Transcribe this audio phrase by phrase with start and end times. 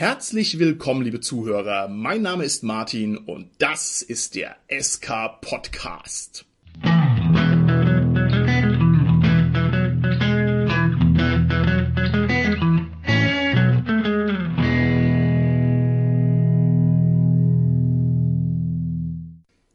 [0.00, 1.86] Herzlich willkommen, liebe Zuhörer.
[1.86, 6.46] Mein Name ist Martin und das ist der SK Podcast.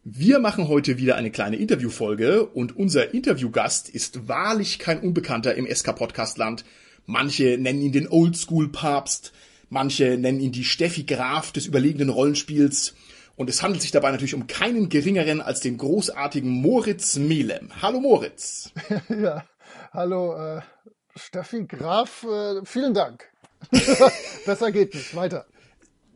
[0.06, 5.68] Wir machen heute wieder eine kleine Interviewfolge und unser Interviewgast ist wahrlich kein Unbekannter im
[5.72, 6.66] SK Podcast Land.
[7.06, 9.32] Manche nennen ihn den Oldschool Papst,
[9.70, 12.96] Manche nennen ihn die Steffi Graf des überlegenen Rollenspiels.
[13.36, 17.70] Und es handelt sich dabei natürlich um keinen geringeren als den großartigen Moritz Melem.
[17.82, 18.72] Hallo Moritz.
[19.10, 19.44] ja,
[19.92, 20.62] hallo äh,
[21.16, 23.30] Steffi Graf, äh, vielen Dank.
[24.46, 25.16] Besser geht nicht.
[25.16, 25.46] Weiter.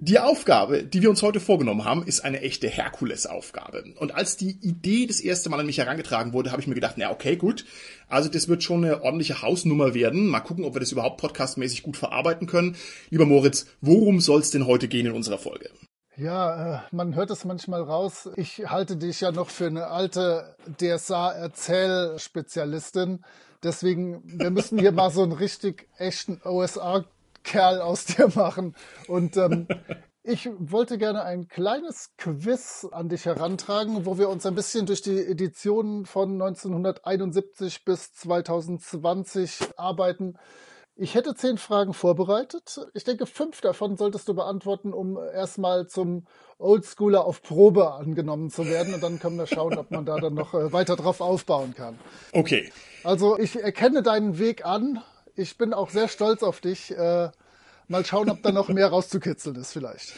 [0.02, 3.84] Die Aufgabe, die wir uns heute vorgenommen haben, ist eine echte Herkulesaufgabe.
[3.98, 6.94] Und als die Idee das erste Mal an mich herangetragen wurde, habe ich mir gedacht,
[6.96, 7.66] na okay, gut.
[8.08, 10.28] Also das wird schon eine ordentliche Hausnummer werden.
[10.28, 12.78] Mal gucken, ob wir das überhaupt podcastmäßig gut verarbeiten können.
[13.10, 15.70] Lieber Moritz, worum soll es denn heute gehen in unserer Folge?
[16.16, 18.30] Ja, äh, man hört es manchmal raus.
[18.38, 23.26] Ich halte dich ja noch für eine alte DSA-Erzählspezialistin.
[23.64, 27.04] Deswegen, wir müssen hier mal so einen richtig echten OSA
[27.44, 28.76] Kerl aus dir machen.
[29.08, 29.68] Und ähm,
[30.24, 35.02] ich wollte gerne ein kleines Quiz an dich herantragen, wo wir uns ein bisschen durch
[35.02, 40.38] die Editionen von 1971 bis 2020 arbeiten.
[41.02, 42.82] Ich hätte zehn Fragen vorbereitet.
[42.94, 48.66] Ich denke, fünf davon solltest du beantworten, um erstmal zum Oldschooler auf Probe angenommen zu
[48.66, 48.94] werden.
[48.94, 51.98] Und dann können wir schauen, ob man da dann noch äh, weiter drauf aufbauen kann.
[52.34, 52.70] Okay.
[53.06, 55.02] Also ich erkenne deinen Weg an
[55.40, 56.92] ich bin auch sehr stolz auf dich.
[56.92, 57.30] Äh,
[57.88, 60.14] mal schauen, ob da noch mehr rauszukitzeln ist vielleicht.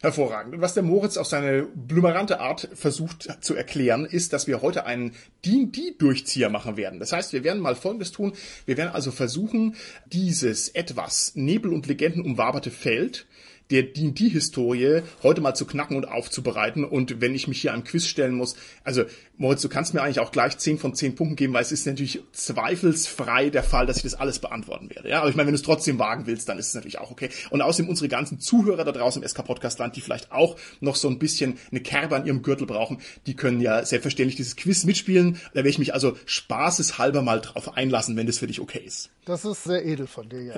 [0.00, 0.54] Hervorragend.
[0.54, 4.86] Und was der Moritz auf seine blümerante Art versucht zu erklären, ist, dass wir heute
[4.86, 7.00] einen D&D-Durchzieher machen werden.
[7.00, 8.32] Das heißt, wir werden mal Folgendes tun.
[8.64, 9.76] Wir werden also versuchen,
[10.06, 13.26] dieses etwas Nebel- und Legenden umwaberte Feld
[13.70, 16.84] der D&D-Historie heute mal zu knacken und aufzubereiten.
[16.84, 19.04] Und wenn ich mich hier einem Quiz stellen muss, also
[19.40, 21.86] Moritz, du kannst mir eigentlich auch gleich 10 von 10 Punkten geben, weil es ist
[21.86, 25.08] natürlich zweifelsfrei der Fall, dass ich das alles beantworten werde.
[25.08, 27.10] Ja, aber ich meine, wenn du es trotzdem wagen willst, dann ist es natürlich auch
[27.10, 27.30] okay.
[27.48, 30.94] Und außerdem unsere ganzen Zuhörer da draußen im SK Podcast Land, die vielleicht auch noch
[30.94, 34.84] so ein bisschen eine Kerbe an ihrem Gürtel brauchen, die können ja selbstverständlich dieses Quiz
[34.84, 35.40] mitspielen.
[35.54, 39.08] Da werde ich mich also spaßeshalber mal drauf einlassen, wenn das für dich okay ist.
[39.24, 40.54] Das ist sehr edel von dir, ja.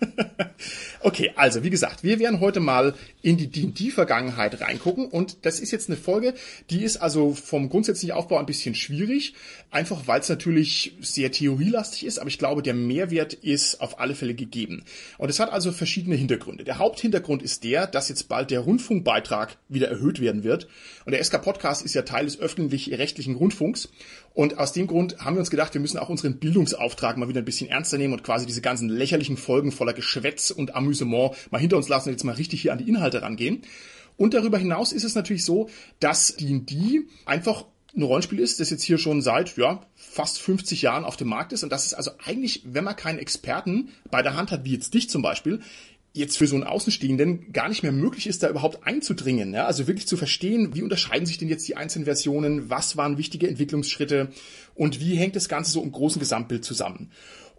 [1.00, 5.70] okay, also wie gesagt, wir werden heute mal in die D&D-Vergangenheit reingucken und das ist
[5.70, 6.32] jetzt eine Folge,
[6.70, 9.34] die ist also vom grundsätzlichen Aufbau ein bisschen schwierig,
[9.72, 14.14] einfach weil es natürlich sehr theorielastig ist, aber ich glaube, der Mehrwert ist auf alle
[14.14, 14.84] Fälle gegeben.
[15.18, 16.62] Und es hat also verschiedene Hintergründe.
[16.62, 20.68] Der Haupthintergrund ist der, dass jetzt bald der Rundfunkbeitrag wieder erhöht werden wird
[21.04, 23.88] und der SK Podcast ist ja Teil des öffentlich-rechtlichen Rundfunks
[24.34, 27.42] und aus dem Grund haben wir uns gedacht, wir müssen auch unseren Bildungsauftrag mal wieder
[27.42, 31.58] ein bisschen ernster nehmen und quasi diese ganzen lächerlichen Folgen voller Geschwätz und Amüsement mal
[31.58, 33.62] hinter uns lassen und jetzt mal richtig hier an die Inhalte rangehen.
[34.16, 35.68] Und darüber hinaus ist es natürlich so,
[36.00, 37.64] dass D&D einfach
[37.94, 41.52] ein Rollenspiel ist, das jetzt hier schon seit ja, fast 50 Jahren auf dem Markt
[41.52, 44.72] ist und das ist also eigentlich, wenn man keinen Experten bei der Hand hat, wie
[44.72, 45.60] jetzt dich zum Beispiel,
[46.14, 49.54] jetzt für so einen Außenstehenden gar nicht mehr möglich ist, da überhaupt einzudringen.
[49.54, 49.66] Ja?
[49.66, 53.48] Also wirklich zu verstehen, wie unterscheiden sich denn jetzt die einzelnen Versionen, was waren wichtige
[53.48, 54.28] Entwicklungsschritte
[54.74, 57.10] und wie hängt das Ganze so im großen Gesamtbild zusammen.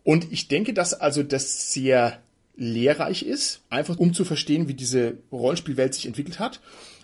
[0.04, 2.20] Und ich denke, dass also das sehr
[2.56, 6.60] lehrreich ist, einfach um zu verstehen, wie diese Rollenspielwelt sich entwickelt hat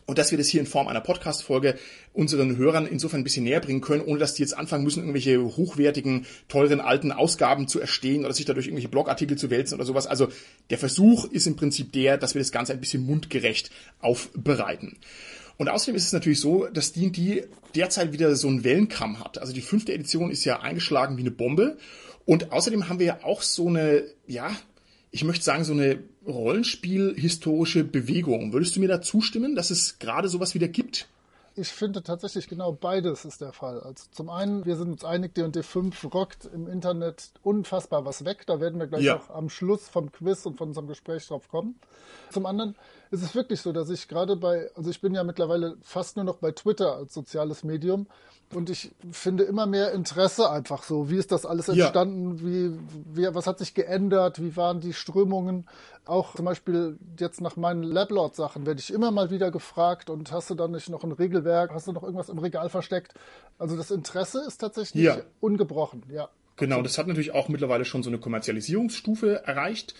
[0.09, 1.77] und dass wir das hier in Form einer Podcast-Folge
[2.13, 5.39] unseren Hörern insofern ein bisschen näher bringen können, ohne dass die jetzt anfangen müssen, irgendwelche
[5.39, 10.07] hochwertigen, teuren, alten Ausgaben zu erstehen oder sich dadurch irgendwelche Blogartikel zu wälzen oder sowas.
[10.07, 10.29] Also
[10.71, 13.69] der Versuch ist im Prinzip der, dass wir das Ganze ein bisschen mundgerecht
[13.99, 14.97] aufbereiten.
[15.57, 19.37] Und außerdem ist es natürlich so, dass D&D derzeit wieder so einen Wellenkamm hat.
[19.37, 21.77] Also die fünfte Edition ist ja eingeschlagen wie eine Bombe.
[22.25, 24.49] Und außerdem haben wir ja auch so eine, ja,
[25.11, 25.99] ich möchte sagen, so eine
[26.29, 28.53] Rollenspiel-historische Bewegung.
[28.53, 31.07] Würdest du mir da zustimmen, dass es gerade sowas wieder gibt?
[31.55, 33.81] Ich finde tatsächlich genau beides ist der Fall.
[33.81, 38.45] Also zum einen, wir sind uns einig, D&D 5 rockt im Internet unfassbar was weg.
[38.45, 39.17] Da werden wir gleich ja.
[39.17, 41.75] auch am Schluss vom Quiz und von unserem Gespräch drauf kommen.
[42.31, 42.75] Zum anderen
[43.11, 46.25] ist es wirklich so, dass ich gerade bei, also ich bin ja mittlerweile fast nur
[46.25, 48.07] noch bei Twitter als soziales Medium
[48.53, 51.09] und ich finde immer mehr Interesse einfach so.
[51.09, 52.37] Wie ist das alles entstanden?
[52.37, 52.43] Ja.
[52.43, 52.79] Wie,
[53.15, 54.41] wie, was hat sich geändert?
[54.41, 55.67] Wie waren die Strömungen?
[56.05, 60.49] Auch zum Beispiel jetzt nach meinen Lablord-Sachen werde ich immer mal wieder gefragt und hast
[60.49, 61.71] du da nicht noch ein Regelwerk?
[61.73, 63.13] Hast du noch irgendwas im Regal versteckt?
[63.59, 65.17] Also das Interesse ist tatsächlich ja.
[65.39, 66.29] ungebrochen, ja.
[66.57, 69.93] Genau, das hat natürlich auch mittlerweile schon so eine Kommerzialisierungsstufe erreicht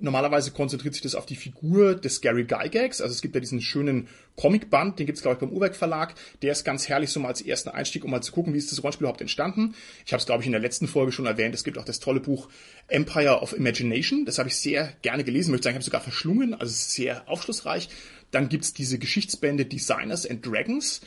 [0.00, 3.00] Normalerweise konzentriert sich das auf die Figur des Gary Gygax.
[3.00, 4.06] Also es gibt ja diesen schönen
[4.36, 6.14] Comicband, den gibt es glaube ich beim Uhrwerk Verlag.
[6.42, 8.70] Der ist ganz herrlich so mal als ersten Einstieg, um mal zu gucken, wie ist
[8.70, 9.74] das Rollenspiel überhaupt entstanden.
[10.06, 11.54] Ich habe es glaube ich in der letzten Folge schon erwähnt.
[11.54, 12.48] Es gibt auch das tolle Buch
[12.86, 14.24] Empire of Imagination.
[14.24, 15.48] Das habe ich sehr gerne gelesen.
[15.48, 16.54] Ich möchte sagen, ich habe sogar verschlungen.
[16.54, 17.88] Also sehr aufschlussreich.
[18.30, 21.00] Dann gibt's diese Geschichtsbände Designers and Dragons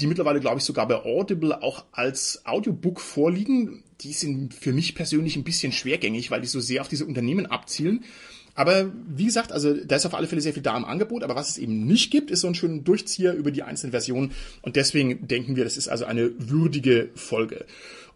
[0.00, 3.82] die mittlerweile, glaube ich, sogar bei Audible auch als Audiobook vorliegen.
[4.00, 7.46] Die sind für mich persönlich ein bisschen schwergängig, weil die so sehr auf diese Unternehmen
[7.46, 8.04] abzielen.
[8.58, 11.36] Aber wie gesagt, also da ist auf alle Fälle sehr viel da im Angebot, aber
[11.36, 14.32] was es eben nicht gibt, ist so ein schöner Durchzieher über die einzelnen Versionen
[14.62, 17.66] und deswegen denken wir, das ist also eine würdige Folge.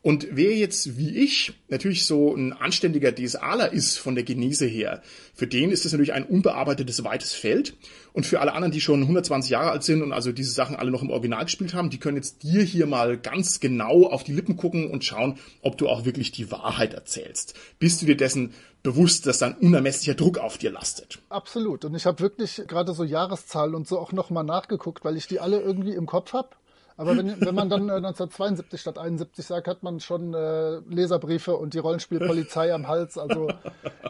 [0.02, 5.00] Und wer jetzt wie ich natürlich so ein anständiger DSAler ist von der Genese her,
[5.32, 7.74] für den ist das natürlich ein unbearbeitetes weites Feld.
[8.12, 10.90] Und für alle anderen, die schon 120 Jahre alt sind und also diese Sachen alle
[10.90, 14.32] noch im Original gespielt haben, die können jetzt dir hier mal ganz genau auf die
[14.32, 17.54] Lippen gucken und schauen, ob du auch wirklich die Wahrheit erzählst.
[17.78, 21.20] Bist du dir dessen bewusst, dass da ein unermesslicher Druck auf dir lastet?
[21.28, 21.84] Absolut.
[21.84, 25.40] Und ich habe wirklich gerade so Jahreszahlen und so auch nochmal nachgeguckt, weil ich die
[25.40, 26.48] alle irgendwie im Kopf habe
[26.96, 31.56] aber wenn, wenn man dann äh, 1972 statt 71 sagt, hat man schon äh, Leserbriefe
[31.56, 33.18] und die Rollenspielpolizei am Hals.
[33.18, 33.48] Also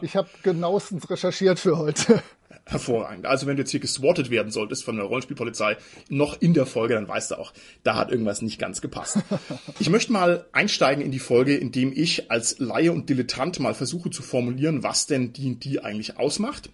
[0.01, 2.21] ich habe genauestens recherchiert für heute.
[2.65, 3.25] Hervorragend.
[3.25, 5.75] Also wenn du jetzt hier geswattet werden solltest von der Rollenspielpolizei
[6.09, 7.51] noch in der Folge, dann weißt du auch,
[7.83, 9.17] da hat irgendwas nicht ganz gepasst.
[9.79, 14.11] Ich möchte mal einsteigen in die Folge, indem ich als Laie und Dilettant mal versuche
[14.11, 16.69] zu formulieren, was denn D&D eigentlich ausmacht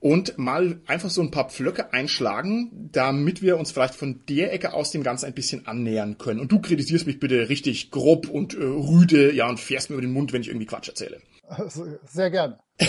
[0.00, 4.72] und mal einfach so ein paar Pflöcke einschlagen, damit wir uns vielleicht von der Ecke
[4.72, 6.40] aus dem Ganzen ein bisschen annähern können.
[6.40, 10.02] Und du kritisierst mich bitte richtig grob und äh, rüde, ja, und fährst mir über
[10.02, 11.20] den Mund, wenn ich irgendwie Quatsch erzähle.
[11.48, 12.58] Also, sehr gerne.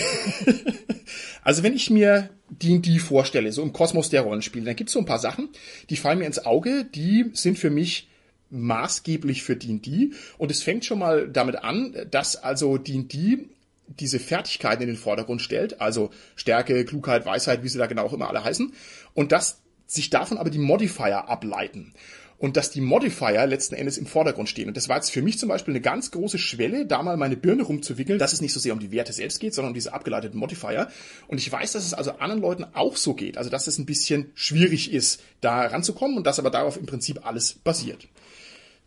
[1.43, 4.99] also wenn ich mir D&D vorstelle, so im Kosmos der Rollenspiele, dann gibt es so
[4.99, 5.49] ein paar Sachen,
[5.89, 8.09] die fallen mir ins Auge, die sind für mich
[8.49, 13.49] maßgeblich für D&D und es fängt schon mal damit an, dass also D&D
[13.87, 18.13] diese Fertigkeiten in den Vordergrund stellt, also Stärke, Klugheit, Weisheit, wie sie da genau auch
[18.13, 18.73] immer alle heißen,
[19.13, 21.93] und dass sich davon aber die Modifier ableiten.
[22.39, 24.67] Und dass die Modifier letzten Endes im Vordergrund stehen.
[24.67, 27.35] Und das war jetzt für mich zum Beispiel eine ganz große Schwelle, da mal meine
[27.35, 29.91] Birne rumzuwickeln, dass es nicht so sehr um die Werte selbst geht, sondern um diese
[29.91, 30.87] abgeleiteten Modifier.
[31.27, 33.39] Und ich weiß, dass es also anderen Leuten auch so geht.
[33.39, 37.25] Also dass es ein bisschen schwierig ist, da ranzukommen und dass aber darauf im Prinzip
[37.25, 38.07] alles basiert.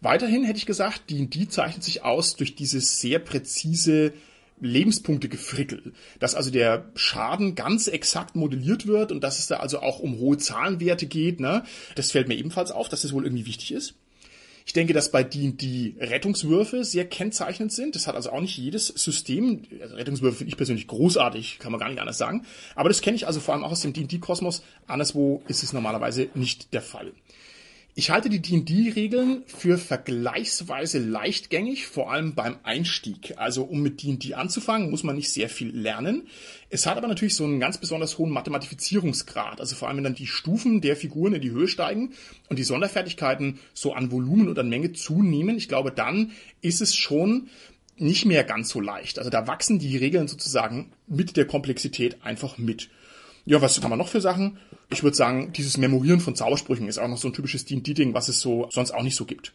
[0.01, 4.13] Weiterhin hätte ich gesagt, D&D zeichnet sich aus durch dieses sehr präzise
[4.61, 9.81] Lebenspunkte gefrickel, dass also der Schaden ganz exakt modelliert wird und dass es da also
[9.81, 11.41] auch um hohe Zahlenwerte geht.
[11.41, 11.65] Ne?
[11.95, 13.95] Das fällt mir ebenfalls auf, dass das wohl irgendwie wichtig ist.
[14.67, 17.97] Ich denke, dass bei die Rettungswürfe sehr kennzeichnend sind.
[17.97, 19.63] Das hat also auch nicht jedes System.
[19.81, 22.45] Also Rettungswürfe finde ich persönlich großartig, kann man gar nicht anders sagen.
[22.75, 24.63] Aber das kenne ich also vor allem auch aus dem D&D-Kosmos.
[24.87, 27.13] Anderswo ist es normalerweise nicht der Fall.
[28.01, 33.35] Ich halte die D&D-Regeln für vergleichsweise leichtgängig, vor allem beim Einstieg.
[33.37, 36.27] Also um mit D&D anzufangen, muss man nicht sehr viel lernen.
[36.71, 39.61] Es hat aber natürlich so einen ganz besonders hohen Mathematifizierungsgrad.
[39.61, 42.15] Also vor allem, wenn dann die Stufen der Figuren in die Höhe steigen
[42.49, 46.33] und die Sonderfertigkeiten so an Volumen und an Menge zunehmen, ich glaube, dann
[46.63, 47.51] ist es schon
[47.99, 49.19] nicht mehr ganz so leicht.
[49.19, 52.89] Also da wachsen die Regeln sozusagen mit der Komplexität einfach mit.
[53.45, 54.59] Ja, was kann man noch für Sachen?
[54.91, 58.29] Ich würde sagen, dieses Memorieren von Zaubersprüchen ist auch noch so ein typisches D&D-Ding, was
[58.29, 59.53] es so sonst auch nicht so gibt.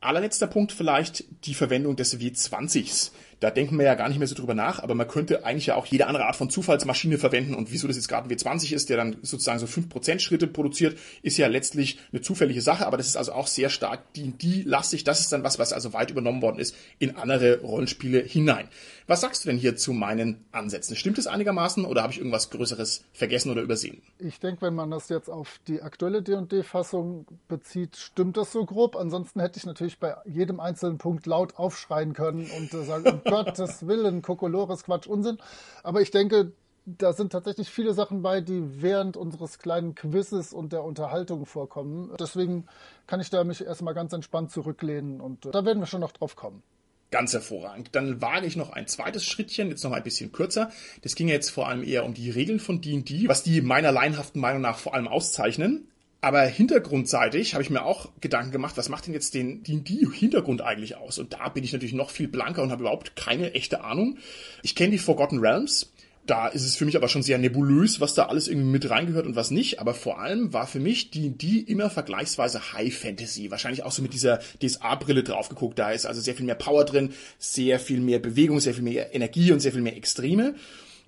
[0.00, 3.12] Allerletzter Punkt vielleicht die Verwendung des W20s.
[3.42, 5.74] Da denken wir ja gar nicht mehr so drüber nach, aber man könnte eigentlich ja
[5.74, 8.88] auch jede andere Art von Zufallsmaschine verwenden und wieso das jetzt gerade ein W20 ist,
[8.88, 13.08] der dann sozusagen so 5% Schritte produziert, ist ja letztlich eine zufällige Sache, aber das
[13.08, 15.02] ist also auch sehr stark die, die lastig.
[15.02, 18.68] Das ist dann was, was also weit übernommen worden ist in andere Rollenspiele hinein.
[19.08, 20.94] Was sagst du denn hier zu meinen Ansätzen?
[20.94, 24.00] Stimmt es einigermaßen oder habe ich irgendwas Größeres vergessen oder übersehen?
[24.18, 28.94] Ich denke, wenn man das jetzt auf die aktuelle D&D-Fassung bezieht, stimmt das so grob.
[28.94, 33.86] Ansonsten hätte ich natürlich bei jedem einzelnen Punkt laut aufschreien können und äh, sagen, Gottes
[33.86, 35.38] Willen, Kokolores, Quatsch, Unsinn.
[35.82, 36.52] Aber ich denke,
[36.84, 42.12] da sind tatsächlich viele Sachen bei, die während unseres kleinen Quizzes und der Unterhaltung vorkommen.
[42.18, 42.66] Deswegen
[43.06, 46.12] kann ich da mich erstmal ganz entspannt zurücklehnen und äh, da werden wir schon noch
[46.12, 46.62] drauf kommen.
[47.10, 47.90] Ganz hervorragend.
[47.92, 50.70] Dann wage ich noch ein zweites Schrittchen, jetzt noch ein bisschen kürzer.
[51.02, 54.40] Das ging jetzt vor allem eher um die Regeln von D&D, was die meiner laienhaften
[54.40, 55.91] Meinung nach vor allem auszeichnen.
[56.22, 60.96] Aber hintergrundseitig habe ich mir auch Gedanken gemacht, was macht denn jetzt den D&D-Hintergrund eigentlich
[60.96, 61.18] aus?
[61.18, 64.18] Und da bin ich natürlich noch viel blanker und habe überhaupt keine echte Ahnung.
[64.62, 65.92] Ich kenne die Forgotten Realms,
[66.24, 69.26] da ist es für mich aber schon sehr nebulös, was da alles irgendwie mit reingehört
[69.26, 69.80] und was nicht.
[69.80, 73.50] Aber vor allem war für mich die, die immer vergleichsweise High Fantasy.
[73.50, 75.80] Wahrscheinlich auch so mit dieser DSA-Brille drauf geguckt.
[75.80, 79.12] Da ist also sehr viel mehr Power drin, sehr viel mehr Bewegung, sehr viel mehr
[79.12, 80.54] Energie und sehr viel mehr Extreme.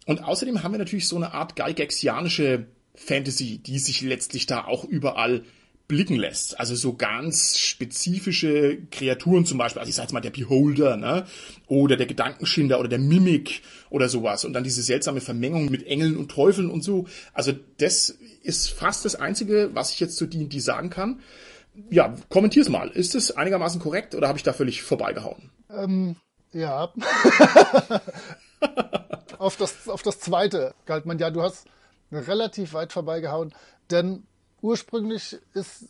[0.07, 4.85] Und außerdem haben wir natürlich so eine Art Gygaxianische Fantasy, die sich letztlich da auch
[4.85, 5.43] überall
[5.87, 6.59] blicken lässt.
[6.59, 11.27] Also so ganz spezifische Kreaturen zum Beispiel, also ich sag jetzt mal der Beholder, ne?
[11.67, 14.45] Oder der Gedankenschinder oder der Mimik oder sowas.
[14.45, 17.07] Und dann diese seltsame Vermengung mit Engeln und Teufeln und so.
[17.35, 21.21] Also das ist fast das Einzige, was ich jetzt zu D&D sagen kann.
[21.91, 22.89] Ja, kommentier's mal.
[22.89, 25.51] Ist es einigermaßen korrekt oder habe ich da völlig vorbeigehauen?
[25.71, 26.17] Ähm,
[26.53, 26.93] ja.
[29.39, 31.67] auf, das, auf das zweite galt man ja, du hast
[32.15, 33.55] relativ weit vorbeigehauen,
[33.91, 34.25] denn
[34.61, 35.89] ursprünglich ist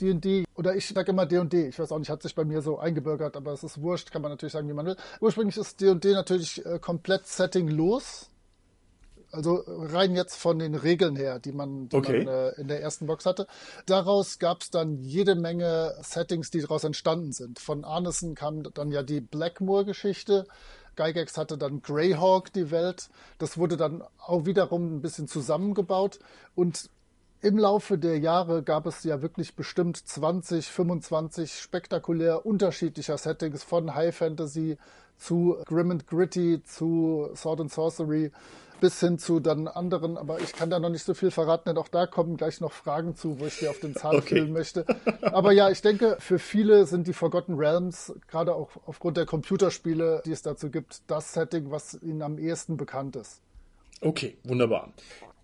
[0.00, 2.78] D&D, oder ich sage immer D&D, ich weiß auch nicht, hat sich bei mir so
[2.78, 4.96] eingebürgert, aber es ist wurscht, kann man natürlich sagen, wie man will.
[5.20, 8.30] Ursprünglich ist D&D natürlich äh, komplett settinglos,
[9.32, 12.24] also rein jetzt von den Regeln her, die man, die okay.
[12.24, 13.46] man äh, in der ersten Box hatte.
[13.86, 17.58] Daraus gab es dann jede Menge Settings, die daraus entstanden sind.
[17.58, 20.46] Von Arneson kam dann ja die Blackmoor-Geschichte.
[20.96, 23.08] Gygax hatte dann Greyhawk die Welt.
[23.38, 26.18] Das wurde dann auch wiederum ein bisschen zusammengebaut.
[26.54, 26.90] Und
[27.42, 33.94] im Laufe der Jahre gab es ja wirklich bestimmt 20, 25 spektakulär unterschiedlicher Settings von
[33.94, 34.78] High Fantasy
[35.18, 38.32] zu Grim and Gritty zu Sword and Sorcery
[38.80, 41.78] bis hin zu dann anderen, aber ich kann da noch nicht so viel verraten, denn
[41.78, 44.36] auch da kommen gleich noch Fragen zu, wo ich dir auf den Zahn okay.
[44.36, 44.84] fühlen möchte.
[45.22, 50.22] Aber ja, ich denke, für viele sind die Forgotten Realms, gerade auch aufgrund der Computerspiele,
[50.24, 53.40] die es dazu gibt, das Setting, was ihnen am ehesten bekannt ist.
[54.00, 54.92] Okay, wunderbar.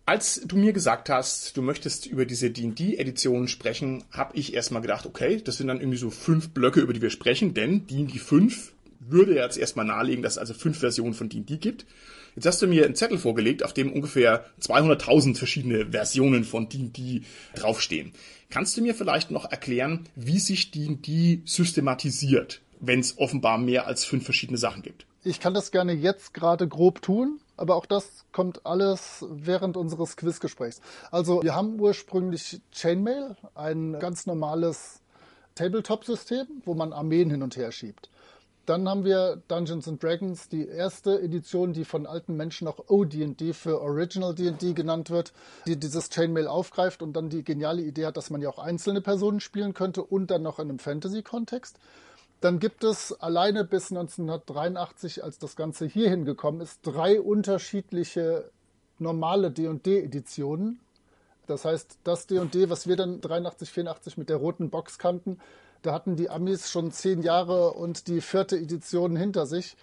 [0.05, 5.07] Als du mir gesagt hast, du möchtest über diese D&D-Editionen sprechen, habe ich erstmal gedacht,
[5.07, 8.72] okay, das sind dann irgendwie so fünf Blöcke, über die wir sprechen, denn D&D 5
[9.09, 11.87] würde jetzt erstmal nahelegen, dass es also fünf Versionen von D&D gibt.
[12.35, 17.23] Jetzt hast du mir einen Zettel vorgelegt, auf dem ungefähr 200.000 verschiedene Versionen von D&D
[17.55, 18.13] draufstehen.
[18.49, 24.05] Kannst du mir vielleicht noch erklären, wie sich D&D systematisiert, wenn es offenbar mehr als
[24.05, 25.07] fünf verschiedene Sachen gibt?
[25.25, 30.17] Ich kann das gerne jetzt gerade grob tun, aber auch das kommt alles während unseres
[30.17, 30.81] Quizgesprächs.
[31.11, 35.01] Also wir haben ursprünglich Chainmail, ein ganz normales
[35.55, 38.09] Tabletop-System, wo man Armeen hin und her schiebt.
[38.65, 43.55] Dann haben wir Dungeons and Dragons, die erste Edition, die von alten Menschen auch OD&D
[43.55, 45.33] für Original D&D genannt wird,
[45.67, 49.01] die dieses Chainmail aufgreift und dann die geniale Idee hat, dass man ja auch einzelne
[49.01, 51.77] Personen spielen könnte und dann noch in einem Fantasy-Kontext.
[52.41, 58.51] Dann gibt es alleine bis 1983, als das Ganze hier hingekommen ist, drei unterschiedliche
[58.99, 60.81] normale D&D-Editionen.
[61.47, 65.39] Das heißt, das D&D, was wir dann 83, 84 mit der roten Box kannten,
[65.83, 69.77] da hatten die Amis schon zehn Jahre und die vierte Edition hinter sich.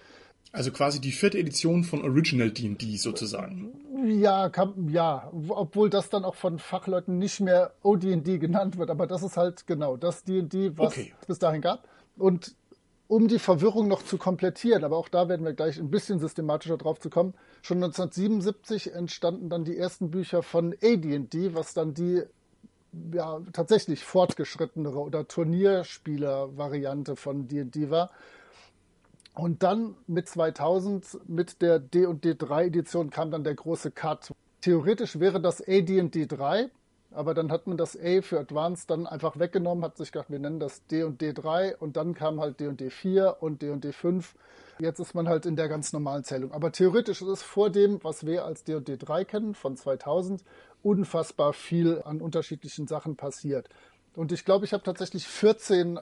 [0.51, 3.71] Also quasi die vierte Edition von Original D&D sozusagen.
[4.07, 9.05] Ja, kann, ja, obwohl das dann auch von Fachleuten nicht mehr OD&D genannt wird, aber
[9.05, 11.13] das ist halt genau das D&D, was okay.
[11.21, 11.87] es bis dahin gab.
[12.17, 12.55] Und
[13.07, 16.77] um die Verwirrung noch zu komplettieren, aber auch da werden wir gleich ein bisschen systematischer
[16.77, 22.23] drauf zu kommen, schon 1977 entstanden dann die ersten Bücher von AD&D, was dann die
[23.13, 28.10] ja, tatsächlich fortgeschrittenere oder Turnierspieler-Variante von D&D war.
[29.34, 34.34] Und dann mit 2000, mit der D&D 3 Edition kam dann der große Cut.
[34.62, 36.69] Theoretisch wäre das AD&D 3,
[37.12, 40.39] aber dann hat man das A für Advanced dann einfach weggenommen, hat sich gedacht, wir
[40.39, 44.36] nennen das D&D 3 und dann kam halt D&D 4 und D&D 5.
[44.79, 46.51] Jetzt ist man halt in der ganz normalen Zählung.
[46.51, 50.43] Aber theoretisch ist es vor dem, was wir als D&D 3 kennen, von 2000,
[50.83, 53.69] unfassbar viel an unterschiedlichen Sachen passiert.
[54.15, 56.00] Und ich glaube, ich habe tatsächlich 14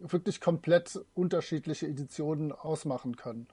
[0.00, 3.46] wirklich komplett unterschiedliche Editionen ausmachen können.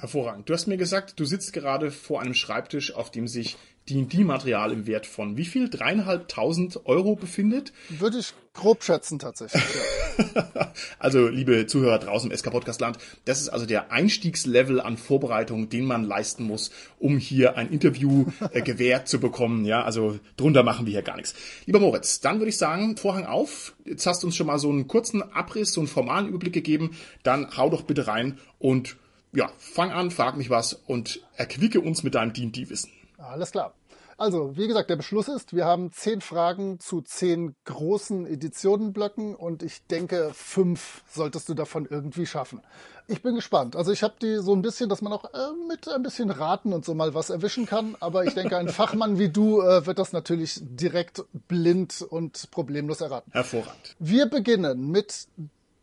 [0.00, 0.48] Hervorragend.
[0.48, 3.56] Du hast mir gesagt, du sitzt gerade vor einem Schreibtisch, auf dem sich
[3.90, 5.68] D&D-Material im Wert von wie viel?
[5.68, 7.72] Dreieinhalbtausend Euro befindet?
[7.88, 10.72] Würde ich grob schätzen tatsächlich, ja.
[11.00, 15.68] also, liebe Zuhörer draußen im SK Podcast Land, das ist also der Einstiegslevel an Vorbereitung,
[15.68, 19.64] den man leisten muss, um hier ein Interview äh, gewährt zu bekommen.
[19.64, 21.34] Ja, also drunter machen wir hier gar nichts.
[21.66, 23.74] Lieber Moritz, dann würde ich sagen, Vorhang auf.
[23.84, 26.96] Jetzt hast du uns schon mal so einen kurzen Abriss, so einen formalen Überblick gegeben.
[27.24, 28.96] Dann hau doch bitte rein und
[29.32, 32.90] ja, fang an, frag mich was und erquicke uns mit deinem D&D-Wissen.
[33.18, 33.74] Alles klar.
[34.18, 39.62] Also, wie gesagt, der Beschluss ist, wir haben zehn Fragen zu zehn großen Editionenblöcken und
[39.62, 42.60] ich denke, fünf solltest du davon irgendwie schaffen.
[43.06, 43.76] Ich bin gespannt.
[43.76, 46.72] Also ich habe die so ein bisschen, dass man auch äh, mit ein bisschen Raten
[46.72, 47.96] und so mal was erwischen kann.
[48.00, 53.00] Aber ich denke, ein Fachmann wie du äh, wird das natürlich direkt blind und problemlos
[53.00, 53.30] erraten.
[53.32, 53.94] Hervorragend.
[54.00, 55.28] Wir beginnen mit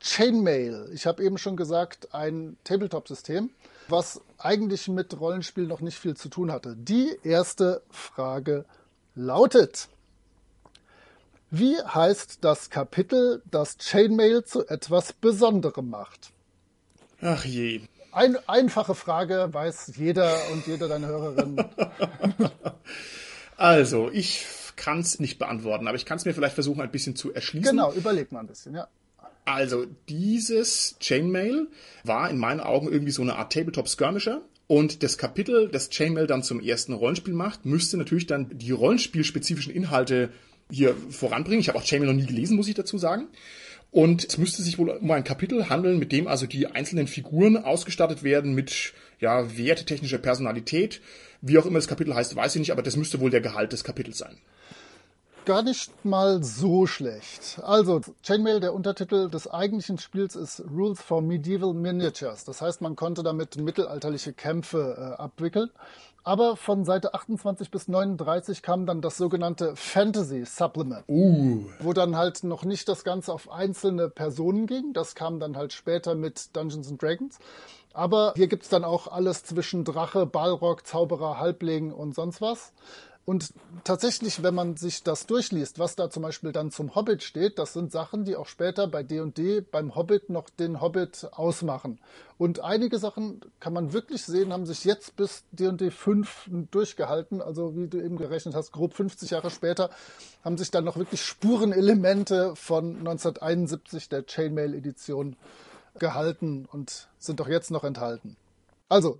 [0.05, 0.89] Chainmail.
[0.93, 3.49] Ich habe eben schon gesagt, ein Tabletop-System,
[3.87, 6.75] was eigentlich mit Rollenspiel noch nicht viel zu tun hatte.
[6.77, 8.65] Die erste Frage
[9.15, 9.89] lautet,
[11.49, 16.31] wie heißt das Kapitel, das Chainmail zu etwas Besonderem macht?
[17.21, 17.81] Ach je.
[18.11, 21.65] Eine einfache Frage, weiß jeder und jede deiner Hörerinnen.
[23.57, 24.45] also, ich
[24.75, 27.71] kann es nicht beantworten, aber ich kann es mir vielleicht versuchen, ein bisschen zu erschließen.
[27.71, 28.87] Genau, überleg mal ein bisschen, ja.
[29.45, 31.67] Also dieses Chainmail
[32.03, 34.41] war in meinen Augen irgendwie so eine Art Tabletop-Skirmisher.
[34.67, 39.71] Und das Kapitel, das Chainmail dann zum ersten Rollenspiel macht, müsste natürlich dann die rollenspielspezifischen
[39.71, 40.29] Inhalte
[40.71, 41.59] hier voranbringen.
[41.59, 43.27] Ich habe auch Chainmail noch nie gelesen, muss ich dazu sagen.
[43.91, 47.55] Und es müsste sich wohl um ein Kapitel handeln, mit dem also die einzelnen Figuren
[47.55, 51.01] ausgestattet werden mit ja, wertetechnischer Personalität.
[51.41, 53.71] Wie auch immer das Kapitel heißt, weiß ich nicht, aber das müsste wohl der Gehalt
[53.71, 54.37] des Kapitels sein
[55.45, 57.59] gar nicht mal so schlecht.
[57.63, 62.43] Also, Chainmail, der Untertitel des eigentlichen Spiels ist Rules for Medieval Miniatures.
[62.43, 65.69] Das heißt, man konnte damit mittelalterliche Kämpfe äh, abwickeln.
[66.23, 71.63] Aber von Seite 28 bis 39 kam dann das sogenannte Fantasy Supplement, uh.
[71.79, 74.91] wo dann halt noch nicht das Ganze auf einzelne Personen ging.
[74.93, 77.37] Das kam dann halt später mit Dungeons and Dragons.
[77.93, 82.73] Aber hier gibt's dann auch alles zwischen Drache, Balrog, Zauberer, Halbling und sonst was.
[83.25, 83.53] Und
[83.83, 87.73] tatsächlich, wenn man sich das durchliest, was da zum Beispiel dann zum Hobbit steht, das
[87.73, 91.99] sind Sachen, die auch später bei D&D beim Hobbit noch den Hobbit ausmachen.
[92.37, 97.41] Und einige Sachen kann man wirklich sehen, haben sich jetzt bis D&D 5 durchgehalten.
[97.41, 99.89] Also wie du eben gerechnet hast, grob 50 Jahre später
[100.43, 105.35] haben sich dann noch wirklich Spurenelemente von 1971 der Chainmail-Edition
[105.97, 108.37] gehalten und sind doch jetzt noch enthalten.
[108.87, 109.17] Also,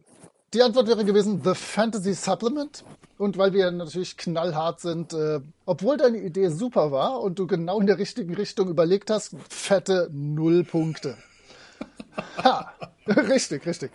[0.56, 2.86] die Antwort wäre gewesen The Fantasy Supplement.
[3.18, 7.80] Und weil wir natürlich knallhart sind, äh, obwohl deine Idee super war und du genau
[7.80, 11.18] in der richtigen Richtung überlegt hast, fette Null Punkte.
[12.42, 12.72] Ha,
[13.08, 13.92] richtig, richtig.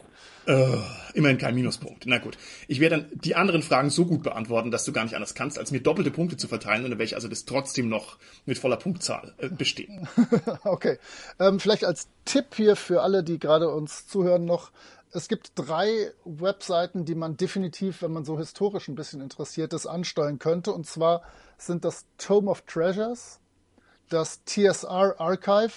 [0.46, 0.78] Uh,
[1.14, 2.04] immerhin kein Minuspunkt.
[2.06, 2.36] Na gut.
[2.68, 5.58] Ich werde dann die anderen Fragen so gut beantworten, dass du gar nicht anders kannst,
[5.58, 8.58] als mir doppelte Punkte zu verteilen und dann werde ich also das trotzdem noch mit
[8.58, 10.06] voller Punktzahl äh, bestehen.
[10.64, 10.98] okay.
[11.38, 14.70] Ähm, vielleicht als Tipp hier für alle, die gerade uns zuhören, noch
[15.12, 19.86] es gibt drei Webseiten, die man definitiv, wenn man so historisch ein bisschen interessiert ist,
[19.86, 20.72] ansteuern könnte.
[20.72, 21.22] Und zwar
[21.58, 23.40] sind das Tome of Treasures,
[24.08, 25.72] das TSR Archive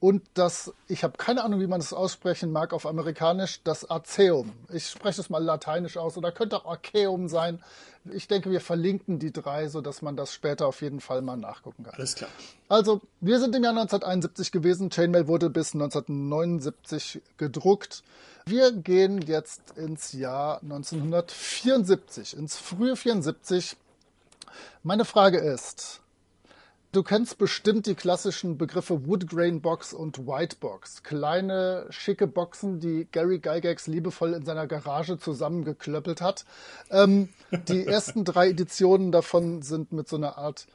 [0.00, 4.50] und das, ich habe keine Ahnung, wie man das aussprechen mag auf amerikanisch, das Arceum.
[4.72, 7.62] Ich spreche es mal lateinisch aus oder könnte auch Arceum sein.
[8.10, 11.84] Ich denke, wir verlinken die drei, sodass man das später auf jeden Fall mal nachgucken
[11.84, 11.92] kann.
[11.94, 12.30] Alles klar.
[12.70, 14.88] Also, wir sind im Jahr 1971 gewesen.
[14.88, 18.02] Chainmail wurde bis 1979 gedruckt.
[18.46, 23.76] Wir gehen jetzt ins Jahr 1974, ins frühe 74.
[24.82, 26.00] Meine Frage ist,
[26.92, 31.04] Du kennst bestimmt die klassischen Begriffe Woodgrain Box und White Box.
[31.04, 36.44] Kleine, schicke Boxen, die Gary Gygax liebevoll in seiner Garage zusammengeklöppelt hat.
[36.90, 37.28] Ähm,
[37.68, 40.66] die ersten drei Editionen davon sind mit so einer Art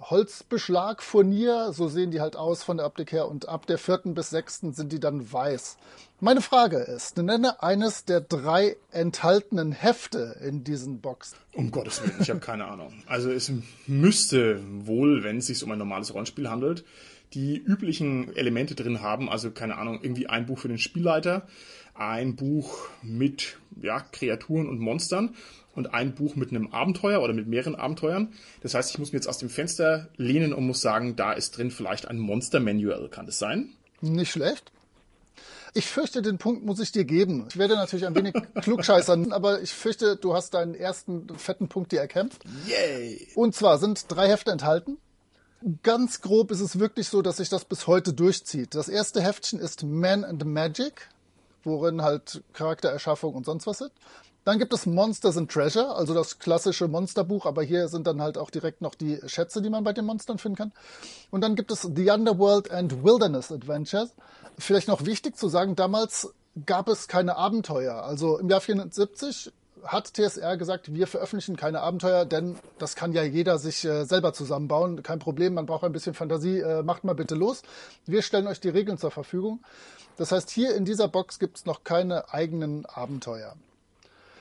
[0.00, 4.14] Holzbeschlag Furnier, so sehen die halt aus von der Optik her und ab der vierten
[4.14, 5.78] bis sechsten sind die dann weiß.
[6.20, 11.38] Meine Frage ist, nenne eines der drei enthaltenen Hefte in diesen Boxen.
[11.52, 12.92] Um Gottes Willen, ich habe keine Ahnung.
[13.06, 13.50] Also es
[13.86, 16.84] müsste wohl, wenn es sich um ein normales Rollenspiel handelt,
[17.32, 21.46] die üblichen Elemente drin haben, also keine Ahnung, irgendwie ein Buch für den Spielleiter,
[21.94, 25.34] ein Buch mit ja, Kreaturen und Monstern
[25.76, 28.32] und ein Buch mit einem Abenteuer oder mit mehreren Abenteuern.
[28.62, 31.56] Das heißt, ich muss mir jetzt aus dem Fenster lehnen und muss sagen, da ist
[31.56, 33.08] drin vielleicht ein Monster-Manual.
[33.10, 33.70] Kann das sein?
[34.00, 34.72] Nicht schlecht.
[35.74, 37.44] Ich fürchte, den Punkt muss ich dir geben.
[37.50, 41.92] Ich werde natürlich ein wenig klugscheißern, aber ich fürchte, du hast deinen ersten fetten Punkt
[41.92, 42.42] dir erkämpft.
[42.66, 43.28] Yay!
[43.34, 44.96] Und zwar sind drei Hefte enthalten.
[45.82, 48.74] Ganz grob ist es wirklich so, dass sich das bis heute durchzieht.
[48.74, 51.10] Das erste Heftchen ist Man and Magic,
[51.62, 53.92] worin halt Charaktererschaffung und sonst was sind.
[54.46, 58.38] Dann gibt es Monsters and Treasure, also das klassische Monsterbuch, aber hier sind dann halt
[58.38, 60.72] auch direkt noch die Schätze, die man bei den Monstern finden kann.
[61.32, 64.14] Und dann gibt es The Underworld and Wilderness Adventures.
[64.56, 66.32] Vielleicht noch wichtig zu sagen, damals
[66.64, 68.04] gab es keine Abenteuer.
[68.04, 73.24] Also im Jahr 74 hat TSR gesagt, wir veröffentlichen keine Abenteuer, denn das kann ja
[73.24, 75.02] jeder sich äh, selber zusammenbauen.
[75.02, 77.62] Kein Problem, man braucht ein bisschen Fantasie, äh, macht mal bitte los.
[78.06, 79.58] Wir stellen euch die Regeln zur Verfügung.
[80.16, 83.56] Das heißt, hier in dieser Box gibt es noch keine eigenen Abenteuer.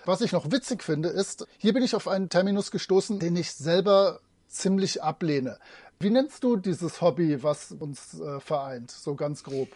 [0.06, 3.52] Was ich noch witzig finde, ist, hier bin ich auf einen Terminus gestoßen, den ich
[3.54, 5.58] selber ziemlich ablehne.
[6.00, 9.70] Wie nennst du dieses Hobby, was uns äh, vereint, so ganz grob?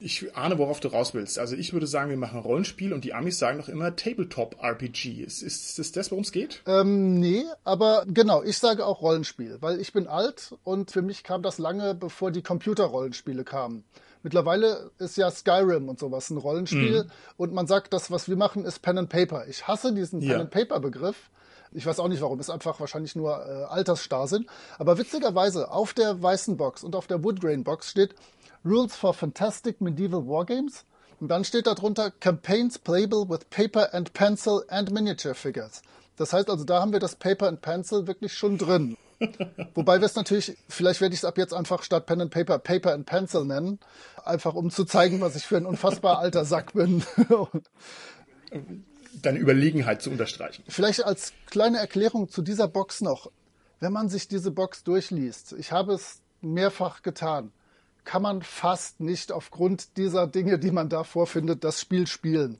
[0.00, 1.38] Ich ahne, worauf du raus willst.
[1.38, 5.24] Also ich würde sagen, wir machen Rollenspiel und die Amis sagen noch immer Tabletop-RPG.
[5.24, 6.62] Ist, ist, ist das, worum es geht?
[6.66, 11.24] Ähm, nee, aber genau, ich sage auch Rollenspiel, weil ich bin alt und für mich
[11.24, 13.84] kam das lange, bevor die Computer-Rollenspiele kamen.
[14.22, 17.10] Mittlerweile ist ja Skyrim und sowas ein Rollenspiel mhm.
[17.36, 19.46] und man sagt, das, was wir machen, ist Pen and Paper.
[19.48, 20.32] Ich hasse diesen ja.
[20.32, 21.30] Pen and Paper Begriff.
[21.72, 24.46] Ich weiß auch nicht warum, ist einfach wahrscheinlich nur äh, Altersstarrsinn.
[24.78, 28.14] Aber witzigerweise auf der weißen Box und auf der Woodgrain Box steht
[28.64, 30.84] Rules for Fantastic Medieval Wargames.
[31.20, 35.82] Und dann steht darunter Campaigns playable with paper and pencil and miniature figures.
[36.16, 38.96] Das heißt also, da haben wir das Paper and Pencil wirklich schon drin.
[39.74, 42.58] Wobei wir es natürlich, vielleicht werde ich es ab jetzt einfach statt Pen and Paper
[42.58, 43.80] Paper and Pencil nennen,
[44.24, 47.02] einfach um zu zeigen, was ich für ein unfassbar alter Sack bin.
[49.22, 50.62] Deine Überlegenheit zu unterstreichen.
[50.68, 53.30] Vielleicht als kleine Erklärung zu dieser Box noch.
[53.80, 57.52] Wenn man sich diese Box durchliest, ich habe es mehrfach getan,
[58.04, 62.58] kann man fast nicht aufgrund dieser Dinge, die man da vorfindet, das Spiel spielen.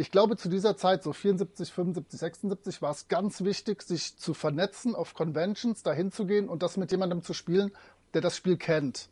[0.00, 4.32] Ich glaube, zu dieser Zeit, so 74, 75, 76, war es ganz wichtig, sich zu
[4.32, 7.70] vernetzen, auf Conventions dahin zu gehen und das mit jemandem zu spielen,
[8.14, 9.10] der das Spiel kennt.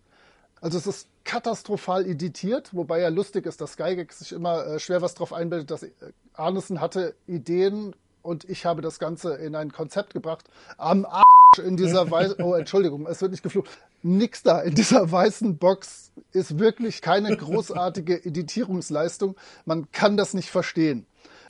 [0.62, 5.02] Also es ist katastrophal editiert, wobei ja lustig ist, dass Gygax sich immer äh, schwer
[5.02, 5.90] was drauf einbildet, dass äh,
[6.32, 10.48] Arneson hatte Ideen und ich habe das Ganze in ein Konzept gebracht.
[10.78, 13.68] Am Arsch in dieser weißen, oh Entschuldigung, es wird nicht geflucht.
[14.02, 19.36] Nix da in dieser weißen Box ist wirklich keine großartige Editierungsleistung.
[19.64, 21.06] Man kann das nicht verstehen.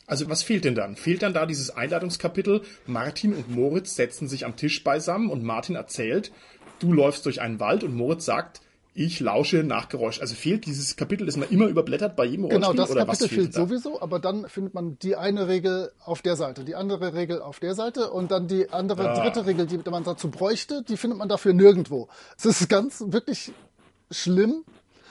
[0.07, 0.97] Also was fehlt denn dann?
[0.97, 2.63] Fehlt dann da dieses Einladungskapitel?
[2.87, 6.33] Martin und Moritz setzen sich am Tisch beisammen und Martin erzählt,
[6.79, 8.63] du läufst durch einen Wald und Moritz sagt,
[8.95, 10.21] ich lausche nach Geräusch.
[10.21, 12.73] Also fehlt dieses Kapitel, das man immer überblättert bei jedem Rollenspiel?
[12.73, 16.23] Genau, das oder Kapitel fehlt, fehlt sowieso, aber dann findet man die eine Regel auf
[16.23, 19.23] der Seite, die andere Regel auf der Seite und dann die andere ja.
[19.23, 22.09] dritte Regel, die man dazu bräuchte, die findet man dafür nirgendwo.
[22.37, 23.53] Es ist ganz wirklich
[24.11, 24.65] schlimm,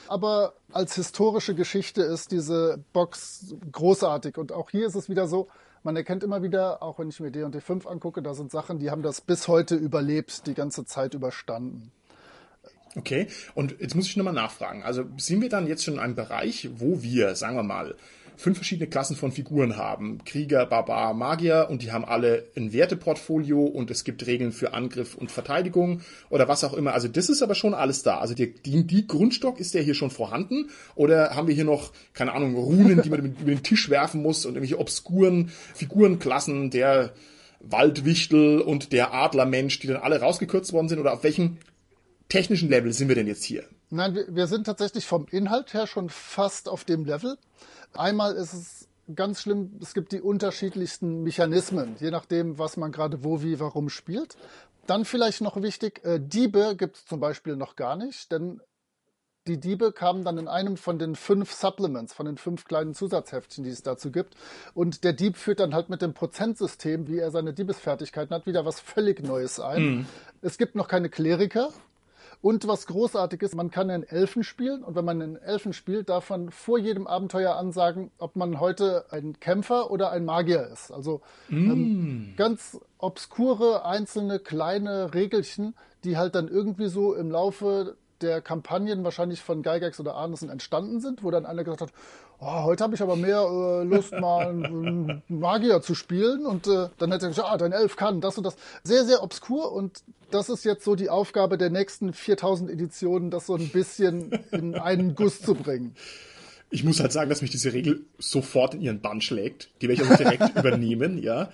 [0.08, 5.48] aber als historische Geschichte ist diese Box großartig und auch hier ist es wieder so,
[5.84, 8.92] man erkennt immer wieder, auch wenn ich mir D&D 5 angucke, da sind Sachen, die
[8.92, 11.92] haben das bis heute überlebt, die ganze Zeit überstanden.
[12.98, 14.82] Okay, und jetzt muss ich nochmal nachfragen.
[14.82, 17.96] Also sind wir dann jetzt schon in einem Bereich, wo wir, sagen wir mal,
[18.38, 20.24] fünf verschiedene Klassen von Figuren haben.
[20.26, 25.16] Krieger, Barbar, Magier und die haben alle ein Werteportfolio und es gibt Regeln für Angriff
[25.16, 26.94] und Verteidigung oder was auch immer.
[26.94, 28.18] Also das ist aber schon alles da.
[28.18, 31.92] Also die, die, die Grundstock ist der hier schon vorhanden oder haben wir hier noch,
[32.14, 37.14] keine Ahnung, Runen, die man über den Tisch werfen muss und irgendwelche obskuren Figurenklassen, der
[37.60, 41.58] Waldwichtel und der Adlermensch, die dann alle rausgekürzt worden sind oder auf welchem
[42.30, 43.64] technischen Level sind wir denn jetzt hier?
[43.90, 47.38] Nein, wir, wir sind tatsächlich vom Inhalt her schon fast auf dem Level.
[47.94, 53.24] Einmal ist es ganz schlimm, es gibt die unterschiedlichsten Mechanismen, je nachdem, was man gerade
[53.24, 54.36] wo, wie, warum spielt.
[54.86, 58.62] Dann vielleicht noch wichtig, äh, Diebe gibt es zum Beispiel noch gar nicht, denn
[59.48, 63.64] die Diebe kamen dann in einem von den fünf Supplements, von den fünf kleinen Zusatzheftchen,
[63.64, 64.36] die es dazu gibt.
[64.74, 68.66] Und der Dieb führt dann halt mit dem Prozentsystem, wie er seine Diebesfertigkeiten hat, wieder
[68.66, 69.84] was völlig Neues ein.
[69.84, 70.06] Mhm.
[70.42, 71.70] Es gibt noch keine Kleriker,
[72.42, 76.10] und was großartig ist, man kann einen Elfen spielen und wenn man einen Elfen spielt,
[76.10, 80.92] darf man vor jedem Abenteuer ansagen, ob man heute ein Kämpfer oder ein Magier ist.
[80.92, 81.72] Also mm.
[81.72, 89.04] ähm, ganz obskure einzelne kleine Regelchen, die halt dann irgendwie so im Laufe der Kampagnen
[89.04, 91.92] wahrscheinlich von Gygax oder Arneson entstanden sind, wo dann einer gesagt hat,
[92.40, 96.46] oh, heute habe ich aber mehr äh, Lust, mal einen Magier zu spielen.
[96.46, 98.56] Und äh, dann hätte er gesagt, ah, dein Elf kann das und das.
[98.84, 99.72] Sehr, sehr obskur.
[99.72, 104.32] Und das ist jetzt so die Aufgabe der nächsten 4000 Editionen, das so ein bisschen
[104.52, 105.96] in einen Guss zu bringen.
[106.70, 109.70] Ich muss halt sagen, dass mich diese Regel sofort in ihren Bann schlägt.
[109.82, 111.50] Die werde ich auch direkt übernehmen, ja.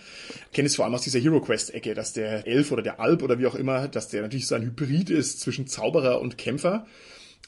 [0.54, 3.38] Kenne es vor allem aus dieser Hero Quest-Ecke, dass der Elf oder der Alp oder
[3.38, 6.88] wie auch immer, dass der natürlich so ein Hybrid ist zwischen Zauberer und Kämpfer.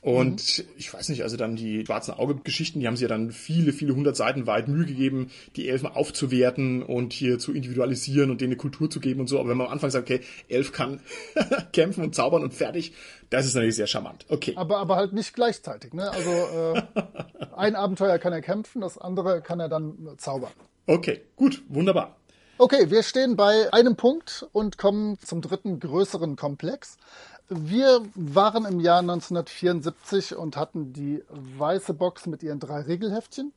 [0.06, 0.65] Und mhm.
[0.78, 3.96] ich weiß nicht, also dann die schwarzen Auge-Geschichten, die haben sich ja dann viele, viele
[3.96, 8.58] hundert Seiten weit Mühe gegeben, die Elfen aufzuwerten und hier zu individualisieren und denen eine
[8.58, 9.39] Kultur zu geben und so.
[9.39, 11.00] Aber wenn man am Anfang sagt, okay, Elf kann
[11.74, 12.94] kämpfen und zaubern und fertig,
[13.32, 14.28] das ist natürlich sehr charmant.
[14.30, 14.54] Okay.
[14.58, 16.12] Aber, aber halt nicht gleichzeitig, ne?
[16.12, 16.84] Also äh,
[17.56, 20.52] ein Abenteuer kann er kämpfen, das andere kann er dann zaubern.
[20.86, 22.15] Okay, gut, wunderbar.
[22.58, 26.98] Okay, wir stehen bei einem Punkt und kommen zum dritten größeren Komplex.
[27.48, 33.54] Wir waren im Jahr 1974 und hatten die weiße Box mit ihren drei Regelheftchen.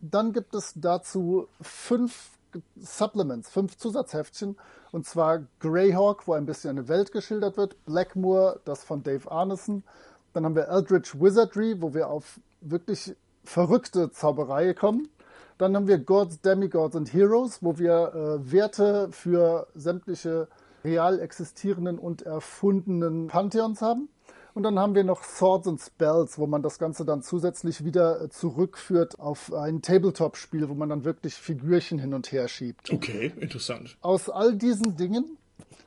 [0.00, 2.30] Dann gibt es dazu fünf
[2.76, 4.56] Supplements, fünf Zusatzheftchen.
[4.90, 7.76] Und zwar Greyhawk, wo ein bisschen eine Welt geschildert wird.
[7.84, 9.84] Blackmoor, das von Dave Arneson.
[10.32, 15.08] Dann haben wir Eldritch Wizardry, wo wir auf wirklich verrückte Zauberei kommen.
[15.56, 20.48] Dann haben wir Gods, Demigods and Heroes, wo wir äh, Werte für sämtliche
[20.84, 24.08] real existierenden und erfundenen Pantheons haben.
[24.54, 28.28] Und dann haben wir noch Swords and Spells, wo man das Ganze dann zusätzlich wieder
[28.30, 32.92] zurückführt auf ein Tabletop-Spiel, wo man dann wirklich Figürchen hin und her schiebt.
[32.92, 33.96] Okay, interessant.
[34.00, 35.38] Aus all diesen Dingen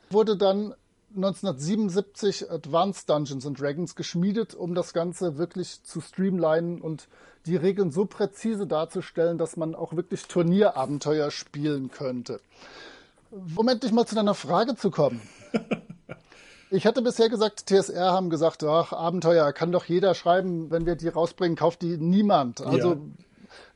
[0.08, 0.74] wurde dann
[1.14, 7.08] 1977 Advanced Dungeons and Dragons geschmiedet, um das Ganze wirklich zu streamlinen und
[7.44, 12.40] die Regeln so präzise darzustellen, dass man auch wirklich Turnierabenteuer spielen könnte.
[13.56, 15.20] Um endlich mal zu deiner Frage zu kommen.
[16.74, 20.96] Ich hatte bisher gesagt, TSR haben gesagt, ach, Abenteuer kann doch jeder schreiben, wenn wir
[20.96, 22.62] die rausbringen, kauft die niemand.
[22.62, 23.00] Also ja.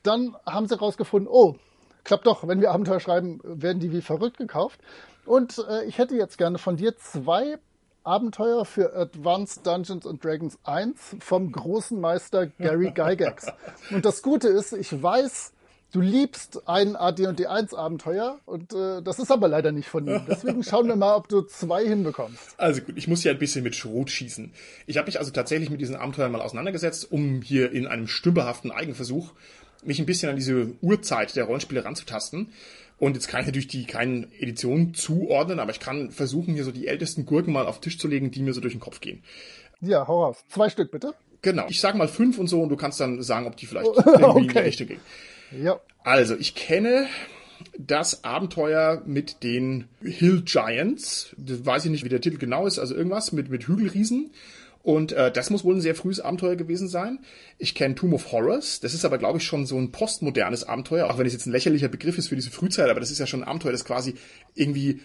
[0.02, 1.56] dann haben sie rausgefunden, oh,
[2.04, 4.80] klappt doch, wenn wir Abenteuer schreiben, werden die wie verrückt gekauft.
[5.26, 7.58] Und äh, ich hätte jetzt gerne von dir zwei
[8.02, 13.48] Abenteuer für Advanced Dungeons and Dragons 1 vom großen Meister Gary Gygax.
[13.90, 15.52] Und das Gute ist, ich weiß,
[15.92, 20.22] du liebst ein AD&D 1 Abenteuer und äh, das ist aber leider nicht von ihm.
[20.28, 22.54] Deswegen schauen wir mal, ob du zwei hinbekommst.
[22.58, 24.52] Also gut, ich muss hier ein bisschen mit Schrot schießen.
[24.86, 28.70] Ich habe mich also tatsächlich mit diesen Abenteuern mal auseinandergesetzt, um hier in einem stümperhaften
[28.70, 29.32] Eigenversuch
[29.84, 32.52] mich ein bisschen an diese Uhrzeit der Rollenspiele ranzutasten.
[32.98, 36.72] Und jetzt kann ich natürlich die keinen Editionen zuordnen, aber ich kann versuchen, hier so
[36.72, 39.00] die ältesten Gurken mal auf den Tisch zu legen, die mir so durch den Kopf
[39.00, 39.22] gehen.
[39.80, 40.38] Ja, hau raus.
[40.48, 41.12] Zwei Stück bitte.
[41.42, 41.66] Genau.
[41.68, 44.24] Ich sage mal fünf und so und du kannst dann sagen, ob die vielleicht irgendwie
[44.24, 44.40] okay.
[44.40, 45.00] in die Richtung gehen.
[45.50, 45.80] Ja.
[46.04, 47.06] Also, ich kenne
[47.78, 51.34] das Abenteuer mit den Hill Giants.
[51.36, 54.30] Das weiß ich nicht, wie der Titel genau ist, also irgendwas mit, mit Hügelriesen.
[54.82, 57.18] Und äh, das muss wohl ein sehr frühes Abenteuer gewesen sein.
[57.58, 58.78] Ich kenne Tomb of Horrors.
[58.78, 61.52] Das ist aber, glaube ich, schon so ein postmodernes Abenteuer, auch wenn es jetzt ein
[61.52, 64.14] lächerlicher Begriff ist für diese Frühzeit, aber das ist ja schon ein Abenteuer, das quasi
[64.54, 65.00] irgendwie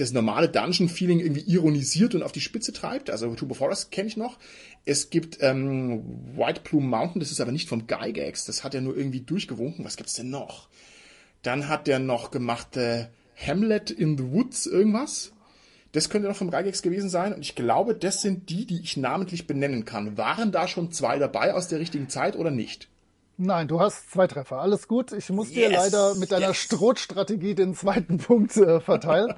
[0.00, 3.10] das normale Dungeon-Feeling irgendwie ironisiert und auf die Spitze treibt.
[3.10, 4.38] Also of Horrors kenne ich noch.
[4.84, 6.04] Es gibt ähm,
[6.36, 9.84] White Plume Mountain, das ist aber nicht vom Gygax, das hat er nur irgendwie durchgewunken.
[9.84, 10.68] Was gibt's denn noch?
[11.42, 13.06] Dann hat der noch gemacht äh,
[13.36, 15.32] Hamlet in the Woods irgendwas.
[15.92, 17.32] Das könnte noch vom Gygax gewesen sein.
[17.32, 20.16] Und ich glaube, das sind die, die ich namentlich benennen kann.
[20.16, 22.88] Waren da schon zwei dabei aus der richtigen Zeit oder nicht?
[23.40, 24.58] Nein, du hast zwei Treffer.
[24.58, 25.12] Alles gut.
[25.12, 26.56] Ich muss yes, dir leider mit deiner yes.
[26.56, 29.32] Strohstrategie den zweiten Punkt äh, verteilen.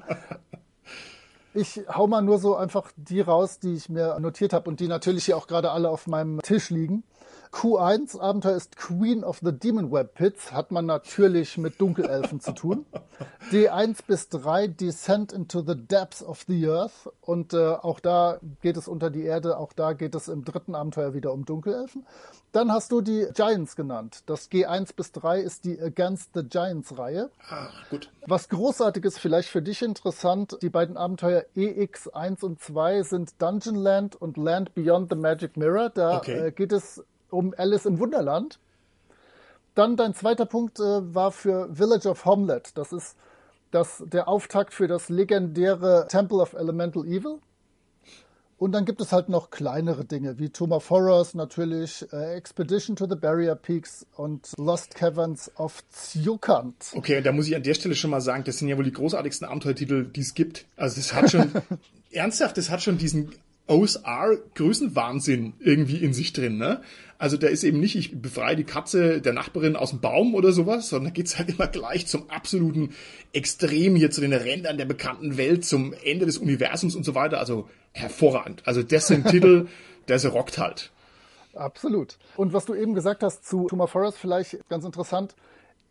[1.53, 4.87] Ich hau mal nur so einfach die raus, die ich mir notiert habe und die
[4.87, 7.03] natürlich hier auch gerade alle auf meinem Tisch liegen.
[7.51, 12.53] Q1 Abenteuer ist Queen of the Demon Web Pits, hat man natürlich mit Dunkelelfen zu
[12.53, 12.85] tun.
[13.51, 18.77] D1 bis 3 Descent into the Depths of the Earth und äh, auch da geht
[18.77, 22.05] es unter die Erde, auch da geht es im dritten Abenteuer wieder um Dunkelelfen.
[22.53, 24.23] Dann hast du die Giants genannt.
[24.25, 27.29] Das G1 bis 3 ist die Against the Giants Reihe.
[27.49, 28.09] Ah, gut.
[28.27, 34.15] Was großartiges, vielleicht für dich interessant, die beiden Abenteuer EX1 und 2 sind Dungeon Land
[34.15, 35.89] und Land Beyond the Magic Mirror.
[35.89, 36.47] Da okay.
[36.47, 38.59] äh, geht es um Alice im Wunderland.
[39.75, 40.83] Dann dein zweiter Punkt äh,
[41.15, 42.77] war für Village of Homlet.
[42.77, 43.15] Das ist
[43.71, 47.39] das, der Auftakt für das legendäre Temple of Elemental Evil.
[48.61, 52.95] Und dann gibt es halt noch kleinere Dinge wie Tomb of Horrors natürlich, äh, Expedition
[52.95, 56.75] to the Barrier Peaks und Lost Caverns of Zjukant.
[56.93, 58.93] Okay, da muss ich an der Stelle schon mal sagen, das sind ja wohl die
[58.93, 60.65] großartigsten Abenteuertitel, die es gibt.
[60.75, 61.51] Also das hat schon,
[62.11, 63.31] ernsthaft, das hat schon diesen
[63.71, 66.81] OSR-Größenwahnsinn irgendwie in sich drin, ne?
[67.17, 70.51] Also da ist eben nicht, ich befreie die Katze der Nachbarin aus dem Baum oder
[70.51, 72.95] sowas, sondern da geht's halt immer gleich zum absoluten
[73.31, 77.37] Extrem hier zu den Rändern der bekannten Welt, zum Ende des Universums und so weiter.
[77.37, 78.63] Also hervorragend.
[78.65, 79.67] Also das sind Titel,
[80.07, 80.91] das rockt halt.
[81.53, 82.17] Absolut.
[82.37, 85.35] Und was du eben gesagt hast zu Thomas Forrest, vielleicht ganz interessant,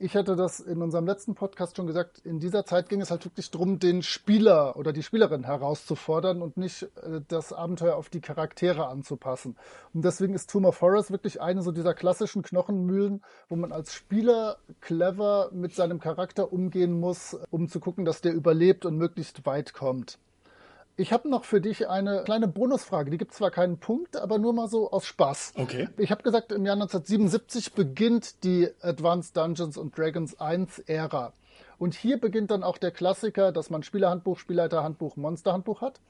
[0.00, 3.26] ich hatte das in unserem letzten Podcast schon gesagt, in dieser Zeit ging es halt
[3.26, 8.22] wirklich darum, den Spieler oder die Spielerin herauszufordern und nicht äh, das Abenteuer auf die
[8.22, 9.56] Charaktere anzupassen.
[9.92, 13.92] Und deswegen ist Tomb of Horrors wirklich eine so dieser klassischen Knochenmühlen, wo man als
[13.92, 19.44] Spieler clever mit seinem Charakter umgehen muss, um zu gucken, dass der überlebt und möglichst
[19.44, 20.18] weit kommt.
[21.00, 23.10] Ich habe noch für dich eine kleine Bonusfrage.
[23.10, 25.54] Die gibt zwar keinen Punkt, aber nur mal so aus Spaß.
[25.56, 25.88] Okay.
[25.96, 31.32] Ich habe gesagt, im Jahr 1977 beginnt die Advanced Dungeons and Dragons 1 Ära.
[31.78, 36.00] Und hier beginnt dann auch der Klassiker, dass man Spielerhandbuch, Spielleiterhandbuch, Monsterhandbuch hat.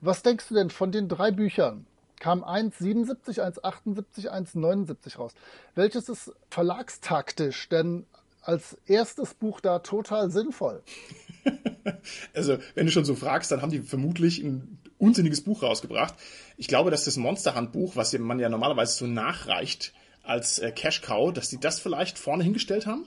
[0.00, 1.86] Was denkst du denn von den drei Büchern?
[2.18, 5.34] Kam 1,77, 1,78, 1,79 raus.
[5.76, 8.06] Welches ist verlagstaktisch denn
[8.42, 10.82] als erstes Buch da total sinnvoll?
[12.34, 16.14] also, wenn du schon so fragst, dann haben die vermutlich ein unsinniges Buch rausgebracht.
[16.56, 21.32] Ich glaube, dass das Monsterhandbuch, was man ja normalerweise so nachreicht als äh, Cash Cow,
[21.32, 23.06] dass die das vielleicht vorne hingestellt haben?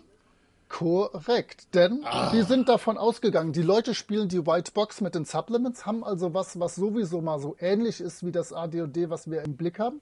[0.67, 2.31] Korrekt, denn ah.
[2.31, 6.33] die sind davon ausgegangen, die Leute spielen die White Box mit den Supplements, haben also
[6.33, 10.01] was, was sowieso mal so ähnlich ist wie das ADOD, was wir im Blick haben.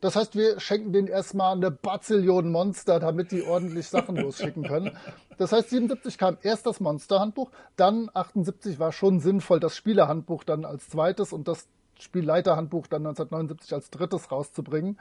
[0.00, 4.96] Das heißt, wir schenken denen erstmal eine Bazillion Monster, damit die ordentlich Sachen losschicken können.
[5.38, 10.64] Das heißt, 77 kam erst das Monsterhandbuch, dann 78 war schon sinnvoll, das Spielerhandbuch dann
[10.64, 11.68] als zweites und das
[12.00, 14.98] Spielleiterhandbuch dann 1979 als drittes rauszubringen.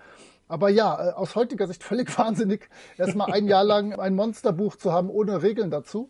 [0.48, 4.92] Aber ja, äh, aus heutiger Sicht völlig wahnsinnig, erstmal ein Jahr lang ein Monsterbuch zu
[4.92, 6.10] haben ohne Regeln dazu.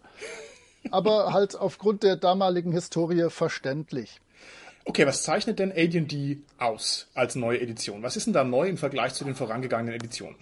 [0.92, 4.22] Aber halt aufgrund der damaligen Historie verständlich.
[4.88, 8.04] Okay, was zeichnet denn AD&D aus als neue Edition?
[8.04, 10.38] Was ist denn da neu im Vergleich zu den vorangegangenen Editionen?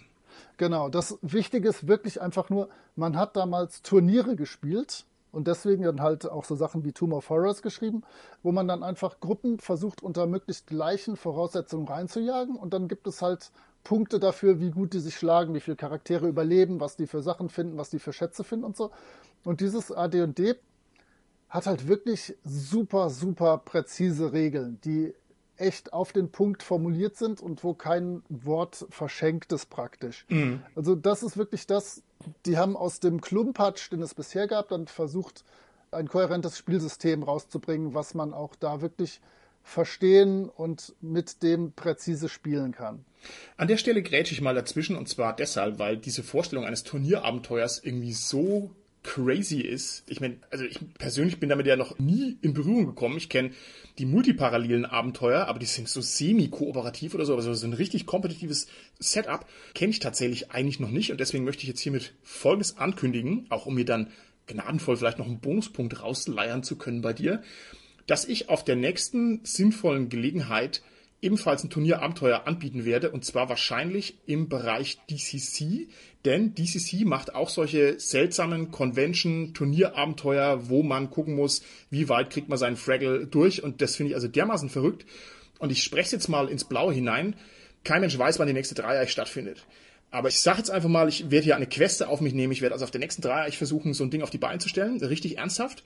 [0.57, 5.99] Genau, das Wichtige ist wirklich einfach nur, man hat damals Turniere gespielt und deswegen dann
[5.99, 8.03] halt auch so Sachen wie Tomb of Horrors geschrieben,
[8.43, 13.23] wo man dann einfach Gruppen versucht unter möglichst gleichen Voraussetzungen reinzujagen und dann gibt es
[13.23, 13.49] halt
[13.83, 17.49] Punkte dafür, wie gut die sich schlagen, wie viele Charaktere überleben, was die für Sachen
[17.49, 18.91] finden, was die für Schätze finden und so.
[19.43, 20.55] Und dieses AD&D
[21.55, 25.13] hat halt wirklich super, super präzise Regeln, die
[25.57, 30.25] echt auf den Punkt formuliert sind und wo kein Wort verschenkt ist praktisch.
[30.27, 30.61] Mhm.
[30.75, 32.03] Also das ist wirklich das,
[32.45, 35.45] die haben aus dem Klumpatsch, den es bisher gab, dann versucht,
[35.91, 39.21] ein kohärentes Spielsystem rauszubringen, was man auch da wirklich
[39.63, 43.05] verstehen und mit dem präzise spielen kann.
[43.55, 47.81] An der Stelle grätsche ich mal dazwischen und zwar deshalb, weil diese Vorstellung eines Turnierabenteuers
[47.81, 48.71] irgendwie so
[49.05, 50.03] crazy ist.
[50.09, 53.17] Ich meine, also ich persönlich bin damit ja noch nie in Berührung gekommen.
[53.17, 53.51] Ich kenne
[53.99, 58.67] die multiparallelen Abenteuer, aber die sind so semi-kooperativ oder so, also so ein richtig kompetitives
[58.99, 63.45] Setup kenne ich tatsächlich eigentlich noch nicht und deswegen möchte ich jetzt hiermit Folgendes ankündigen,
[63.49, 64.07] auch um mir dann
[64.47, 67.43] gnadenvoll vielleicht noch einen Bonuspunkt rausleiern zu können bei dir,
[68.07, 70.81] dass ich auf der nächsten sinnvollen Gelegenheit
[71.25, 75.87] ebenfalls ein Turnierabenteuer anbieten werde und zwar wahrscheinlich im Bereich DCC,
[76.23, 82.57] denn DCC macht auch solche seltsamen Convention-Turnierabenteuer, wo man gucken muss, wie weit kriegt man
[82.57, 85.05] seinen Fraggle durch und das finde ich also dermaßen verrückt
[85.59, 87.35] und ich spreche jetzt mal ins Blaue hinein.
[87.83, 89.65] Kein Mensch weiß, wann die nächste Dreieich stattfindet.
[90.11, 92.53] Aber ich sage jetzt einfach mal, ich werde hier eine Queste auf mich nehmen.
[92.53, 94.69] Ich werde also auf der nächsten Dreieich versuchen, so ein Ding auf die Beine zu
[94.69, 95.83] stellen, richtig ernsthaft.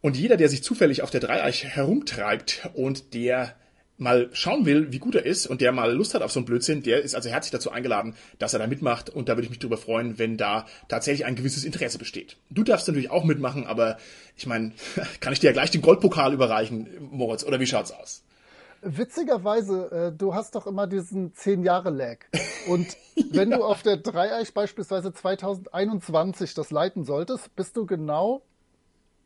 [0.00, 3.54] Und jeder, der sich zufällig auf der Dreieich herumtreibt und der
[4.02, 6.46] mal schauen will, wie gut er ist und der mal Lust hat auf so einen
[6.46, 9.50] Blödsinn, der ist also herzlich dazu eingeladen, dass er da mitmacht und da würde ich
[9.50, 12.36] mich darüber freuen, wenn da tatsächlich ein gewisses Interesse besteht.
[12.50, 13.98] Du darfst natürlich auch mitmachen, aber
[14.36, 14.72] ich meine,
[15.20, 18.22] kann ich dir ja gleich den Goldpokal überreichen, Moritz, oder wie schaut's aus?
[18.84, 22.18] Witzigerweise, äh, du hast doch immer diesen 10 Jahre Lag.
[22.66, 22.96] Und
[23.30, 23.58] wenn ja.
[23.58, 28.42] du auf der Dreieich beispielsweise 2021 das leiten solltest, bist du genau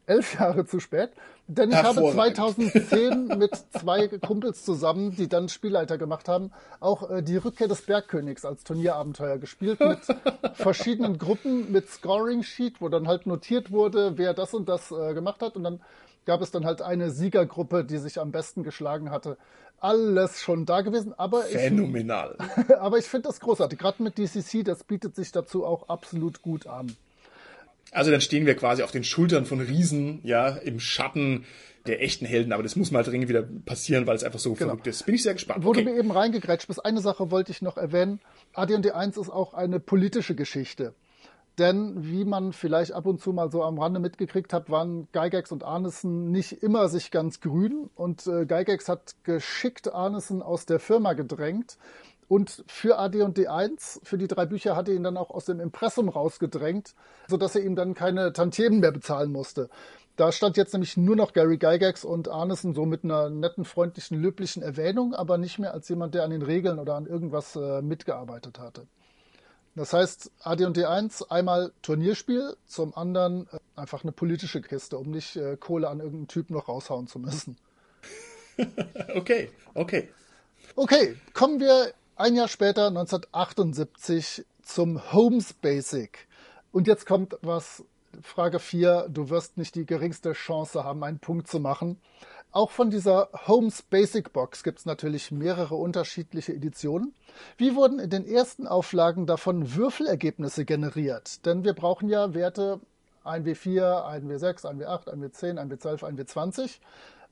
[0.06, 1.10] elf Jahre zu spät.
[1.48, 7.22] Denn ich habe 2010 mit zwei Kumpels zusammen, die dann Spielleiter gemacht haben, auch äh,
[7.22, 10.00] die Rückkehr des Bergkönigs als Turnierabenteuer gespielt mit
[10.54, 15.14] verschiedenen Gruppen mit Scoring Sheet, wo dann halt notiert wurde, wer das und das äh,
[15.14, 15.56] gemacht hat.
[15.56, 15.80] Und dann
[16.24, 19.38] gab es dann halt eine Siegergruppe, die sich am besten geschlagen hatte.
[19.78, 22.36] Alles schon da gewesen, aber Phänomenal.
[22.56, 23.78] Ich, aber ich finde das großartig.
[23.78, 26.96] Gerade mit DCC, das bietet sich dazu auch absolut gut an.
[27.96, 31.44] Also dann stehen wir quasi auf den Schultern von Riesen, ja, im Schatten
[31.86, 34.70] der echten Helden, aber das muss mal dringend wieder passieren, weil es einfach so genau.
[34.70, 35.06] verrückt ist.
[35.06, 35.64] Bin ich sehr gespannt.
[35.64, 35.84] Wo okay.
[35.84, 38.20] du mir eben reingegrätscht bist, eine Sache wollte ich noch erwähnen.
[38.54, 40.94] AD&D 1 ist auch eine politische Geschichte.
[41.58, 45.52] Denn wie man vielleicht ab und zu mal so am Rande mitgekriegt hat, waren Gygax
[45.52, 47.88] und Arneson nicht immer sich ganz grün.
[47.94, 51.78] Und äh, Gygax hat geschickt Arneson aus der Firma gedrängt.
[52.28, 55.60] Und für AD&D 1, für die drei Bücher, hat er ihn dann auch aus dem
[55.60, 56.94] Impressum rausgedrängt,
[57.28, 59.68] sodass er ihm dann keine Tantiemen mehr bezahlen musste.
[60.16, 64.20] Da stand jetzt nämlich nur noch Gary Gygax und Arneson so mit einer netten, freundlichen,
[64.20, 67.82] löblichen Erwähnung, aber nicht mehr als jemand, der an den Regeln oder an irgendwas äh,
[67.82, 68.86] mitgearbeitet hatte.
[69.76, 75.36] Das heißt, AD&D 1 einmal Turnierspiel, zum anderen äh, einfach eine politische Kiste, um nicht
[75.36, 77.58] äh, Kohle an irgendeinen Typ noch raushauen zu müssen.
[79.14, 80.08] okay, okay.
[80.76, 86.26] Okay, kommen wir ein Jahr später, 1978, zum Holmes Basic.
[86.72, 87.84] Und jetzt kommt was,
[88.22, 92.00] Frage 4, du wirst nicht die geringste Chance haben, einen Punkt zu machen.
[92.52, 97.14] Auch von dieser Holmes Basic Box gibt es natürlich mehrere unterschiedliche Editionen.
[97.58, 101.44] Wie wurden in den ersten Auflagen davon Würfelergebnisse generiert?
[101.44, 102.80] Denn wir brauchen ja Werte
[103.26, 106.78] 1W4, 1W6, 1W8, 1W10, 1W12, 1W20.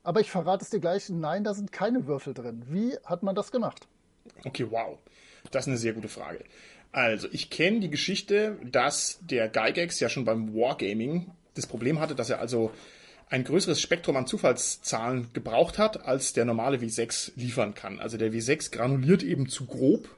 [0.02, 2.62] Aber ich verrate es dir gleich, nein, da sind keine Würfel drin.
[2.66, 3.88] Wie hat man das gemacht?
[4.44, 4.98] Okay, wow.
[5.50, 6.44] Das ist eine sehr gute Frage.
[6.92, 12.14] Also, ich kenne die Geschichte, dass der Gygax ja schon beim Wargaming das Problem hatte,
[12.14, 12.72] dass er also
[13.30, 17.98] ein größeres Spektrum an Zufallszahlen gebraucht hat, als der normale W6 liefern kann.
[17.98, 20.08] Also der W6 granuliert eben zu grob.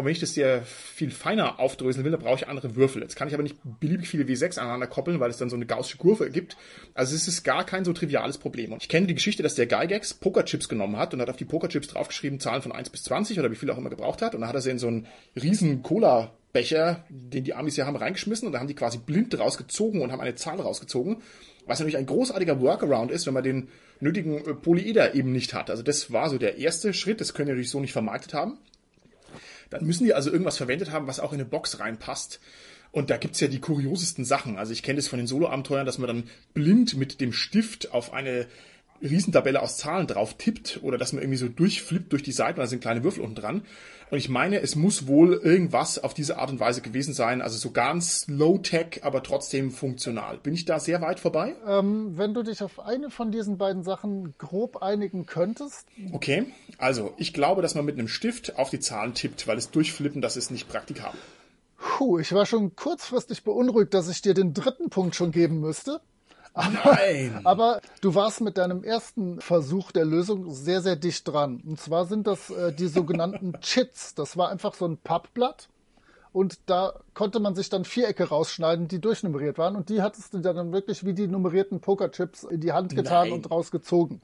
[0.00, 3.02] Und wenn ich das sehr viel feiner aufdröseln will, dann brauche ich andere Würfel.
[3.02, 5.66] Jetzt kann ich aber nicht beliebig viele W6 aneinander koppeln, weil es dann so eine
[5.66, 6.56] gaussische Kurve ergibt.
[6.94, 8.72] Also es ist gar kein so triviales Problem.
[8.72, 11.44] Und ich kenne die Geschichte, dass der Gygax Pokerchips genommen hat und hat auf die
[11.44, 14.34] Pokerchips draufgeschrieben, Zahlen von 1 bis 20 oder wie viel auch immer gebraucht hat.
[14.34, 17.86] Und dann hat er sie in so einen riesen Cola Becher, den die Amis ja
[17.86, 21.18] haben, reingeschmissen und da haben die quasi blind rausgezogen und haben eine Zahl rausgezogen.
[21.66, 23.68] Was natürlich ein großartiger Workaround ist, wenn man den
[24.00, 25.70] nötigen äh, Polyeder eben nicht hat.
[25.70, 27.20] Also das war so der erste Schritt.
[27.20, 28.58] Das können die natürlich so nicht vermarktet haben.
[29.70, 32.40] Dann müssen die also irgendwas verwendet haben, was auch in eine Box reinpasst.
[32.92, 34.58] Und da gibt's ja die kuriosesten Sachen.
[34.58, 38.12] Also ich kenne das von den Solo-Abenteuern, dass man dann blind mit dem Stift auf
[38.12, 38.46] eine
[39.02, 42.66] Riesentabelle aus Zahlen drauf tippt oder dass man irgendwie so durchflippt durch die Seiten, da
[42.66, 43.62] sind kleine Würfel unten dran.
[44.10, 47.40] Und ich meine, es muss wohl irgendwas auf diese Art und Weise gewesen sein.
[47.40, 50.38] Also so ganz low-tech, aber trotzdem funktional.
[50.38, 51.54] Bin ich da sehr weit vorbei?
[51.66, 55.86] Ähm, wenn du dich auf eine von diesen beiden Sachen grob einigen könntest.
[56.12, 56.46] Okay,
[56.78, 60.20] also ich glaube, dass man mit einem Stift auf die Zahlen tippt, weil es durchflippen,
[60.20, 61.18] das ist nicht praktikabel.
[61.76, 66.00] Puh, ich war schon kurzfristig beunruhigt, dass ich dir den dritten Punkt schon geben müsste.
[66.54, 67.40] Nein!
[67.44, 71.62] Aber du warst mit deinem ersten Versuch der Lösung sehr, sehr dicht dran.
[71.66, 74.14] Und zwar sind das äh, die sogenannten Chits.
[74.14, 75.68] Das war einfach so ein Pappblatt.
[76.32, 79.74] Und da konnte man sich dann Vierecke rausschneiden, die durchnummeriert waren.
[79.74, 83.32] Und die hattest du dann wirklich wie die nummerierten Pokerchips in die Hand getan Nein.
[83.32, 84.22] und rausgezogen.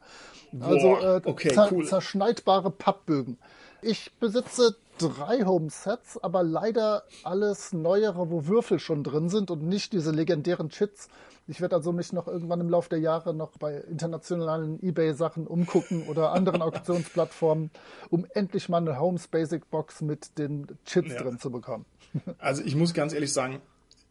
[0.60, 1.84] Also äh, okay, zer cool.
[1.84, 3.38] zerschneidbare Pappbögen.
[3.82, 9.92] Ich besitze drei Home-Sets, aber leider alles neuere, wo Würfel schon drin sind und nicht
[9.92, 11.08] diese legendären Chits.
[11.48, 16.06] Ich werde also mich noch irgendwann im Laufe der Jahre noch bei internationalen Ebay-Sachen umgucken
[16.08, 17.70] oder anderen Auktionsplattformen,
[18.10, 21.22] um endlich mal eine Homes Basic Box mit den Chits Ja.
[21.22, 21.84] drin zu bekommen.
[22.38, 23.60] Also ich muss ganz ehrlich sagen,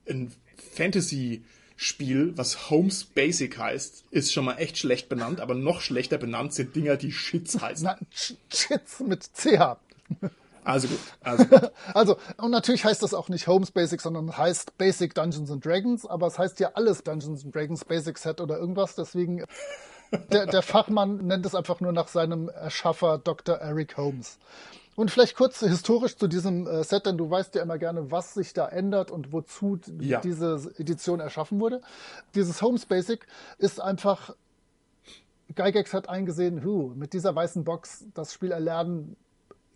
[0.07, 0.31] ein
[0.73, 6.53] Fantasy-Spiel, was Homes Basic heißt, ist schon mal echt schlecht benannt, aber noch schlechter benannt
[6.53, 7.89] sind Dinger, die Shits heißen.
[8.11, 9.77] Ch Chits mit CH.
[10.66, 11.72] Also gut, also gut.
[11.93, 16.05] Also, und natürlich heißt das auch nicht Homes Basic, sondern heißt Basic Dungeons and Dragons,
[16.05, 19.45] aber es heißt ja alles Dungeons and Dragons Basic Set oder irgendwas, deswegen
[20.32, 23.55] der, der Fachmann nennt es einfach nur nach seinem Erschaffer Dr.
[23.57, 24.39] Eric Holmes.
[24.95, 28.34] Und vielleicht kurz historisch zu diesem äh, Set, denn du weißt ja immer gerne, was
[28.34, 30.22] sich da ändert und wozu Ja.
[30.22, 31.82] diese Edition erschaffen wurde.
[32.34, 34.34] Dieses Homes Basic ist einfach,
[35.53, 39.18] Gygax hat eingesehen, hu, mit dieser weißen Box das Spiel erlernen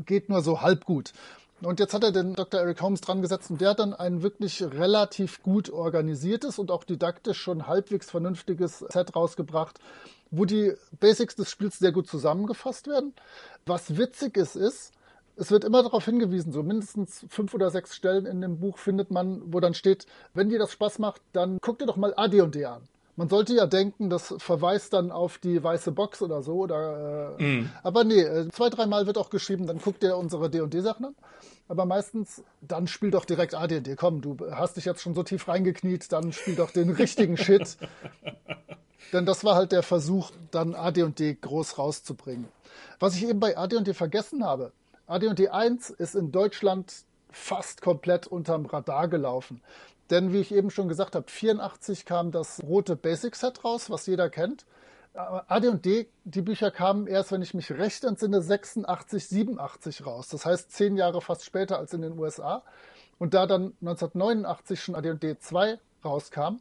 [0.05, 1.13] geht nur so halb gut.
[1.61, 2.61] Und jetzt hat er den Dr.
[2.61, 6.85] Eric Holmes dran gesetzt und der hat dann ein wirklich relativ gut organisiertes und auch
[6.85, 9.79] didaktisch schon halbwegs vernünftiges Set rausgebracht,
[10.31, 13.13] wo die Basics des Spiels sehr gut zusammengefasst werden.
[13.65, 14.93] Was witzig ist, ist,
[15.35, 19.11] es wird immer darauf hingewiesen, so mindestens fünf oder sechs Stellen in dem Buch findet
[19.11, 22.65] man, wo dann steht, wenn dir das Spaß macht, dann guck dir doch mal AD&D
[22.65, 22.87] an.
[23.19, 27.65] Man sollte ja denken, das verweist dann auf die weiße Box oder so, oder, äh,
[27.83, 31.15] aber nee, äh, zwei, dreimal wird auch geschrieben, dann guck dir unsere D&D-Sachen an.
[31.67, 33.97] Aber meistens, dann spiel doch direkt AD&D.
[33.97, 37.75] Komm, du hast dich jetzt schon so tief reingekniet, dann spiel doch den richtigen Shit.
[39.11, 42.47] Denn das war halt der Versuch, dann AD&D groß rauszubringen.
[42.99, 44.71] Was ich eben bei AD&D vergessen habe,
[45.07, 49.61] AD&D 1 ist in Deutschland fast komplett unterm Radar gelaufen.
[50.09, 54.05] Denn wie ich eben schon gesagt habe, 84 kam das rote Basic Set raus, was
[54.07, 54.65] jeder kennt.
[55.13, 60.29] Aber AD&D, die Bücher kamen erst, wenn ich mich recht entsinne, 86, 87 raus.
[60.29, 62.63] Das heißt zehn Jahre fast später als in den USA.
[63.17, 66.59] Und da dann 1989 schon AD&D 2 rauskam,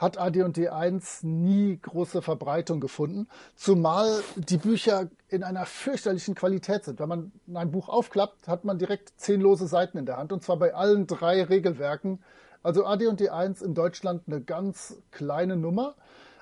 [0.00, 7.00] hat AD&D 1 nie große Verbreitung gefunden, zumal die Bücher in einer fürchterlichen Qualität sind.
[7.00, 10.42] Wenn man ein Buch aufklappt, hat man direkt zehn lose Seiten in der Hand und
[10.42, 12.22] zwar bei allen drei Regelwerken.
[12.62, 15.94] Also AD&D 1 in Deutschland eine ganz kleine Nummer.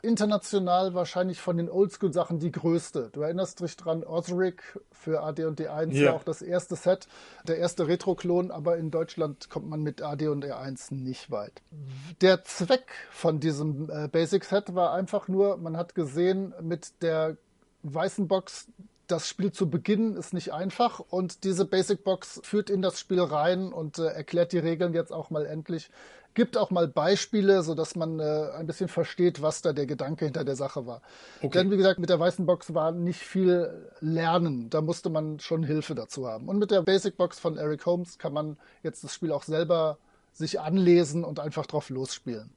[0.02, 3.10] International wahrscheinlich von den Oldschool-Sachen die größte.
[3.12, 4.62] Du erinnerst dich dran, Osric
[4.92, 6.08] für AD&D 1 Ja.
[6.08, 7.08] war auch das erste Set,
[7.46, 11.62] der erste Retro-Klon, aber in Deutschland kommt man mit AD&D 1 nicht weit.
[12.20, 17.36] Der Zweck von diesem äh, Basic-Set war einfach nur, man hat gesehen, mit der
[17.82, 18.68] weißen Box
[19.08, 23.20] das Spiel zu beginnen ist nicht einfach und diese Basic Box führt in das Spiel
[23.20, 25.90] rein und äh, erklärt die Regeln jetzt auch mal endlich.
[26.34, 30.26] Gibt auch mal Beispiele, so dass man äh, ein bisschen versteht, was da der Gedanke
[30.26, 31.02] hinter der Sache war.
[31.38, 31.58] Okay.
[31.58, 34.70] Denn wie gesagt, mit der weißen Box war nicht viel Lernen.
[34.70, 36.48] Da musste man schon Hilfe dazu haben.
[36.48, 39.98] Und mit der Basic Box von Eric Holmes kann man jetzt das Spiel auch selber
[40.32, 42.50] sich anlesen und einfach drauf losspielen.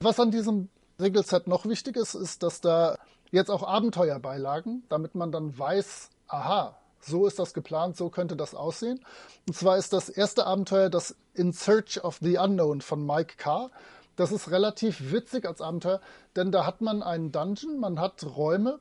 [0.00, 0.68] Was an diesem
[1.00, 2.96] Regelset noch wichtig ist, ist, dass da
[3.30, 8.36] jetzt auch Abenteuer beilagen, damit man dann weiß, aha, so ist das geplant, so könnte
[8.36, 9.00] das aussehen.
[9.46, 13.70] Und zwar ist das erste Abenteuer das In Search of the Unknown von Mike Carr.
[14.16, 16.00] Das ist relativ witzig als Abenteuer,
[16.34, 18.80] denn da hat man einen Dungeon, man hat Räume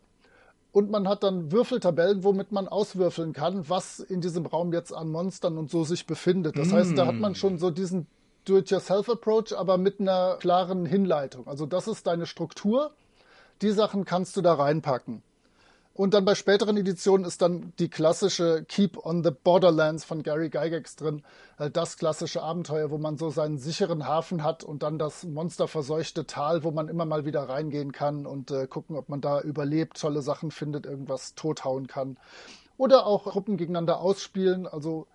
[0.71, 5.11] und man hat dann Würfeltabellen, womit man auswürfeln kann, was in diesem Raum jetzt an
[5.11, 6.57] Monstern und so sich befindet.
[6.57, 8.07] Das heißt, da hat man schon so diesen
[8.45, 11.47] Do-it-yourself-Approach, aber mit einer klaren Hinleitung.
[11.47, 12.91] Also das ist deine Struktur.
[13.62, 15.24] Die Sachen kannst du da reinpacken.
[15.97, 20.49] Und dann bei späteren Editionen ist dann die klassische Keep on the Borderlands von Gary
[20.49, 21.24] Gygax drin.
[21.58, 26.28] Halt Das klassische Abenteuer, wo man so seinen sicheren Hafen hat und dann das monsterverseuchte
[26.28, 29.99] Tal, wo man immer mal wieder reingehen kann und äh, gucken, ob man da überlebt,
[29.99, 32.18] tolle Sachen findet, irgendwas tothauen kann.
[32.78, 34.68] Oder auch Gruppen gegeneinander ausspielen.
[34.68, 35.08] Also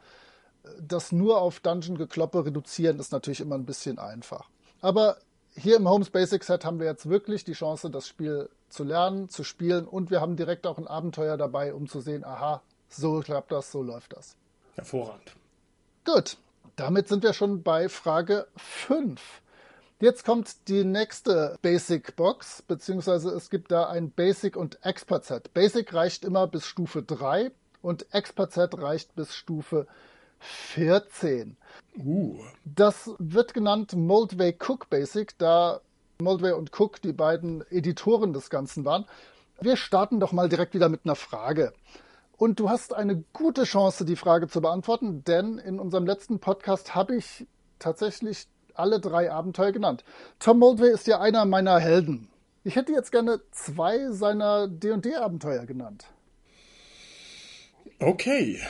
[0.64, 4.48] äh, das nur auf Dungeon-Gekloppe reduzieren ist natürlich immer ein bisschen einfach.
[4.80, 5.18] Aber
[5.56, 9.28] hier im Homes Basic Set haben wir jetzt wirklich die Chance, das Spiel zu lernen,
[9.28, 13.20] zu spielen und wir haben direkt auch ein Abenteuer dabei, um zu sehen, aha, so
[13.20, 14.36] klappt das, so läuft das.
[14.74, 15.34] Hervorragend.
[16.04, 16.36] Gut,
[16.76, 19.20] damit sind wir schon bei Frage 5.
[20.00, 25.54] Jetzt kommt die nächste Basic Box, beziehungsweise es gibt da ein Basic und Expert Set.
[25.54, 29.86] Basic reicht immer bis Stufe 3 und Expert Set reicht bis Stufe
[30.40, 31.56] 14.
[31.96, 35.80] Uh, Das wird genannt Moldway Cook Basic, da
[36.20, 39.04] Moldway und Cook die beiden Editoren des Ganzen waren.
[39.60, 41.72] Wir starten doch mal direkt wieder mit einer Frage.
[42.36, 46.94] Und du hast eine gute Chance, die Frage zu beantworten, denn in unserem letzten Podcast
[46.94, 47.46] habe ich
[47.78, 50.02] tatsächlich alle drei Abenteuer genannt.
[50.38, 52.28] Tom Moldway ist ja einer meiner Helden.
[52.64, 56.06] Ich hätte jetzt gerne zwei seiner D&D-Abenteuer genannt.
[57.98, 58.60] Okay.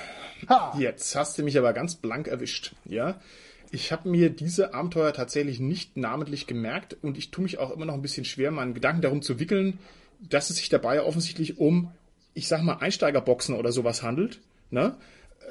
[0.49, 0.77] Ha.
[0.79, 3.21] Jetzt hast du mich aber ganz blank erwischt, ja?
[3.71, 7.87] Ich habe mir diese Abenteuer tatsächlich nicht namentlich gemerkt und ich tue mich auch immer
[7.87, 9.79] noch ein bisschen schwer, meinen Gedanken darum zu wickeln,
[10.21, 11.91] dass es sich dabei offensichtlich um,
[12.35, 14.41] ich sag mal, Einsteigerboxen oder sowas handelt,
[14.71, 14.95] ne?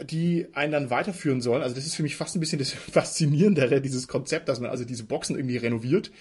[0.03, 1.63] die einen dann weiterführen sollen.
[1.63, 4.85] Also das ist für mich fast ein bisschen das Faszinierendere, dieses Konzept, dass man also
[4.85, 6.11] diese Boxen irgendwie renoviert.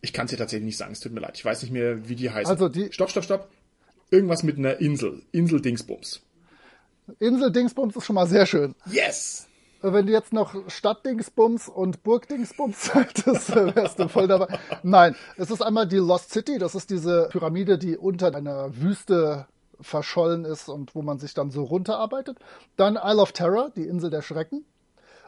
[0.00, 1.36] Ich kann es dir tatsächlich nicht sagen, es tut mir leid.
[1.36, 2.50] Ich weiß nicht mehr, wie die heißen.
[2.50, 3.50] Also die stopp, stopp, stopp.
[4.10, 5.22] Irgendwas mit einer Insel.
[5.32, 6.20] Insel Dingsbums.
[7.18, 8.74] Insel Dingsbums ist schon mal sehr schön.
[8.86, 9.46] Yes!
[9.82, 14.58] Wenn du jetzt noch Stadtdingsbums und Burgdingsbums hättest, wärst du voll dabei.
[14.82, 16.58] Nein, es ist einmal die Lost City.
[16.58, 19.46] Das ist diese Pyramide, die unter einer Wüste
[19.80, 22.38] verschollen ist und wo man sich dann so runterarbeitet.
[22.76, 24.64] Dann Isle of Terror, die Insel der Schrecken.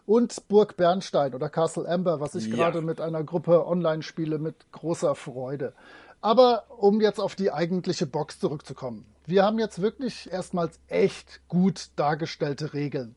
[0.07, 2.55] Und Burg Bernstein oder Castle Amber, was ich ja.
[2.55, 5.75] gerade mit einer Gruppe online spiele mit großer Freude.
[6.23, 9.05] Aber um jetzt auf die eigentliche Box zurückzukommen.
[9.27, 13.17] Wir haben jetzt wirklich erstmals echt gut dargestellte Regeln.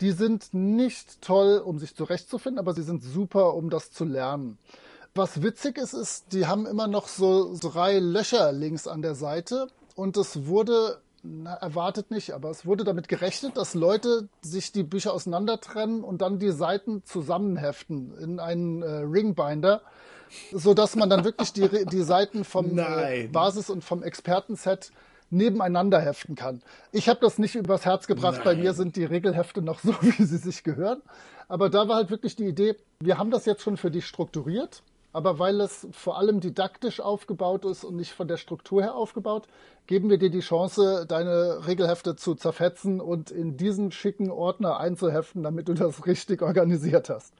[0.00, 4.58] Die sind nicht toll, um sich zurechtzufinden, aber sie sind super, um das zu lernen.
[5.14, 9.66] Was witzig ist, ist, die haben immer noch so drei Löcher links an der Seite
[9.96, 14.84] und es wurde na, erwartet nicht, aber es wurde damit gerechnet, dass Leute sich die
[14.84, 19.82] Bücher auseinandertrennen und dann die Seiten zusammenheften in einen äh, Ringbinder,
[20.52, 24.92] so dass man dann wirklich die, die Seiten vom äh, Basis- und vom Expertenset
[25.30, 26.62] nebeneinander heften kann.
[26.92, 28.36] Ich habe das nicht übers Herz gebracht.
[28.36, 28.44] Nein.
[28.44, 31.02] Bei mir sind die Regelhefte noch so, wie sie sich gehören.
[31.48, 34.82] Aber da war halt wirklich die Idee, wir haben das jetzt schon für dich strukturiert.
[35.12, 39.48] Aber weil es vor allem didaktisch aufgebaut ist und nicht von der Struktur her aufgebaut,
[39.88, 45.42] geben wir dir die Chance, deine Regelhefte zu zerfetzen und in diesen schicken Ordner einzuheften,
[45.42, 47.34] damit du das richtig organisiert hast.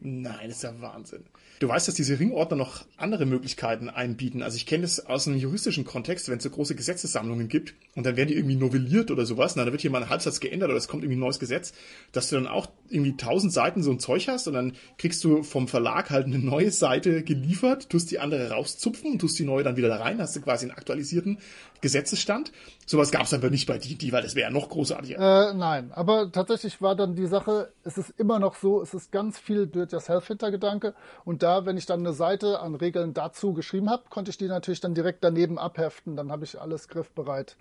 [0.00, 1.24] Nein, das ist ja Wahnsinn.
[1.58, 4.42] Du weißt, dass diese Ringordner noch andere Möglichkeiten einbieten.
[4.42, 8.06] Also ich kenne das aus einem juristischen Kontext, wenn es so große Gesetzessammlungen gibt und
[8.06, 10.68] dann werden die irgendwie novelliert oder sowas, na, dann wird hier mal ein Halbsatz geändert
[10.68, 11.72] oder es kommt irgendwie ein neues Gesetz,
[12.12, 15.42] dass du dann auch irgendwie tausend Seiten so ein Zeug hast und dann kriegst du
[15.42, 19.64] vom Verlag halt eine neue Seite geliefert, tust die andere rauszupfen und tust die neue
[19.64, 21.38] dann wieder da rein, hast du quasi einen aktualisierten
[21.80, 22.52] Gesetzesstand.
[22.86, 25.50] Sowas gab es einfach nicht bei D&D, weil das wäre ja noch großartiger.
[25.50, 29.10] Äh, nein, aber tatsächlich war dann die Sache, es ist immer noch so, es ist
[29.10, 30.94] ganz viel Do-it-yourself-Hintergedanke
[31.24, 34.48] und da, wenn ich dann eine Seite an Regeln dazu geschrieben habe, konnte ich die
[34.48, 36.16] natürlich dann direkt daneben abheften.
[36.16, 37.56] Dann habe ich alles griffbereit.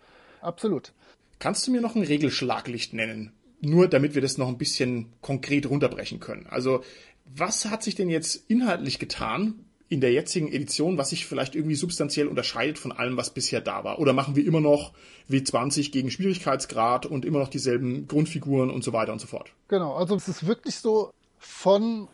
[0.46, 0.93] Absolut.
[1.39, 3.34] Kannst du mir noch ein Regelschlaglicht nennen?
[3.62, 6.46] Nur damit wir das noch ein bisschen konkret runterbrechen können.
[6.48, 6.84] Also,
[7.26, 11.76] was hat sich denn jetzt inhaltlich getan in der jetzigen Edition, was sich vielleicht irgendwie
[11.76, 14.00] substanziell unterscheidet von allem, was bisher da war?
[14.00, 14.93] Oder machen wir immer noch
[15.30, 19.52] W20 gegen Schwierigkeitsgrad und immer noch dieselben Grundfiguren und so weiter und so fort?
[19.68, 22.08] Genau, also es ist wirklich so von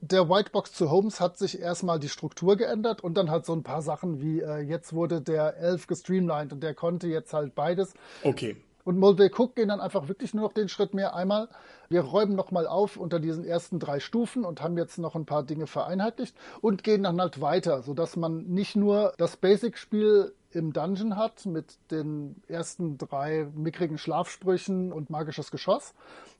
[0.00, 3.62] der Whitebox zu Holmes hat sich erstmal die Struktur geändert und dann halt so ein
[3.62, 7.94] paar Sachen wie äh, jetzt wurde der Elf gestreamlined und der konnte jetzt halt beides.
[8.22, 8.56] Okay.
[8.88, 11.14] Und Mulder Cook gehen dann einfach wirklich nur noch den Schritt mehr.
[11.14, 11.50] Einmal,
[11.90, 15.42] wir räumen nochmal auf unter diesen ersten drei Stufen und haben jetzt noch ein paar
[15.42, 21.18] Dinge vereinheitlicht und gehen dann halt weiter, sodass man nicht nur das Basic-Spiel im Dungeon
[21.18, 25.92] hat mit den ersten drei mickrigen Schlafsprüchen und magisches Geschoss,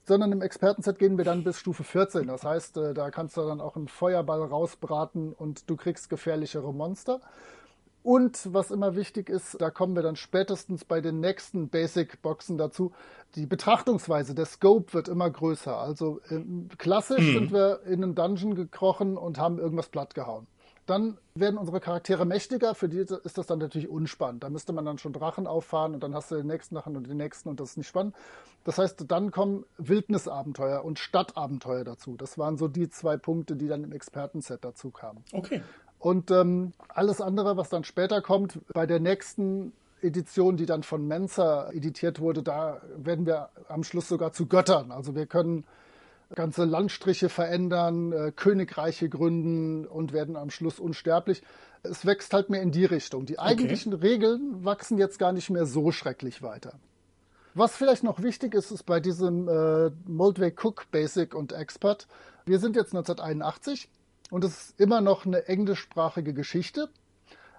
[0.05, 2.25] sondern im Expertenset gehen wir dann bis Stufe 14.
[2.25, 6.73] Das heißt, äh, da kannst du dann auch einen Feuerball rausbraten und du kriegst gefährlichere
[6.73, 7.21] Monster.
[8.01, 12.93] Und was immer wichtig ist, da kommen wir dann spätestens bei den nächsten Basic-Boxen dazu,
[13.35, 15.77] die Betrachtungsweise, der Scope wird immer größer.
[15.77, 16.41] Also äh,
[16.77, 17.33] klassisch mhm.
[17.33, 20.47] sind wir in einen Dungeon gekrochen und haben irgendwas plattgehauen.
[20.85, 24.43] Dann werden unsere Charaktere mächtiger, für die ist das dann natürlich unspannend.
[24.43, 27.07] Da müsste man dann schon Drachen auffahren und dann hast du den nächsten Drachen und
[27.07, 28.15] den nächsten und das ist nicht spannend.
[28.63, 32.17] Das heißt, dann kommen Wildnisabenteuer und Stadtabenteuer dazu.
[32.17, 35.23] Das waren so die zwei Punkte, die dann im Expertenset dazu kamen.
[35.31, 35.61] Okay.
[35.99, 41.05] Und ähm, alles andere, was dann später kommt, bei der nächsten Edition, die dann von
[41.07, 44.91] Mensa editiert wurde, da werden wir am Schluss sogar zu Göttern.
[44.91, 45.65] Also wir können
[46.35, 51.41] ganze Landstriche verändern, äh, Königreiche gründen und werden am Schluss unsterblich.
[51.83, 53.25] Es wächst halt mehr in die Richtung.
[53.25, 54.07] Die eigentlichen okay.
[54.07, 56.73] Regeln wachsen jetzt gar nicht mehr so schrecklich weiter.
[57.55, 62.07] Was vielleicht noch wichtig ist, ist bei diesem äh, Moldway Cook Basic und Expert.
[62.45, 63.89] Wir sind jetzt 1981
[64.29, 66.89] und es ist immer noch eine englischsprachige Geschichte.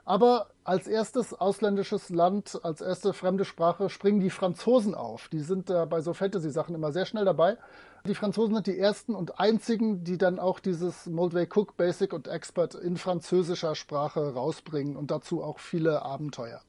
[0.04, 5.28] Aber als erstes ausländisches Land, als erste fremde Sprache springen die Franzosen auf.
[5.28, 7.58] Die sind da bei so Fantasy-Sachen immer sehr schnell dabei
[8.06, 12.28] Die Franzosen sind die ersten und einzigen, die dann auch dieses Moldway Cook Basic und
[12.28, 16.62] Expert in französischer Sprache rausbringen und dazu auch viele Abenteuer.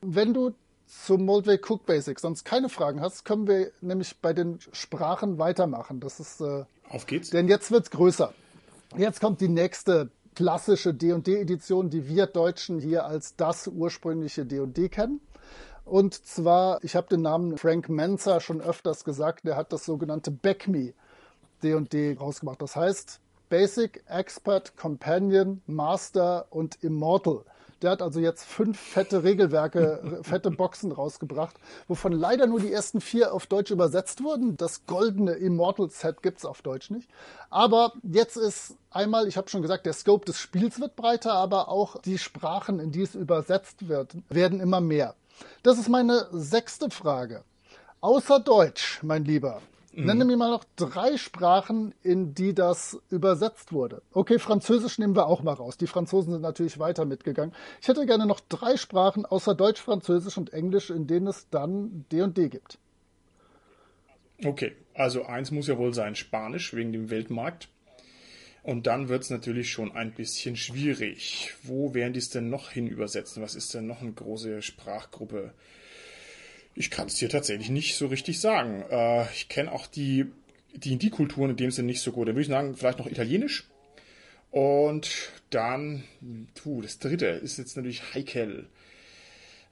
[0.00, 0.52] Wenn du
[0.86, 6.00] zum Moldway Cook Basic sonst keine Fragen hast, können wir nämlich bei den Sprachen weitermachen.
[6.00, 7.30] Das ist äh, auf geht's.
[7.30, 8.32] Denn jetzt wird's größer.
[8.96, 15.20] Jetzt kommt die nächste klassische D&D-Edition, die wir Deutschen hier als das ursprüngliche D&D kennen.
[15.84, 20.30] Und zwar, ich habe den Namen Frank Menzer schon öfters gesagt, der hat das sogenannte
[20.30, 20.94] BackMe
[21.62, 22.62] D&D rausgemacht.
[22.62, 27.44] Das heißt Basic, Expert, Companion, Master und Immortal.
[27.82, 31.56] Der hat also jetzt fünf fette Regelwerke, fette Boxen rausgebracht,
[31.86, 34.56] wovon leider nur die ersten vier auf Deutsch übersetzt wurden.
[34.56, 37.08] Das goldene Immortal Set gibt's auf Deutsch nicht.
[37.50, 41.68] Aber jetzt ist einmal, ich habe schon gesagt, der Scope des Spiels wird breiter, aber
[41.68, 45.14] auch die Sprachen, in die es übersetzt wird, werden immer mehr.
[45.62, 47.44] Das ist meine sechste Frage.
[48.00, 49.60] Außer Deutsch, mein Lieber,
[49.98, 50.06] Mhm.
[50.06, 54.00] Nenne mir mal noch drei Sprachen, in die das übersetzt wurde.
[54.12, 55.76] Okay, Französisch nehmen wir auch mal raus.
[55.76, 57.52] Die Franzosen sind natürlich weiter mitgegangen.
[57.82, 62.04] Ich hätte gerne noch drei Sprachen außer Deutsch, Französisch und Englisch, in denen es dann
[62.12, 62.78] D und D gibt.
[64.44, 67.68] Okay, also eins muss ja wohl sein Spanisch wegen dem Weltmarkt.
[68.62, 71.54] Und dann wird es natürlich schon ein bisschen schwierig.
[71.64, 73.42] Wo werden die es denn noch hin übersetzen?
[73.42, 75.54] Was ist denn noch eine große Sprachgruppe?
[76.78, 78.84] Ich kann es dir tatsächlich nicht so richtig sagen.
[78.88, 80.26] Äh, ich kenne auch die,
[80.74, 82.28] die, die Kulturen in dem Sinne nicht so gut.
[82.28, 83.68] Da würde ich sagen, vielleicht noch Italienisch.
[84.52, 85.10] Und
[85.50, 86.04] dann,
[86.54, 88.68] puh, das dritte ist jetzt natürlich heikel.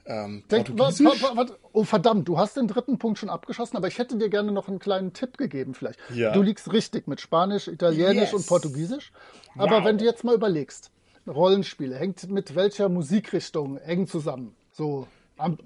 [0.05, 3.87] Ähm, Denk, was, was, was, oh verdammt, du hast den dritten Punkt schon abgeschossen, aber
[3.87, 5.99] ich hätte dir gerne noch einen kleinen Tipp gegeben vielleicht.
[6.13, 6.33] Ja.
[6.33, 8.33] Du liegst richtig mit Spanisch, Italienisch yes.
[8.33, 9.13] und Portugiesisch.
[9.57, 9.85] Aber wow.
[9.85, 10.91] wenn du jetzt mal überlegst,
[11.25, 14.55] Rollenspiele hängt mit welcher Musikrichtung eng zusammen?
[14.71, 15.57] So am,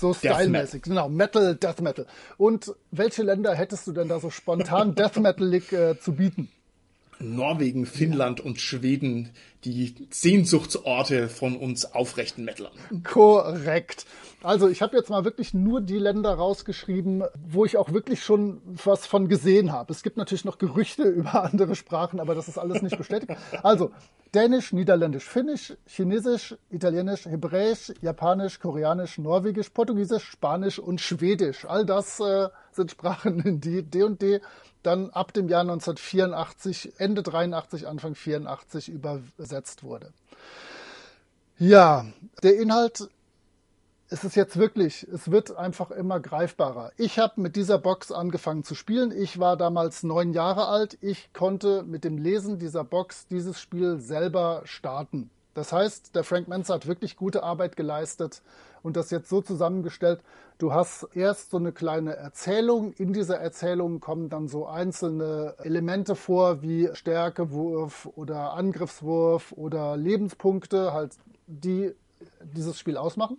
[0.00, 1.08] so stylmäßig, genau.
[1.08, 2.06] Metal, Death Metal.
[2.36, 6.48] Und welche Länder hättest du denn da so spontan Death Metalig äh, zu bieten?
[7.20, 9.30] Norwegen, Finnland und Schweden
[9.64, 12.72] die Sehnsuchtsorte von uns aufrechten Mettlern.
[13.02, 14.06] Korrekt.
[14.42, 18.60] Also ich habe jetzt mal wirklich nur die Länder rausgeschrieben, wo ich auch wirklich schon
[18.64, 19.92] was von gesehen habe.
[19.92, 23.32] Es gibt natürlich noch Gerüchte über andere Sprachen, aber das ist alles nicht bestätigt.
[23.62, 23.90] Also
[24.34, 31.64] Dänisch, Niederländisch, Finnisch, Chinesisch, Italienisch, Hebräisch, Japanisch, Koreanisch, Norwegisch, Portugiesisch, Spanisch und Schwedisch.
[31.64, 32.48] All das äh,
[32.86, 34.40] Sprachen, in die D&D
[34.82, 40.12] dann ab dem Jahr 1984, Ende 83, Anfang 84 übersetzt wurde.
[41.58, 42.06] Ja,
[42.42, 43.08] der Inhalt
[44.10, 46.92] ist es jetzt wirklich, es wird einfach immer greifbarer.
[46.96, 49.12] Ich habe mit dieser Box angefangen zu spielen.
[49.12, 50.96] Ich war damals neun Jahre alt.
[51.02, 55.30] Ich konnte mit dem Lesen dieser Box dieses Spiel selber starten.
[55.52, 58.42] Das heißt, der Frank Menzer hat wirklich gute Arbeit geleistet
[58.82, 60.20] und das jetzt so zusammengestellt.
[60.58, 62.92] Du hast erst so eine kleine Erzählung.
[62.94, 70.92] In dieser Erzählung kommen dann so einzelne Elemente vor, wie Stärkewurf oder Angriffswurf oder Lebenspunkte,
[70.92, 71.14] halt,
[71.46, 71.94] die
[72.42, 73.38] dieses Spiel ausmachen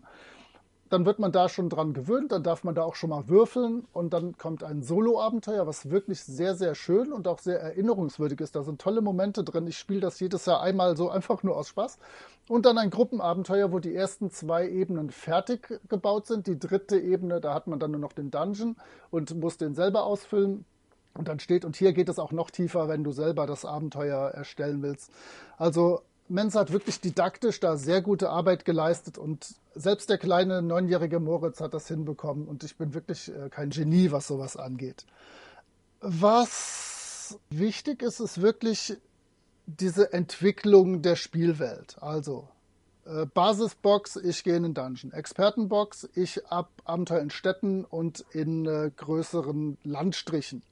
[0.90, 3.86] dann wird man da schon dran gewöhnt, dann darf man da auch schon mal würfeln
[3.94, 8.56] und dann kommt ein Solo-Abenteuer, was wirklich sehr, sehr schön und auch sehr erinnerungswürdig ist.
[8.56, 9.68] Da sind tolle Momente drin.
[9.68, 12.00] Ich spiele das jedes Jahr einmal so einfach nur aus Spaß.
[12.50, 16.48] Und dann ein Gruppenabenteuer, wo die ersten zwei Ebenen fertig gebaut sind.
[16.48, 18.76] Die dritte Ebene, da hat man dann nur noch den Dungeon
[19.12, 20.66] und muss den selber ausfüllen.
[21.14, 24.30] Und dann steht, und hier geht es auch noch tiefer, wenn du selber das Abenteuer
[24.30, 25.12] erstellen willst.
[25.58, 31.20] Also Mensa hat wirklich didaktisch da sehr gute Arbeit geleistet und selbst der kleine neunjährige
[31.20, 35.06] Moritz hat das hinbekommen und ich bin wirklich äh, kein Genie, was sowas angeht.
[36.02, 38.98] Was wichtig ist, ist wirklich
[39.78, 41.98] diese Entwicklung der Spielwelt.
[42.02, 42.48] Also
[43.06, 45.12] äh, Basisbox, ich gehe in den Dungeon.
[45.14, 50.64] Expertenbox, ich ab Abenteuer in Städten und in äh, größeren Landstrichen.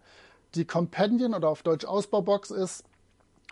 [0.55, 2.83] Die Companion oder auf Deutsch Ausbaubox ist,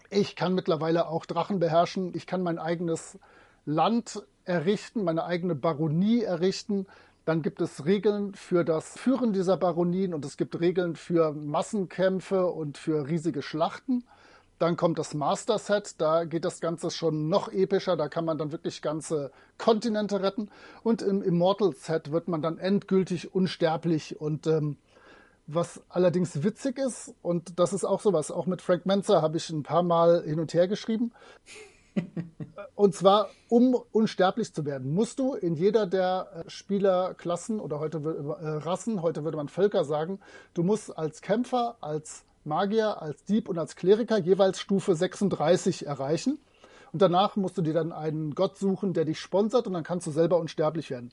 [0.09, 2.13] ich kann mittlerweile auch Drachen beherrschen.
[2.15, 3.19] Ich kann mein eigenes
[3.65, 6.85] Land errichten, meine eigene Baronie errichten.
[7.25, 12.47] Dann gibt es Regeln für das Führen dieser Baronien und es gibt Regeln für Massenkämpfe
[12.47, 14.03] und für riesige Schlachten.
[14.58, 18.38] Dann kommt das Master Set, da geht das Ganze schon noch epischer, da kann man
[18.38, 20.49] dann wirklich ganze Kontinente retten.
[20.84, 24.78] Und im Immortal Set wird man dann endgültig unsterblich und ähm,
[25.47, 29.49] was allerdings witzig ist, und das ist auch sowas, auch mit Frank Menzer habe ich
[29.49, 31.12] ein paar Mal hin und her geschrieben.
[32.76, 37.97] und zwar, um unsterblich zu werden, musst du in jeder der äh, Spielerklassen oder heute
[37.99, 40.20] äh, Rassen, heute würde man Völker sagen,
[40.53, 46.39] du musst als Kämpfer, als Magier, als Dieb und als Kleriker jeweils Stufe 36 erreichen.
[46.91, 50.07] Und danach musst du dir dann einen Gott suchen, der dich sponsert und dann kannst
[50.07, 51.11] du selber unsterblich werden.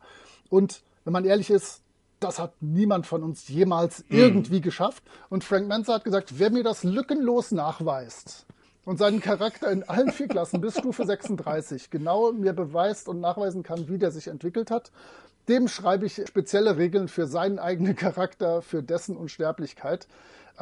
[0.48, 1.82] Und wenn man ehrlich ist,
[2.20, 4.18] das hat niemand von uns jemals mhm.
[4.18, 5.02] irgendwie geschafft.
[5.28, 8.46] Und Frank Menzer hat gesagt, wer mir das lückenlos nachweist
[8.84, 13.62] und seinen Charakter in allen vier Klassen bis Stufe 36 genau mir beweist und nachweisen
[13.62, 14.90] kann, wie der sich entwickelt hat,
[15.48, 20.06] dem schreibe ich spezielle Regeln für seinen eigenen Charakter, für dessen Unsterblichkeit.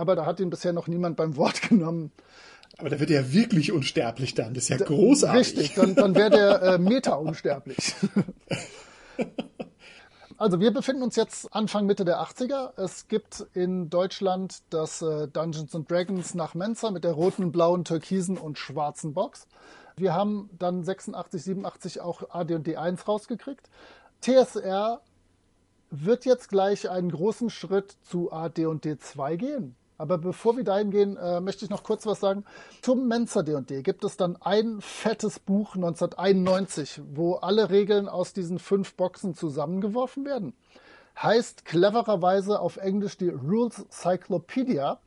[0.00, 2.10] Aber da hat ihn bisher noch niemand beim Wort genommen.
[2.78, 4.54] Aber da wird er wirklich unsterblich dann.
[4.54, 5.38] Das ist ja großartig.
[5.38, 7.94] Richtig, dann, dann wäre der äh, Meta unsterblich.
[10.36, 12.72] Also wir befinden uns jetzt Anfang Mitte der 80er.
[12.80, 17.84] Es gibt in Deutschland das äh, Dungeons and Dragons nach Mensa mit der roten, blauen,
[17.84, 19.48] türkisen und schwarzen Box.
[19.98, 23.68] Wir haben dann 86, 87 auch AD&D 1 rausgekriegt.
[24.22, 25.02] TSR
[25.90, 29.76] wird jetzt gleich einen großen Schritt zu AD&D 2 gehen.
[30.00, 32.44] Aber bevor wir dahin gehen, äh, möchte ich noch kurz was sagen.
[32.80, 38.58] Zum Mensa D&D gibt es dann ein fettes Buch 1991, wo alle Regeln aus diesen
[38.58, 40.54] fünf Boxen zusammengeworfen werden.
[41.22, 45.00] Heißt clevererweise auf Englisch die Rules Cyclopedia.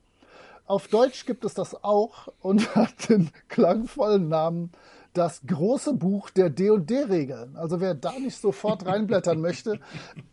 [0.68, 4.72] Auf Deutsch gibt es das auch und hat den klangvollen Namen
[5.14, 7.56] das große Buch der D&D-Regeln.
[7.56, 9.80] Also wer da nicht sofort reinblättern möchte,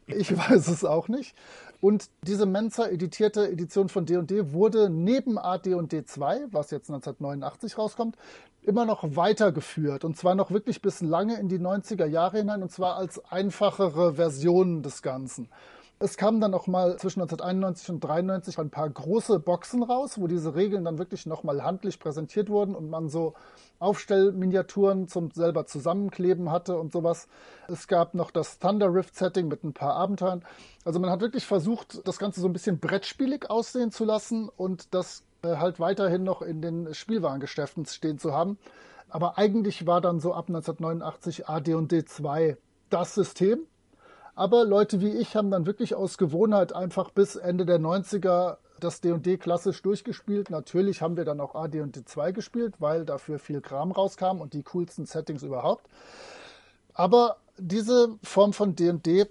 [0.06, 1.34] ich weiß es auch nicht.
[1.80, 8.16] Und diese Mensa editierte Edition von D&D wurde neben AD&D 2, was jetzt 1989 rauskommt,
[8.62, 10.04] immer noch weitergeführt.
[10.04, 12.62] Und zwar noch wirklich bis lange in die 90er Jahre hinein.
[12.62, 15.48] Und zwar als einfachere Version des Ganzen.
[16.02, 20.28] Es kamen dann noch mal zwischen 1991 und 1993 ein paar große Boxen raus, wo
[20.28, 23.34] diese Regeln dann wirklich noch mal handlich präsentiert wurden und man so
[23.80, 27.28] Aufstellminiaturen zum selber zusammenkleben hatte und sowas.
[27.68, 30.42] Es gab noch das Thunder Rift Setting mit ein paar Abenteuern.
[30.86, 34.94] Also man hat wirklich versucht, das Ganze so ein bisschen brettspielig aussehen zu lassen und
[34.94, 38.56] das äh, halt weiterhin noch in den Spielwarengeschäften stehen zu haben.
[39.10, 42.56] Aber eigentlich war dann so ab 1989 AD&D 2
[42.88, 43.66] das System
[44.40, 49.02] aber Leute wie ich haben dann wirklich aus Gewohnheit einfach bis Ende der 90er das
[49.02, 50.48] D&D klassisch durchgespielt.
[50.48, 54.62] Natürlich haben wir dann auch AD&D 2 gespielt, weil dafür viel Kram rauskam und die
[54.62, 55.84] coolsten Settings überhaupt.
[56.94, 59.26] Aber diese Form von D&D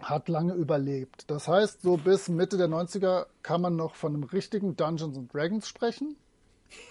[0.00, 1.24] hat lange überlebt.
[1.26, 5.34] Das heißt, so bis Mitte der 90er kann man noch von einem richtigen Dungeons and
[5.34, 6.16] Dragons sprechen.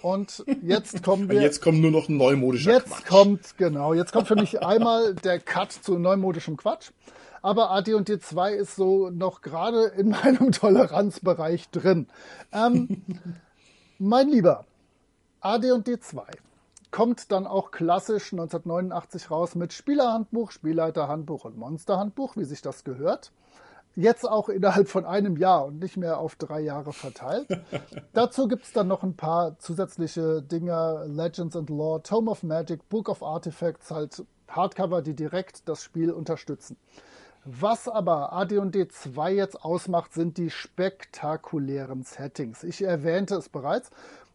[0.03, 1.41] Und jetzt kommen wir.
[1.41, 2.99] Jetzt kommt nur noch ein neumodischer jetzt Quatsch.
[2.99, 6.91] Jetzt kommt, genau, jetzt kommt für mich einmal der Cut zu neumodischem Quatsch
[7.41, 12.07] aber AD&D 2 ist so noch gerade in meinem Toleranzbereich drin.
[12.51, 13.03] Ähm,
[13.99, 14.65] mein Lieber,
[15.41, 16.23] AD&D 2
[16.91, 23.31] kommt dann auch klassisch 1989 raus mit Spielerhandbuch, Spielleiterhandbuch und Monsterhandbuch, wie sich das gehört.
[23.95, 27.47] Jetzt auch innerhalb von einem Jahr und nicht mehr auf drei Jahre verteilt.
[28.13, 32.87] Dazu gibt es dann noch ein paar zusätzliche Dinge, Legends and Lore, Tome of Magic,
[32.89, 36.77] Book of Artifacts, halt Hardcover, die direkt das Spiel unterstützen.
[37.51, 42.63] Was aber AD&D 2 jetzt ausmacht, sind die spektakulären Settings.
[42.63, 43.89] Ich erwähnte es bereits.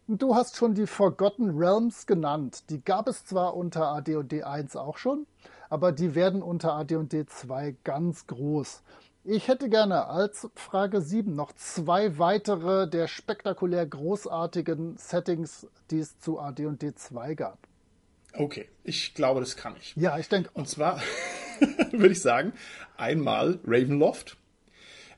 [0.09, 2.69] Du hast schon die Forgotten Realms genannt.
[2.69, 5.27] Die gab es zwar unter AD&D 1 auch schon,
[5.69, 8.83] aber die werden unter AD&D 2 ganz groß.
[9.23, 16.19] Ich hätte gerne als Frage 7 noch zwei weitere der spektakulär großartigen Settings, die es
[16.19, 17.59] zu AD&D 2 gab.
[18.33, 19.95] Okay, ich glaube, das kann ich.
[19.95, 20.49] Ja, ich denke.
[20.53, 20.99] Und zwar
[21.91, 22.53] würde ich sagen,
[22.97, 24.37] einmal Ravenloft,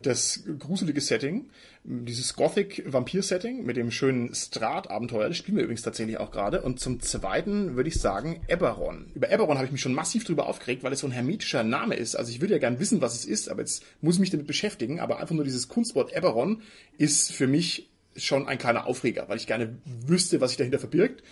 [0.01, 1.49] das gruselige Setting,
[1.83, 6.61] dieses Gothic-Vampir-Setting mit dem schönen Strat-Abenteuer, das spielen wir übrigens tatsächlich auch gerade.
[6.61, 9.09] Und zum Zweiten würde ich sagen Eberron.
[9.15, 11.95] Über Eberron habe ich mich schon massiv drüber aufgeregt, weil es so ein hermetischer Name
[11.95, 12.15] ist.
[12.15, 14.47] Also ich würde ja gern wissen, was es ist, aber jetzt muss ich mich damit
[14.47, 14.99] beschäftigen.
[14.99, 16.61] Aber einfach nur dieses Kunstwort Eberron
[16.97, 21.23] ist für mich schon ein kleiner Aufreger, weil ich gerne wüsste, was sich dahinter verbirgt.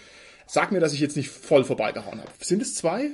[0.48, 2.32] Sag mir, dass ich jetzt nicht voll vorbeigehauen habe.
[2.40, 3.10] Sind es zwei?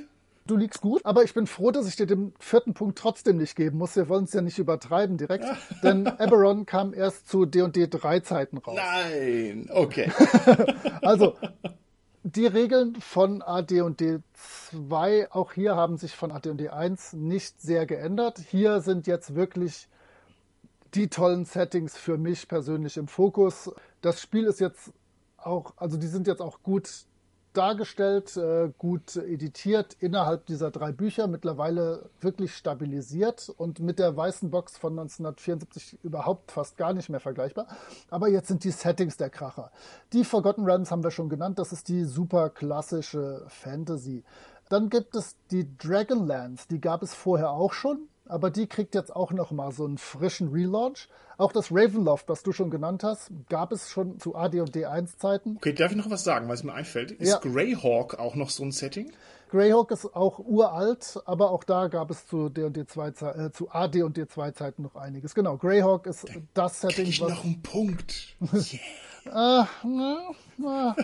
[0.46, 3.54] Du liegst gut, aber ich bin froh, dass ich dir den vierten Punkt trotzdem nicht
[3.54, 3.94] geben muss.
[3.94, 5.44] Wir wollen es ja nicht übertreiben direkt,
[5.82, 8.76] denn Eberron kam erst zu D&D 3 Zeiten raus.
[8.76, 10.10] Nein, okay.
[11.02, 11.36] also,
[12.24, 14.18] die Regeln von AD&D
[14.88, 18.38] 2, auch hier haben sich von AD&D 1 nicht sehr geändert.
[18.38, 19.88] Hier sind jetzt wirklich
[20.94, 23.70] die tollen Settings für mich persönlich im Fokus.
[24.00, 24.92] Das Spiel ist jetzt
[25.36, 26.88] auch, also die sind jetzt auch gut
[27.52, 34.50] dargestellt, äh, gut editiert innerhalb dieser drei Bücher, mittlerweile wirklich stabilisiert und mit der weißen
[34.50, 37.66] Box von 1974 überhaupt fast gar nicht mehr vergleichbar.
[38.10, 39.70] Aber jetzt sind die Settings der Kracher.
[40.12, 44.24] Die Forgotten Realms haben wir schon genannt, das ist die super klassische Fantasy.
[44.68, 48.08] Dann gibt es die Dragonlands, die gab es vorher auch schon.
[48.26, 51.08] Aber die kriegt jetzt auch noch mal so einen frischen Relaunch.
[51.38, 55.16] Auch das Ravenloft, was du schon genannt hast, gab es schon zu AD und D1
[55.18, 55.56] Zeiten.
[55.56, 57.10] Okay, darf ich noch was sagen, weil es mir einfällt?
[57.12, 57.38] Ist Ja.
[57.38, 59.12] Greyhawk auch noch so ein Setting?
[59.50, 63.52] Greyhawk ist auch uralt, aber auch da gab es zu D und D2 Ze- äh,
[63.52, 65.34] zu AD und D2 Zeiten noch einiges.
[65.34, 68.36] Genau, Greyhawk ist das Krieg Setting, ich was noch einen Punkt.
[69.30, 70.18] Ah, na,
[70.58, 70.96] na,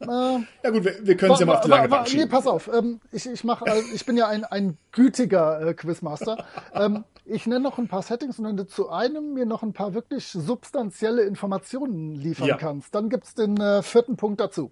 [0.00, 0.40] na.
[0.62, 2.68] Ja gut, wir, wir können es ja mal auf die lange Bank Nee, pass auf.
[2.72, 6.44] Ähm, ich, ich, mach, äh, ich bin ja ein, ein gütiger äh, Quizmaster.
[6.74, 9.72] ähm, ich nenne noch ein paar Settings und wenn du zu einem mir noch ein
[9.72, 12.56] paar wirklich substanzielle Informationen liefern Ja.
[12.58, 14.70] kannst, dann gibt's den äh, vierten Punkt dazu.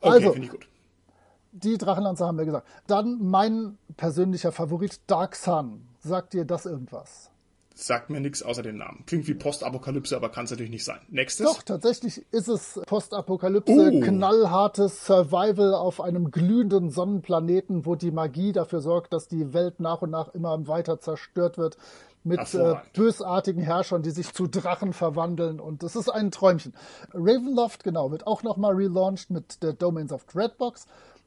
[0.00, 0.68] Okay, Also, ich gut.
[1.52, 2.68] die Drachenlanze haben wir gesagt.
[2.86, 5.88] Dann mein persönlicher Favorit, Dark Sun.
[5.98, 7.30] Sagt dir das irgendwas?
[7.80, 9.04] Sagt mir nichts außer den Namen.
[9.06, 10.98] Klingt wie Postapokalypse, aber kann es natürlich nicht sein.
[11.10, 11.46] Nächstes.
[11.46, 14.00] Doch, tatsächlich ist es Postapokalypse, Oh.
[14.00, 20.02] knallhartes Survival auf einem glühenden Sonnenplaneten, wo die Magie dafür sorgt, dass die Welt nach
[20.02, 21.76] und nach immer weiter zerstört wird.
[22.24, 25.60] Mit äh, bösartigen Herrschern, die sich zu Drachen verwandeln.
[25.60, 26.74] Und das ist ein Träumchen.
[27.14, 30.86] Ravenloft, genau, wird auch nochmal relaunched mit der Domains of Dreadbox.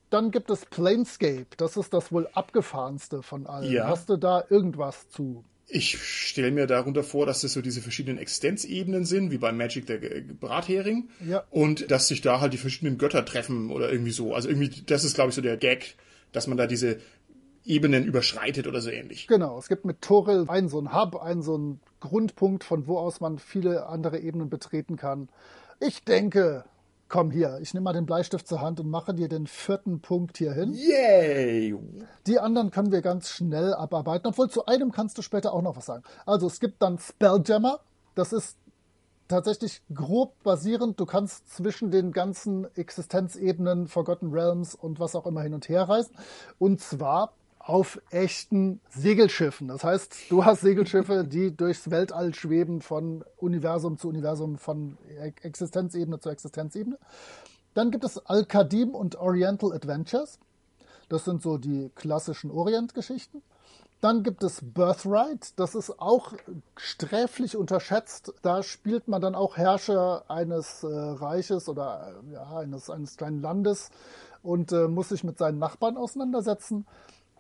[0.10, 1.48] Dann gibt es Planescape.
[1.56, 3.72] Das ist das wohl abgefahrenste von allen.
[3.72, 3.88] Ja.
[3.88, 5.46] Hast du da irgendwas zu?
[5.74, 9.86] Ich stelle mir darunter vor, dass das so diese verschiedenen Existenzebenen sind, wie bei Magic
[9.86, 10.00] der
[10.40, 11.10] Brathering.
[11.26, 11.46] Ja.
[11.50, 14.36] Und dass sich da halt die verschiedenen Götter treffen oder irgendwie so.
[14.36, 15.96] Also irgendwie, das ist, glaube ich, so der Gag,
[16.34, 17.00] dass man da diese
[17.64, 19.28] Ebenen überschreitet oder so ähnlich.
[19.28, 22.98] Genau, es gibt mit Toril einen so einen Hub, einen so einen Grundpunkt, von wo
[22.98, 25.30] aus man viele andere Ebenen betreten kann.
[25.80, 26.66] Ich denke,
[27.12, 30.38] komm hier, ich nehme mal den Bleistift zur Hand und mache dir den vierten Punkt
[30.38, 30.74] hier hin.
[30.74, 31.78] Yay!
[32.26, 35.76] Die anderen können wir ganz schnell abarbeiten, obwohl zu einem kannst du später auch noch
[35.76, 36.04] was sagen.
[36.26, 37.82] Also es gibt dann Spelljammer,
[38.16, 38.58] das ist
[39.28, 41.00] tatsächlich grob basierend.
[41.00, 45.84] Du kannst zwischen den ganzen Existenzebenen, Forgotten Realms und was auch immer hin und her
[45.84, 46.16] reisen.
[46.60, 47.34] Und zwar
[47.64, 49.68] auf echten Segelschiffen.
[49.68, 54.98] Das heißt, du hast Segelschiffe, die durchs Weltall schweben von Universum zu Universum, von
[55.42, 56.98] Existenzebene zu Existenzebene.
[57.74, 60.40] Dann gibt es Al-Qadim und Oriental Adventures.
[61.08, 63.42] Das sind so die klassischen Orient-Geschichten.
[64.02, 66.34] Dann gibt es Birthright, das ist auch
[66.76, 68.34] sträflich unterschätzt.
[68.42, 73.42] Da spielt man dann auch Herrscher eines äh, Reiches oder äh, ja, eines, eines kleinen
[73.42, 73.92] Landes
[74.42, 76.88] und äh, muss sich mit seinen Nachbarn auseinandersetzen.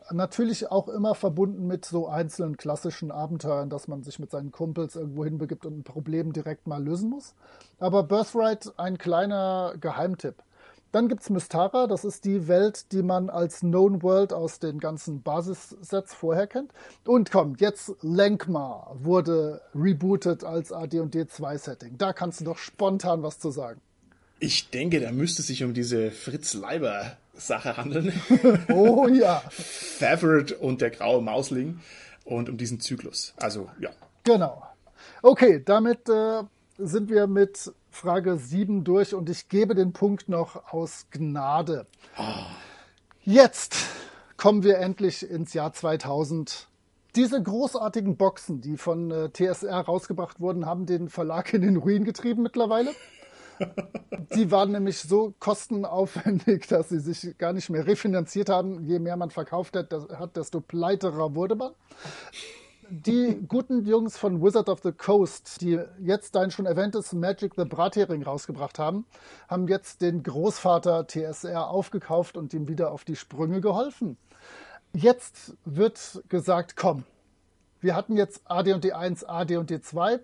[0.09, 4.95] Natürlich auch immer verbunden mit so einzelnen klassischen Abenteuern, dass man sich mit seinen Kumpels
[4.95, 7.35] irgendwo hinbegibt und ein Problem direkt mal lösen muss.
[7.79, 10.43] Aber Birthright ein kleiner Geheimtipp.
[10.91, 15.21] Dann gibt's Mystara, das ist die Welt, die man als Known World aus den ganzen
[15.21, 16.71] Basissets vorher kennt.
[17.05, 21.97] Und komm, jetzt Lenkmar wurde rebootet als AD&D 2 Setting.
[21.97, 23.79] Da kannst du doch spontan was zu sagen.
[24.39, 28.13] Ich denke, da müsste es sich um diese Fritz Leiber Sache handeln.
[28.69, 31.79] Oh ja, Favorite und der graue Mausling
[32.23, 33.33] und um diesen Zyklus.
[33.37, 33.89] Also, ja.
[34.23, 34.63] genau.
[35.21, 36.43] Okay, damit äh,
[36.77, 41.85] sind wir mit Frage 7 durch und ich gebe den Punkt noch aus Gnade.
[43.23, 43.75] Jetzt
[44.37, 46.67] kommen wir endlich ins Jahr 2000.
[47.15, 52.05] Diese großartigen Boxen, die von äh, TSR rausgebracht wurden, haben den Verlag in den Ruin
[52.05, 52.91] getrieben mittlerweile.
[54.35, 58.85] Die waren nämlich so kostenaufwendig, dass sie sich gar nicht mehr refinanziert haben.
[58.85, 61.73] Je mehr man verkauft hat, hat desto pleiterer wurde man
[62.91, 67.63] die guten Jungs von Wizard of the Coast, die jetzt dein schon erwähntes Magic the
[67.63, 69.05] Brathering rausgebracht haben,
[69.47, 74.17] haben jetzt den Großvater TSR aufgekauft und ihm wieder auf die Sprünge geholfen.
[74.93, 77.05] Jetzt wird gesagt, komm,
[77.79, 80.19] wir hatten jetzt AD&D 1, AD&D 2,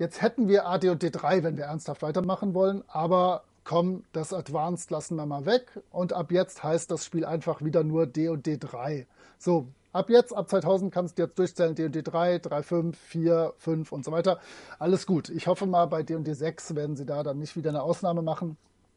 [0.00, 5.16] jetzt hätten wir AD&D 3, wenn wir ernsthaft weitermachen wollen, aber komm, das Advanced lassen
[5.16, 9.06] wir mal weg und ab jetzt heißt das Spiel einfach wieder nur D&D 3.
[9.38, 13.92] So, ab jetzt, ab 2000 kannst du jetzt durchzählen D&D 3, 3, 5, 4, 5
[13.92, 14.40] und so weiter.
[14.78, 15.28] Alles gut.
[15.28, 18.56] Ich hoffe mal, bei D&D 6 werden sie da dann nicht wieder eine Ausnahme machen,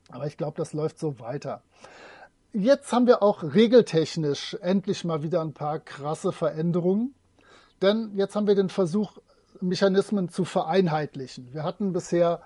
[0.10, 1.62] aber ich glaube, das läuft so weiter.
[2.54, 7.14] Jetzt haben wir auch regeltechnisch endlich mal wieder ein paar krasse Veränderungen.
[7.82, 9.18] Denn jetzt haben wir den Versuch,
[9.68, 11.54] Mechanismen zu vereinheitlichen.
[11.54, 12.42] Wir hatten bisher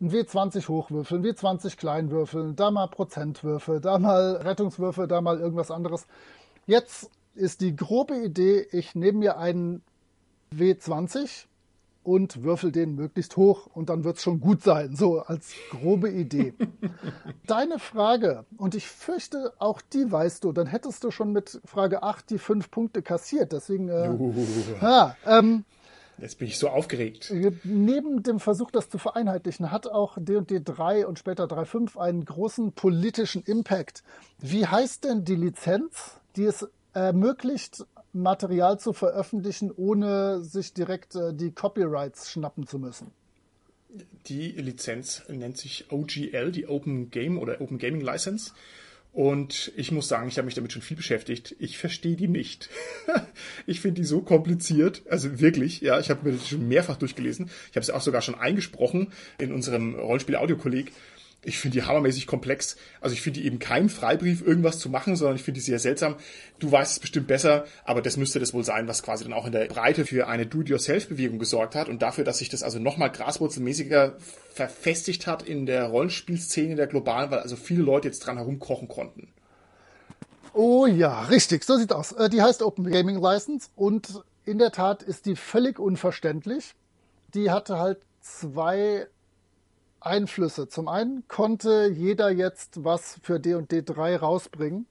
[0.00, 6.06] ein W20 hochwürfeln, W20 kleinwürfeln, da mal Prozentwürfe, da mal Rettungswürfe, da mal irgendwas anderes.
[6.66, 9.82] Jetzt ist die grobe Idee, ich nehme mir einen
[10.54, 11.46] W20
[12.02, 14.96] und würfel den möglichst hoch und dann wird es schon gut sein.
[14.96, 16.54] So als grobe Idee.
[17.46, 22.02] Deine Frage, und ich fürchte, auch die weißt du, dann hättest du schon mit Frage
[22.02, 23.52] 8 die fünf Punkte kassiert.
[23.52, 24.10] Deswegen, äh,
[24.80, 25.64] ja, ähm,
[26.20, 27.32] Jetzt bin ich so aufgeregt.
[27.64, 32.72] neben dem Versuch, das zu vereinheitlichen, hat auch D&D 3 und später 3.5 einen großen
[32.72, 34.02] politischen Impact.
[34.38, 41.32] Wie heißt denn die Lizenz, die es ermöglicht, Material zu veröffentlichen, ohne sich direkt äh,
[41.32, 43.12] die Copyrights schnappen zu müssen.
[44.26, 48.52] Die Lizenz nennt sich OGL, die Open Game oder Open Gaming License.
[49.12, 51.56] Und ich muss sagen, ich habe mich damit schon viel beschäftigt.
[51.58, 52.68] Ich verstehe die nicht.
[53.66, 55.02] ich finde die so kompliziert.
[55.10, 57.50] Also wirklich, ja, ich habe mir das schon mehrfach durchgelesen.
[57.70, 60.92] Ich habe es auch sogar schon eingesprochen in unserem Rollenspiel-Audio-Kolleg
[61.42, 62.76] ich finde die hammermäßig komplex.
[63.00, 65.78] Also ich finde die eben kein Freibrief, irgendwas zu machen, sondern ich finde die sehr
[65.78, 66.16] seltsam.
[66.58, 69.46] Du weißt es bestimmt besser, aber das müsste das wohl sein, was quasi dann auch
[69.46, 73.10] in der Breite für eine Do-it-yourself-Bewegung gesorgt hat und dafür, dass sich das also nochmal
[73.10, 74.16] graswurzelmäßiger
[74.52, 79.28] verfestigt hat in der Rollenspielszene der globalen, weil also viele Leute jetzt dran herumkochen konnten.
[80.52, 82.12] Oh ja, richtig, so sieht aus.
[82.12, 86.74] Äh, die heißt Open Gaming License und in der Tat ist die völlig unverständlich.
[87.34, 89.06] Die hatte halt zwei
[90.00, 90.68] Einflüsse.
[90.68, 94.86] Zum einen konnte jeder jetzt was für D&D 3 rausbringen.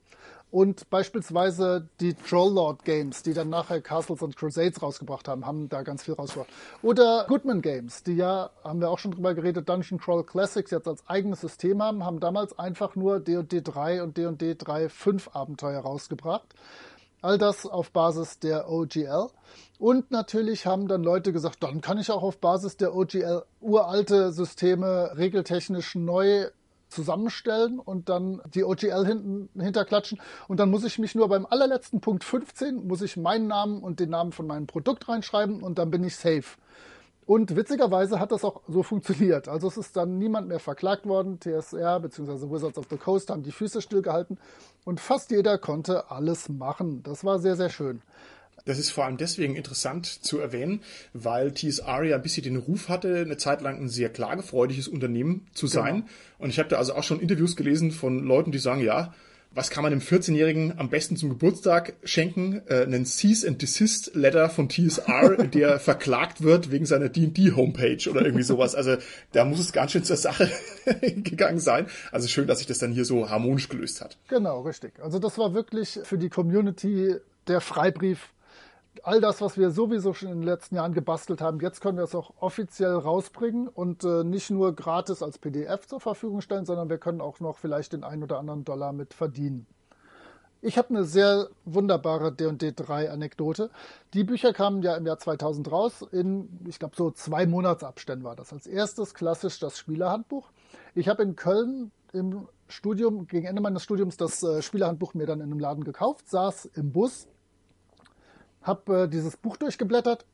[0.51, 5.83] Und beispielsweise die Trolllord Games, die dann nachher Castles and Crusades rausgebracht haben, haben da
[5.83, 6.49] ganz viel rausgebracht.
[6.81, 10.87] Oder Goodman Games, die ja, haben wir auch schon drüber geredet, Dungeon Crawl Classics jetzt
[10.87, 15.81] als eigenes System haben, haben damals einfach nur D&D 3 und D&D 3 5 Abenteuer
[15.81, 16.47] rausgebracht.
[17.21, 19.27] All das auf Basis der OGL.
[19.77, 24.31] Und natürlich haben dann Leute gesagt, dann kann ich auch auf Basis der OGL uralte
[24.31, 26.47] Systeme regeltechnisch neu
[26.89, 30.19] zusammenstellen und dann die OGL hinten hinterklatschen.
[30.47, 33.99] Und dann muss ich mich nur beim allerletzten Punkt 15, muss ich meinen Namen und
[33.99, 36.57] den Namen von meinem Produkt reinschreiben und dann bin ich safe.
[37.29, 39.47] Und witzigerweise hat das auch so funktioniert.
[39.49, 41.39] Also es ist dann niemand mehr verklagt worden.
[41.39, 42.49] TSR bzw.
[42.49, 44.39] Wizards of the Coast haben die Füße stillgehalten
[44.83, 47.03] und fast jeder konnte alles machen.
[47.03, 48.01] Das war sehr, sehr schön.
[48.65, 50.81] Das ist vor allem deswegen interessant zu erwähnen,
[51.13, 55.45] weil TSR ja ein bisschen den Ruf hatte, eine Zeit lang ein sehr klagefreudiges Unternehmen
[55.53, 55.97] zu sein.
[55.97, 56.07] Genau.
[56.39, 59.13] Und ich habe da also auch schon Interviews gelesen von Leuten, die sagen, ja,
[59.51, 62.61] was kann man dem 14-Jährigen am besten zum Geburtstag schenken?
[62.67, 68.09] Äh, einen Cease and Desist Letter von TSR, der verklagt wird wegen seiner D&D Homepage
[68.09, 68.75] oder irgendwie sowas.
[68.75, 68.97] Also
[69.31, 70.49] da muss es ganz schön zur Sache
[71.01, 71.87] gegangen sein.
[72.11, 74.17] Also schön, dass sich das dann hier so harmonisch gelöst hat.
[74.27, 74.93] Genau, richtig.
[75.01, 77.15] Also das war wirklich für die Community
[77.47, 78.29] der Freibrief
[79.03, 82.03] all das, was wir sowieso schon in den letzten Jahren gebastelt haben, jetzt können wir
[82.03, 86.89] es auch offiziell rausbringen und äh, nicht nur gratis als PDF zur Verfügung stellen, sondern
[86.89, 89.65] wir können auch noch vielleicht den einen oder anderen Dollar mit verdienen.
[90.61, 93.69] Ich habe eine sehr wunderbare D&D 3 Anekdote.
[94.13, 96.05] Die Bücher kamen ja im Jahr 2000 raus.
[96.11, 98.51] In, ich glaube, so zwei Monatsabständen war das.
[98.51, 100.51] Als erstes klassisch das Spielerhandbuch.
[100.95, 105.39] Ich habe in Köln im Studium, gegen Ende meines Studiums, das äh, Spielerhandbuch mir dann
[105.39, 107.27] in einem Laden gekauft, saß im Bus
[108.61, 110.25] habe äh, dieses Buch durchgeblättert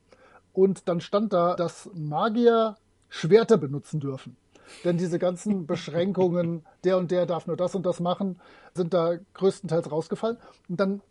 [0.52, 2.76] und dann stand da, dass Magier
[3.08, 4.36] Schwerter benutzen dürfen.
[4.84, 8.40] Denn diese ganzen Beschränkungen, der und der darf nur das und das machen,
[8.74, 10.38] sind da größtenteils rausgefallen.
[10.68, 11.02] Und dann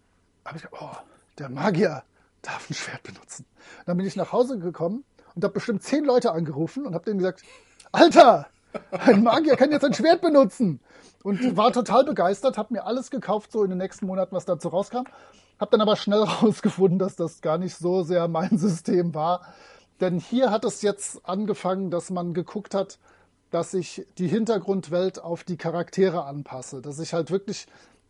[0.43, 0.95] habe ich, oh,
[1.39, 2.03] der Magier
[2.41, 3.45] darf ein Schwert benutzen.
[3.85, 5.03] Dann bin ich nach Hause gekommen
[5.35, 7.43] und habe bestimmt zehn Leute angerufen und habe denen gesagt,
[7.91, 8.47] Alter,
[8.91, 10.79] ein Magier kann jetzt ein Schwert benutzen.
[11.23, 14.67] Und war total begeistert, habe mir alles gekauft, so in den nächsten Monaten, was dazu
[14.67, 15.05] rauskam.
[15.59, 19.41] Hab dann aber schnell rausgefunden, dass das gar nicht so sehr mein System war.
[20.01, 22.99] Denn hier hat es jetzt angefangen, dass man geguckt hat,
[23.51, 26.81] dass ich die Hintergrundwelt auf die Charaktere anpasse.
[26.81, 27.67] Dass ich halt wirklich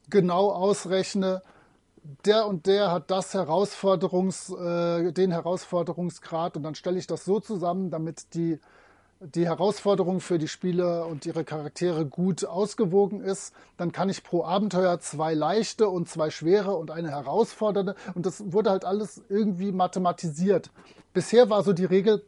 [0.10, 1.44] genau ausrechne,
[2.26, 7.40] der und der hat das Herausforderungs, äh, den Herausforderungsgrad und dann stelle ich das so
[7.40, 8.60] zusammen, damit die
[9.20, 14.44] die Herausforderung für die Spieler und ihre Charaktere gut ausgewogen ist, dann kann ich pro
[14.44, 19.72] Abenteuer zwei leichte und zwei schwere und eine herausfordernde und das wurde halt alles irgendwie
[19.72, 20.70] mathematisiert.
[21.14, 22.26] Bisher war so die Regel,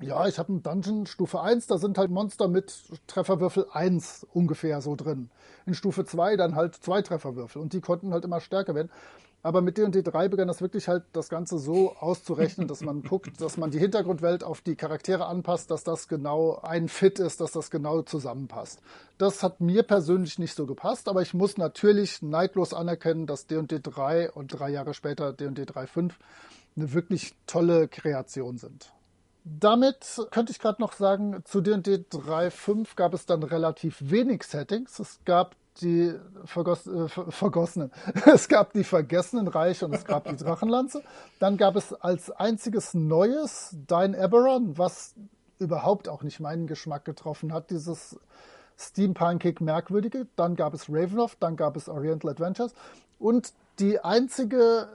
[0.00, 2.74] ja, ich habe einen Dungeon Stufe 1, da sind halt Monster mit
[3.06, 5.30] Trefferwürfel 1 ungefähr so drin.
[5.66, 8.90] In Stufe 2 dann halt zwei Trefferwürfel und die konnten halt immer stärker werden.
[9.42, 13.40] Aber mit D&D 3 begann das wirklich halt das Ganze so auszurechnen, dass man guckt,
[13.40, 17.52] dass man die Hintergrundwelt auf die Charaktere anpasst, dass das genau ein Fit ist, dass
[17.52, 18.80] das genau zusammenpasst.
[19.16, 23.80] Das hat mir persönlich nicht so gepasst, aber ich muss natürlich neidlos anerkennen, dass D&D
[23.80, 26.12] 3 und drei Jahre später D&D 3.5
[26.76, 28.92] eine wirklich tolle Kreation sind.
[29.44, 34.98] Damit könnte ich gerade noch sagen, zu D&D 3.5 gab es dann relativ wenig Settings.
[34.98, 36.14] Es gab die
[36.44, 37.90] Vergoss äh, Vergossenen.
[38.26, 41.02] Es gab die Vergessenen Reiche und es gab die Drachenlanze.
[41.38, 45.14] Dann gab es als einziges Neues Dein Eberron, was
[45.58, 48.18] überhaupt auch nicht meinen Geschmack getroffen hat, dieses
[48.78, 50.26] Steampunkig Merkwürdige.
[50.36, 52.74] Dann gab es Ravenloft, dann gab es Oriental Adventures.
[53.18, 54.88] Und die einzige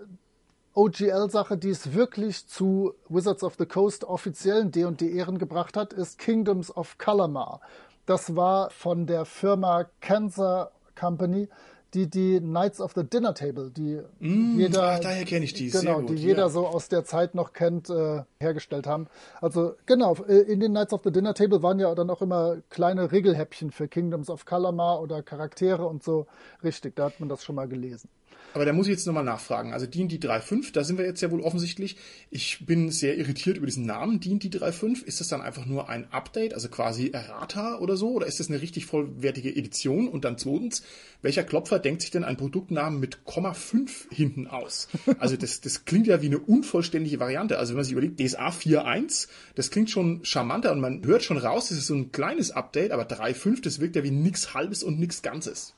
[0.73, 6.17] OGL-Sache, die es wirklich zu Wizards of the Coast offiziellen D&D Ehren gebracht hat, ist
[6.17, 7.61] Kingdoms of Kalamar.
[8.05, 11.47] Das war von der Firma Cancer Company,
[11.93, 15.69] die die Knights of the Dinner Table, die mm, jeder, ach, daher kenne ich die,
[15.69, 16.49] genau, gut, die jeder ja.
[16.49, 19.07] so aus der Zeit noch kennt, äh, hergestellt haben.
[19.41, 22.57] Also genau, äh, in den Knights of the Dinner Table waren ja dann auch immer
[22.69, 26.25] kleine Regelhäppchen für Kingdoms of Kalamar oder Charaktere und so.
[26.63, 28.09] Richtig, da hat man das schon mal gelesen.
[28.53, 29.73] Aber da muss ich jetzt nochmal nachfragen.
[29.73, 31.97] Also D&D 3.5, da sind wir jetzt ja wohl offensichtlich.
[32.29, 35.03] Ich bin sehr irritiert über diesen Namen D&D 3.5.
[35.03, 38.11] Ist das dann einfach nur ein Update, also quasi Errata oder so?
[38.11, 40.07] Oder ist das eine richtig vollwertige Edition?
[40.07, 40.83] Und dann zweitens,
[41.21, 44.87] welcher Klopfer denkt sich denn einen Produktnamen mit Komma 5 hinten aus?
[45.19, 47.57] Also das, das klingt ja wie eine unvollständige Variante.
[47.57, 51.37] Also wenn man sich überlegt, DSA 4.1, das klingt schon charmanter und man hört schon
[51.37, 54.83] raus, das ist so ein kleines Update, aber 3.5, das wirkt ja wie nix Halbes
[54.83, 55.73] und nix Ganzes.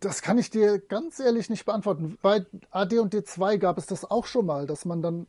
[0.00, 2.18] Das kann ich dir ganz ehrlich nicht beantworten.
[2.22, 5.26] Bei AD und D2 gab es das auch schon mal, dass man dann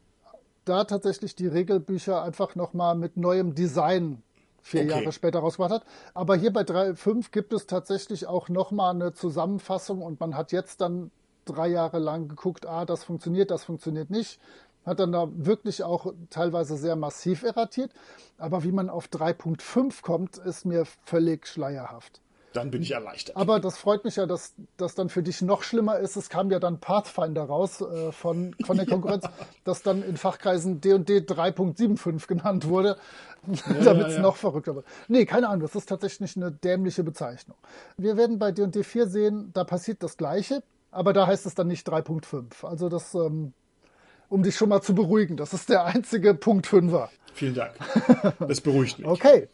[0.65, 4.21] da tatsächlich die Regelbücher einfach nochmal mit neuem Design
[4.61, 4.89] vier okay.
[4.91, 5.85] Jahre später rausgebracht hat.
[6.13, 10.81] Aber hier bei 3.5 gibt es tatsächlich auch nochmal eine Zusammenfassung und man hat jetzt
[10.81, 11.11] dann
[11.45, 14.39] drei Jahre lang geguckt, ah, das funktioniert, das funktioniert nicht.
[14.85, 17.91] Hat dann da wirklich auch teilweise sehr massiv erratiert.
[18.37, 22.21] Aber wie man auf 3.5 kommt, ist mir völlig schleierhaft.
[22.53, 23.37] Dann bin ich erleichtert.
[23.37, 26.15] Aber das freut mich ja, dass das dann für dich noch schlimmer ist.
[26.15, 29.31] Es kam ja dann Pathfinder raus äh, von, von der Konkurrenz, ja.
[29.63, 32.97] das dann in Fachkreisen D&D 3.75 genannt wurde,
[33.47, 34.85] ja, damit es ja, noch verrückter wird.
[35.07, 37.57] Nee, keine Ahnung, das ist tatsächlich eine dämliche Bezeichnung.
[37.97, 41.67] Wir werden bei D&D 4 sehen, da passiert das Gleiche, aber da heißt es dann
[41.67, 42.65] nicht 3.5.
[42.65, 43.53] Also das, ähm,
[44.27, 47.09] um dich schon mal zu beruhigen, das ist der einzige Punkt 5er.
[47.33, 47.73] Vielen Dank.
[48.39, 49.07] Das beruhigt mich.
[49.07, 49.47] Okay.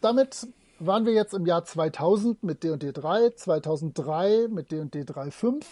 [0.00, 0.46] Damit
[0.86, 5.64] waren wir jetzt im Jahr 2000 mit D&D 3, 2003 mit D&D 3.5.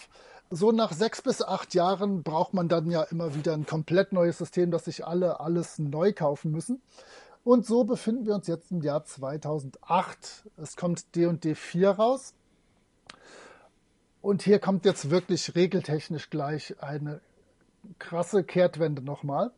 [0.49, 4.37] So nach sechs bis acht Jahren braucht man dann ja immer wieder ein komplett neues
[4.37, 6.81] System, dass sich alle alles neu kaufen müssen.
[7.43, 10.43] Und so befinden wir uns jetzt im Jahr 2008.
[10.57, 12.33] Es kommt D&D 4 raus.
[14.21, 17.19] Und hier kommt jetzt wirklich regeltechnisch gleich eine
[17.99, 19.51] krasse Kehrtwende nochmal.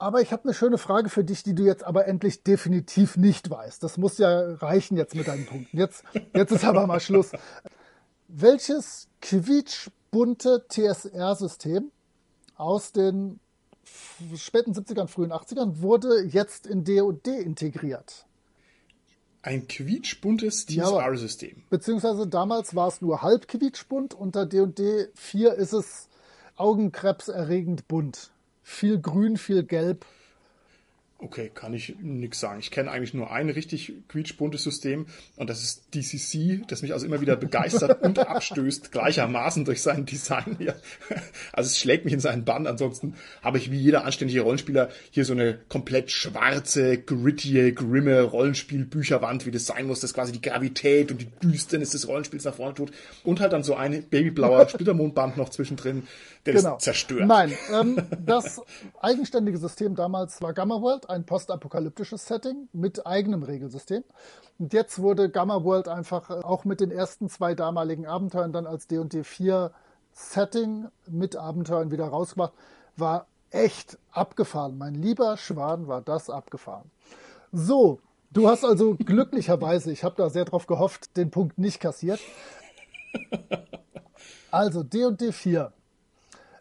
[0.00, 3.50] Aber ich habe eine schöne Frage für dich, die du jetzt aber endlich definitiv nicht
[3.50, 3.82] weißt.
[3.82, 5.76] Das muss ja reichen jetzt mit deinen Punkten.
[5.76, 7.32] Jetzt, jetzt ist aber mal Schluss.
[8.28, 11.90] Welches quietschbunte TSR-System
[12.56, 13.40] aus den
[14.36, 18.26] späten 70ern, frühen 80ern wurde jetzt in D&D integriert?
[19.42, 21.56] Ein quietschbuntes TSR-System.
[21.56, 26.08] Ja, beziehungsweise damals war es nur halb quietschbunt, unter D&D 4 ist es
[26.54, 28.30] augenkrebserregend bunt
[28.68, 30.04] viel Grün, viel Gelb.
[31.20, 32.60] Okay, kann ich nichts sagen.
[32.60, 37.06] Ich kenne eigentlich nur ein richtig quietschbuntes System und das ist DCC, das mich also
[37.06, 40.76] immer wieder begeistert und abstößt, gleichermaßen durch sein Design hier.
[41.52, 42.68] Also es schlägt mich in seinen Bann.
[42.68, 49.44] Ansonsten habe ich wie jeder anständige Rollenspieler hier so eine komplett schwarze, gritty, grimme Rollenspielbücherwand,
[49.44, 52.74] wie das sein muss, das quasi die Gravität und die Düsternis des Rollenspiels nach vorne
[52.74, 52.92] tut
[53.24, 56.04] und halt dann so ein babyblauer Splittermondband noch zwischendrin
[56.48, 56.74] der genau.
[56.74, 57.26] das zerstört.
[57.26, 58.60] Nein, ähm, das
[59.00, 64.04] eigenständige System damals war Gamma World, ein postapokalyptisches Setting mit eigenem Regelsystem.
[64.58, 68.66] Und jetzt wurde Gamma World einfach äh, auch mit den ersten zwei damaligen Abenteuern dann
[68.66, 69.72] als D&D 4
[70.12, 72.52] Setting mit Abenteuern wieder rausgebracht.
[72.96, 74.76] War echt abgefahren.
[74.76, 76.90] Mein lieber Schwan war das abgefahren.
[77.52, 78.00] So,
[78.30, 82.20] du hast also glücklicherweise, ich habe da sehr drauf gehofft, den Punkt nicht kassiert.
[84.50, 85.72] Also D&D 4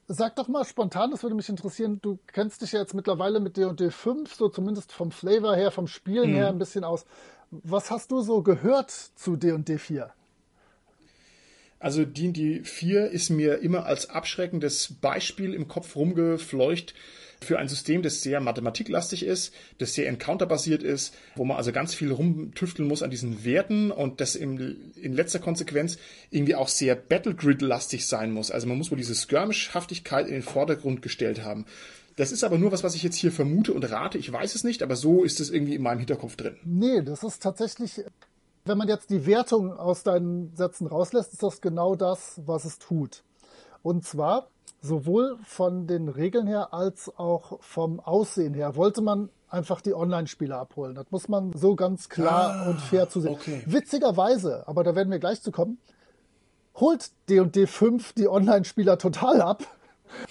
[0.09, 1.99] Sag doch mal spontan, das würde mich interessieren.
[2.01, 5.87] Du kennst dich ja jetzt mittlerweile mit D&D 5, so zumindest vom Flavor her, vom
[5.87, 6.35] Spielen mhm.
[6.35, 7.05] her ein bisschen aus.
[7.51, 10.09] Was hast du so gehört zu D&D 4?
[11.79, 16.93] Also D&D 4 ist mir immer als abschreckendes Beispiel im Kopf rumgefleucht
[17.41, 21.93] für ein System, das sehr mathematiklastig ist, das sehr encounterbasiert ist, wo man also ganz
[21.93, 25.97] viel rumtüfteln muss an diesen Werten und das im, in letzter Konsequenz
[26.31, 28.51] irgendwie auch sehr Battlegrid-lastig sein muss.
[28.51, 31.65] Also man muss wohl diese Skirmish-Haftigkeit in den Vordergrund gestellt haben.
[32.15, 34.17] Das ist aber nur was, was ich jetzt hier vermute und rate.
[34.17, 36.57] Ich weiß es nicht, aber so ist es irgendwie in meinem Hinterkopf drin.
[36.65, 38.01] Nee, das ist tatsächlich,
[38.65, 42.79] wenn man jetzt die Wertung aus deinen Sätzen rauslässt, ist das genau das, was es
[42.79, 43.23] tut.
[43.83, 44.49] Und zwar
[44.88, 50.57] sowohl von den Regeln her als auch vom Aussehen her wollte man einfach die Online-Spieler
[50.57, 50.95] abholen.
[50.95, 53.34] Das muss man so ganz klar ah, und fair zu sehen.
[53.34, 53.64] Okay.
[53.65, 55.77] Witzigerweise, aber da werden wir gleich zu kommen,
[56.76, 59.64] holt D&D 5 die Online-Spieler total ab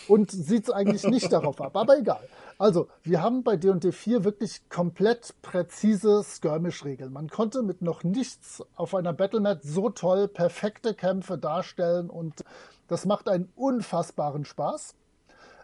[0.08, 1.76] und sieht es eigentlich nicht darauf ab.
[1.76, 2.20] Aber egal.
[2.58, 7.12] Also, wir haben bei D&D 4 wirklich komplett präzise Skirmish-Regeln.
[7.12, 12.44] Man konnte mit noch nichts auf einer Battlemat so toll perfekte Kämpfe darstellen und
[12.88, 14.94] das macht einen unfassbaren Spaß.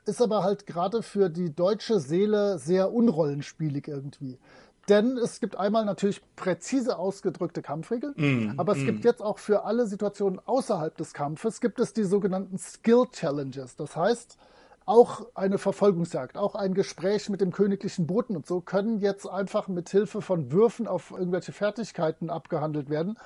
[0.05, 4.39] Ist aber halt gerade für die deutsche Seele sehr unrollenspielig irgendwie.
[4.89, 8.87] Denn es gibt einmal natürlich präzise ausgedrückte Kampfregeln, mm, aber es mm.
[8.87, 13.77] gibt jetzt auch für alle Situationen außerhalb des Kampfes, gibt es die sogenannten Skill Challenges.
[13.77, 14.39] Das heißt,
[14.85, 19.69] auch eine Verfolgungsjagd, auch ein Gespräch mit dem königlichen Boten und so können jetzt einfach
[19.69, 23.17] mit Hilfe von Würfen auf irgendwelche Fertigkeiten abgehandelt werden,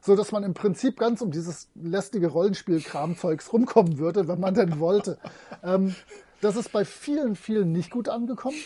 [0.00, 4.78] so dass man im Prinzip ganz um dieses lästige Rollenspiel-Kramzeugs rumkommen würde, wenn man denn
[4.78, 5.18] wollte.
[5.62, 5.94] ähm,
[6.40, 8.56] das ist bei vielen, vielen nicht gut angekommen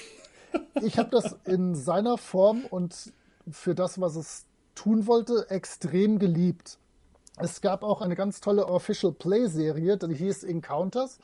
[0.82, 3.12] ich habe das in seiner Form und
[3.51, 6.78] für das, was es tun wollte, extrem geliebt.
[7.39, 11.19] Es gab auch eine ganz tolle Official Play-Serie, die hieß Encounters.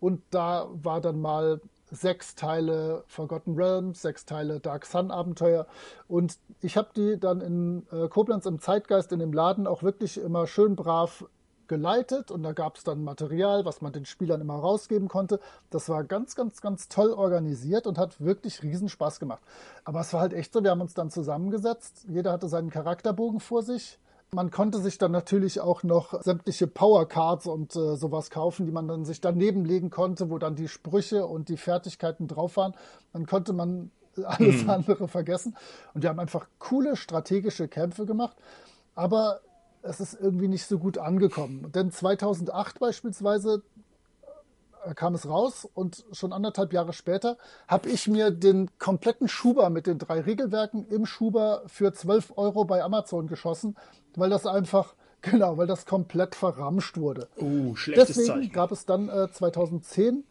[0.00, 1.60] Und da war dann mal
[1.90, 5.66] sechs Teile Forgotten Realms, sechs Teile Dark Sun Abenteuer.
[6.08, 10.18] Und ich habe die dann in äh, Koblenz im Zeitgeist in dem Laden auch wirklich
[10.18, 11.24] immer schön brav
[11.68, 15.40] geleitet und da gab es dann Material, was man den Spielern immer rausgeben konnte.
[15.70, 19.42] Das war ganz, ganz, ganz toll organisiert und hat wirklich riesen Spaß gemacht.
[19.84, 23.40] Aber es war halt echt so, wir haben uns dann zusammengesetzt, jeder hatte seinen Charakterbogen
[23.40, 23.98] vor sich.
[24.32, 28.88] Man konnte sich dann natürlich auch noch sämtliche Powercards und äh, sowas kaufen, die man
[28.88, 32.74] dann sich daneben legen konnte, wo dann die Sprüche und die Fertigkeiten drauf waren.
[33.12, 33.90] Dann konnte man
[34.24, 34.70] alles mhm.
[34.70, 35.56] andere vergessen.
[35.94, 38.36] Und wir haben einfach coole strategische Kämpfe gemacht.
[38.94, 39.40] Aber
[39.82, 41.70] es ist irgendwie nicht so gut angekommen.
[41.72, 43.75] Denn 2008 beispielsweise äh,
[44.94, 47.36] kam es raus und schon anderthalb Jahre später
[47.68, 52.64] habe ich mir den kompletten Schuber mit den drei Regelwerken im Schuber für 12 Euro
[52.64, 53.76] bei Amazon geschossen,
[54.14, 57.28] weil das einfach, genau, weil das komplett verramscht wurde.
[57.40, 58.52] Uh, schlechtes Deswegen Zeichen.
[58.52, 60.24] gab es dann äh, 2010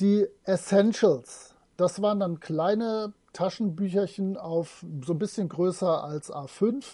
[0.00, 1.54] die Essentials.
[1.76, 6.84] Das waren dann kleine Taschenbücherchen auf so ein bisschen größer als A5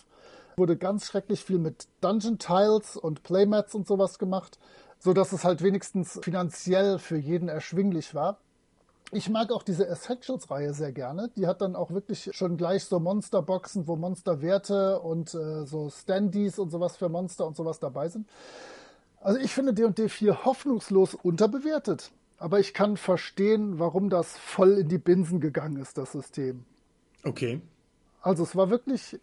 [0.56, 4.58] wurde ganz schrecklich viel mit Dungeon Tiles und Playmats und sowas gemacht,
[5.04, 8.38] so dass es halt wenigstens finanziell für jeden erschwinglich war.
[9.12, 11.30] Ich mag auch diese Essentials-Reihe sehr gerne.
[11.36, 16.58] Die hat dann auch wirklich schon gleich so Monsterboxen, wo Monsterwerte und äh, so Standees
[16.58, 18.26] und sowas für Monster und sowas dabei sind.
[19.20, 22.10] Also ich finde D&D 4 hoffnungslos unterbewertet.
[22.38, 26.64] Aber ich kann verstehen, warum das voll in die Binsen gegangen ist, das System.
[27.24, 27.60] Okay.
[28.22, 29.20] Also es war wirklich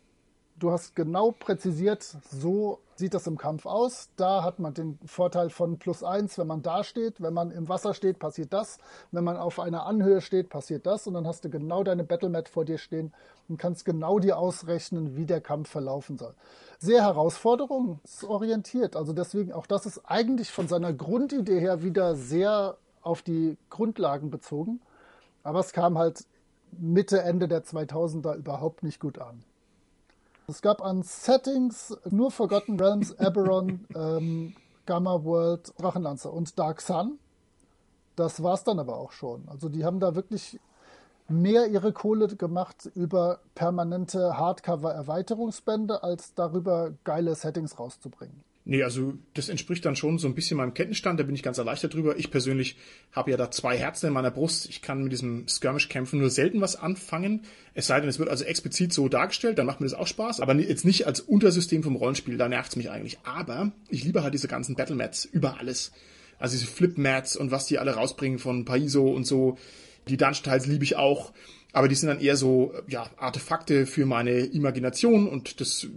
[0.62, 4.10] du hast genau präzisiert, so sieht das im Kampf aus.
[4.16, 7.20] Da hat man den Vorteil von plus eins, wenn man da steht.
[7.20, 8.78] Wenn man im Wasser steht, passiert das.
[9.12, 11.08] Wenn man auf einer Anhöhe steht, passiert das.
[11.08, 13.12] Und dann hast du genau deine Battlemat vor dir stehen
[13.50, 16.36] und kannst genau dir ausrechnen, wie der Kampf verlaufen soll.
[16.78, 18.96] Sehr herausforderungsorientiert.
[18.96, 24.30] Also deswegen, auch das ist eigentlich von seiner Grundidee her wieder sehr auf die Grundlagen
[24.30, 24.80] bezogen.
[25.44, 26.26] Aber es kam halt
[26.72, 29.44] Mitte, Ende der 2000er überhaupt nicht gut an.
[30.48, 34.56] Es gab an Settings nur Forgotten Realms, Eberron, ähm,
[34.86, 37.20] Gamma World, Drachenlanzer und Dark Sun.
[38.16, 39.48] Das war es dann aber auch schon.
[39.48, 40.60] Also die haben da wirklich
[41.30, 48.44] mehr ihre Kohle gemacht über permanente Hardcover-Erweiterungsbände, als darüber geile Settings rauszubringen.
[48.64, 51.58] Nee, also das entspricht dann schon so ein bisschen meinem Kenntnisstand, da bin ich ganz
[51.58, 52.18] erleichtert drüber.
[52.18, 52.78] Ich persönlich
[53.12, 54.70] habe ja da zwei Herzen in meiner Brust.
[54.70, 57.42] Ich kann mit diesem Skirmish-Kämpfen nur selten was anfangen.
[57.74, 60.42] Es sei denn, es wird also explizit so dargestellt, dann macht mir das auch Spaß.
[60.42, 63.18] Aber jetzt nicht als Untersystem vom Rollenspiel, da nervt es mich eigentlich.
[63.24, 65.92] Aber ich liebe halt diese ganzen Battle-Mats über alles.
[66.38, 69.58] Also diese Flip-Mats und was die alle rausbringen von Paizo und so.
[70.08, 71.32] Die Dungeon-Teils liebe ich auch
[71.74, 75.88] aber die sind dann eher so ja, Artefakte für meine Imagination und das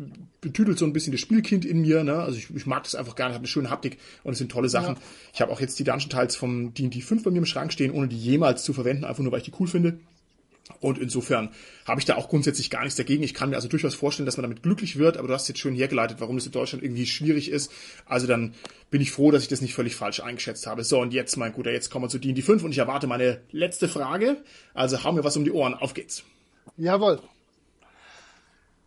[0.40, 2.04] betüdelt so ein bisschen das Spielkind in mir.
[2.04, 2.14] Ne?
[2.14, 4.68] Also ich, ich mag das einfach gerne, hat eine schöne Haptik und es sind tolle
[4.68, 4.94] Sachen.
[4.94, 5.00] Ja.
[5.32, 7.90] Ich habe auch jetzt die Dungeon Tiles vom D&D 5 bei mir im Schrank stehen,
[7.90, 9.98] ohne die jemals zu verwenden, einfach nur weil ich die cool finde.
[10.80, 11.50] Und insofern
[11.86, 13.22] habe ich da auch grundsätzlich gar nichts dagegen.
[13.22, 15.60] Ich kann mir also durchaus vorstellen, dass man damit glücklich wird, aber du hast jetzt
[15.60, 17.70] schön hergeleitet, warum das in Deutschland irgendwie schwierig ist.
[18.06, 18.54] Also dann
[18.90, 20.82] bin ich froh, dass ich das nicht völlig falsch eingeschätzt habe.
[20.84, 23.42] So, und jetzt, mein Guter, jetzt kommen wir zu D&D 5 und ich erwarte meine
[23.50, 24.38] letzte Frage.
[24.72, 25.74] Also hau mir was um die Ohren.
[25.74, 26.24] Auf geht's.
[26.76, 27.20] Jawohl.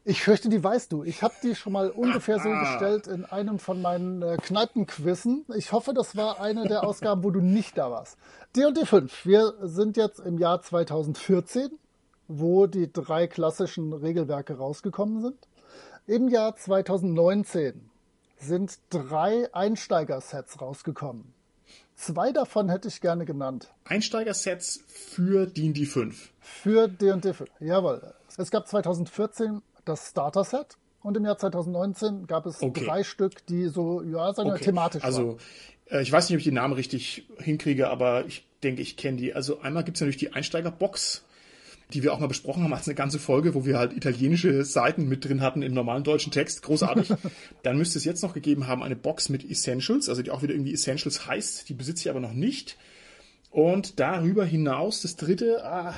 [0.10, 1.04] Ich fürchte, die weißt du.
[1.04, 5.44] Ich habe die schon mal ungefähr so gestellt in einem von meinen äh, Kneipenquissen.
[5.58, 8.18] Ich hoffe, das war eine der Ausgaben, wo du nicht da warst.
[8.56, 9.26] D&D 5.
[9.26, 11.72] Wir sind jetzt im Jahr 2014,
[12.30, 15.46] wo die drei klassischen Regelwerke rausgekommen sind.
[16.06, 17.90] Im Jahr 2019
[18.38, 21.34] sind drei Einsteigersets rausgekommen.
[21.98, 23.74] Zwei davon hätte ich gerne genannt.
[23.84, 26.32] Einsteigersets für D&D 5.
[26.40, 28.14] Für D&D 5, jawohl.
[28.38, 30.78] Es gab 2014 das Starter-Set.
[31.02, 32.86] Und im Jahr 2019 gab es okay.
[32.86, 34.66] drei Stück, die so, ja, sagen wir, okay.
[34.66, 35.38] thematisch also, waren.
[35.90, 39.18] Also, ich weiß nicht, ob ich die Namen richtig hinkriege, aber ich denke, ich kenne
[39.18, 39.34] die.
[39.34, 41.24] Also einmal gibt es natürlich die Einsteiger-Box,
[41.94, 45.08] die wir auch mal besprochen haben als eine ganze Folge, wo wir halt italienische Seiten
[45.08, 46.62] mit drin hatten im normalen deutschen Text.
[46.64, 47.14] Großartig.
[47.64, 50.54] Dann müsste es jetzt noch gegeben haben eine Box mit Essentials, also die auch wieder
[50.54, 51.70] irgendwie Essentials heißt.
[51.70, 52.78] Die besitze ich aber noch nicht.
[53.50, 55.94] Und darüber hinaus, das dritte, ah,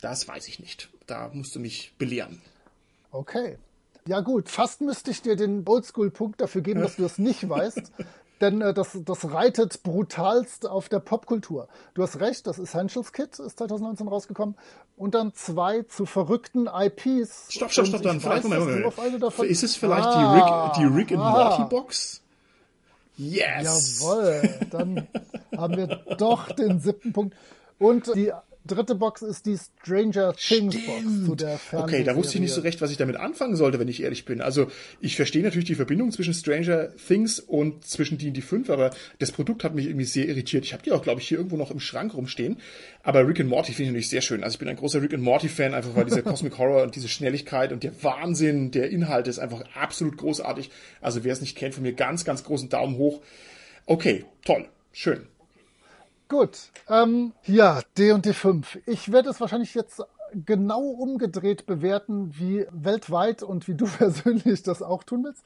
[0.00, 0.90] das weiß ich nicht.
[1.06, 2.40] Da musst du mich belehren.
[3.14, 3.58] Okay.
[4.06, 7.92] Ja gut, fast müsste ich dir den Oldschool-Punkt dafür geben, dass du das nicht weißt.
[8.40, 11.68] Denn äh, das, das reitet brutalst auf der Popkultur.
[11.94, 14.56] Du hast recht, das Essentials Kit ist 2019 rausgekommen.
[14.96, 17.52] Und dann zwei zu verrückten IPs.
[17.52, 18.98] Stopp, stopp, stopp, dann vielleicht Moment.
[19.44, 22.20] Ist es vielleicht ah, die Rick, die Rick and Morty Box?
[23.16, 24.00] Yes!
[24.02, 25.06] Jawohl, dann
[25.56, 25.86] haben wir
[26.18, 27.36] doch den siebten Punkt.
[27.78, 28.32] Und die
[28.66, 30.86] dritte Box ist die Stranger Things Stimmt.
[30.86, 33.78] Box zu der Okay, da wusste ich nicht so recht, was ich damit anfangen sollte,
[33.78, 34.40] wenn ich ehrlich bin.
[34.40, 34.68] Also
[35.00, 38.90] ich verstehe natürlich die Verbindung zwischen Stranger Things und zwischen die und die 5, aber
[39.18, 40.64] das Produkt hat mich irgendwie sehr irritiert.
[40.64, 42.58] Ich habe die auch, glaube ich, hier irgendwo noch im Schrank rumstehen.
[43.02, 44.42] Aber Rick and Morty finde ich natürlich sehr schön.
[44.42, 46.96] Also ich bin ein großer Rick and Morty Fan, einfach weil dieser Cosmic Horror und
[46.96, 50.70] diese Schnelligkeit und der Wahnsinn der Inhalte ist einfach absolut großartig.
[51.00, 53.20] Also wer es nicht kennt, von mir ganz, ganz großen Daumen hoch.
[53.86, 55.26] Okay, toll, schön.
[56.28, 58.64] Gut, ähm, ja, D und D5.
[58.86, 60.02] Ich werde es wahrscheinlich jetzt
[60.34, 65.44] genau umgedreht bewerten, wie weltweit und wie du persönlich das auch tun willst.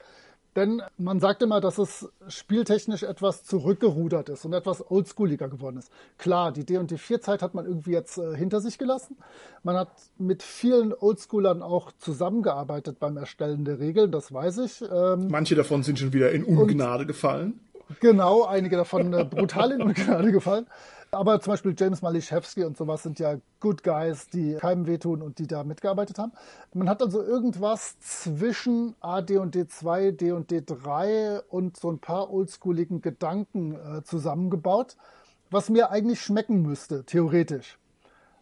[0.55, 5.91] Denn man sagt immer, dass es spieltechnisch etwas zurückgerudert ist und etwas oldschooliger geworden ist.
[6.17, 9.15] Klar, die D und D4-Zeit hat man irgendwie jetzt äh, hinter sich gelassen.
[9.61, 14.81] Man hat mit vielen Oldschoolern auch zusammengearbeitet beim Erstellen der Regeln, das weiß ich.
[14.81, 17.59] Ähm, Manche davon sind schon wieder in Ungnade gefallen.
[17.99, 20.67] Genau, einige davon äh, brutal in Ungnade gefallen.
[21.11, 25.39] Aber zum Beispiel James Maliszewski und sowas sind ja Good Guys, die keinem wehtun und
[25.39, 26.33] die da mitgearbeitet haben.
[26.73, 31.97] Man hat also irgendwas zwischen A, D und D2, D und D3 und so ein
[31.97, 34.97] paar oldschooligen Gedanken äh, zusammengebaut,
[35.49, 37.79] was mir eigentlich schmecken müsste, theoretisch.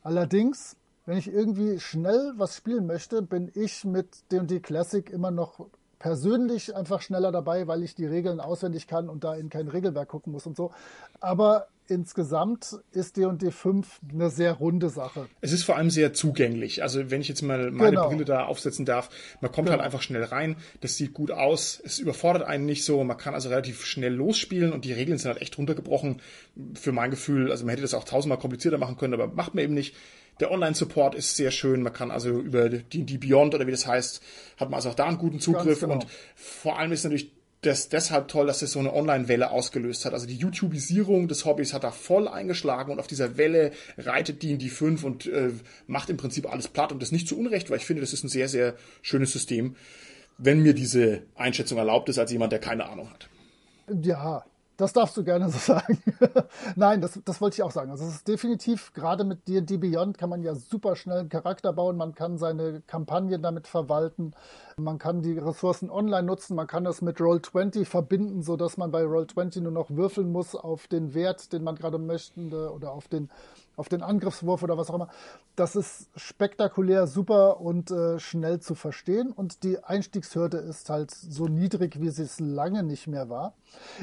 [0.03, 0.76] Allerdings,
[1.06, 5.68] wenn ich irgendwie schnell was spielen möchte, bin ich mit D&D Classic immer noch
[5.99, 10.10] persönlich einfach schneller dabei, weil ich die Regeln auswendig kann und da in kein Regelwerk
[10.10, 10.72] gucken muss und so.
[11.19, 15.28] Aber insgesamt ist D&D 5 eine sehr runde Sache.
[15.41, 16.84] Es ist vor allem sehr zugänglich.
[16.84, 18.10] Also wenn ich jetzt mal meine genau.
[18.10, 19.10] Brille da aufsetzen darf,
[19.41, 19.78] man kommt genau.
[19.78, 20.57] halt einfach schnell rein.
[20.82, 21.82] Das sieht gut aus.
[21.84, 23.03] Es überfordert einen nicht so.
[23.03, 26.22] Man kann also relativ schnell losspielen und die Regeln sind halt echt runtergebrochen.
[26.74, 29.64] Für mein Gefühl, also man hätte das auch tausendmal komplizierter machen können, aber macht man
[29.64, 29.95] eben nicht.
[30.39, 31.81] Der Online-Support ist sehr schön.
[31.81, 34.22] Man kann also über die, die Beyond oder wie das heißt,
[34.57, 35.80] hat man also auch da einen guten Zugriff.
[35.80, 35.93] Genau.
[35.93, 37.31] Und vor allem ist natürlich
[37.61, 40.14] das deshalb toll, dass es so eine Online-Welle ausgelöst hat.
[40.14, 44.51] Also die YouTubisierung des Hobbys hat da voll eingeschlagen und auf dieser Welle reitet die
[44.51, 45.51] in die 5 und äh,
[45.88, 48.23] macht im Prinzip alles platt und das nicht zu Unrecht, weil ich finde, das ist
[48.23, 49.76] ein sehr, sehr schönes System,
[50.38, 53.27] wenn mir diese Einschätzung erlaubt ist als jemand, der keine Ahnung hat.
[54.03, 54.45] Ja,
[54.78, 56.02] das darfst du gerne so sagen.
[56.76, 57.91] Nein, das, das wollte ich auch sagen.
[57.91, 61.74] Also es ist definitiv, gerade mit D&D Beyond kann man ja super schnell einen Charakter
[61.74, 64.34] bauen, man kann seine Kampagnen damit verwalten,
[64.78, 69.04] man kann die Ressourcen online nutzen, man kann das mit Roll20 verbinden, sodass man bei
[69.04, 73.30] Roll20 nur noch würfeln muss auf den Wert, den man gerade möchte oder auf den
[73.78, 75.08] auf den Angriffswurf oder was auch immer.
[75.56, 79.32] Das ist spektakulär super und äh, schnell zu verstehen.
[79.32, 83.54] Und die Einstiegshürde ist halt so niedrig, wie sie es lange nicht mehr war.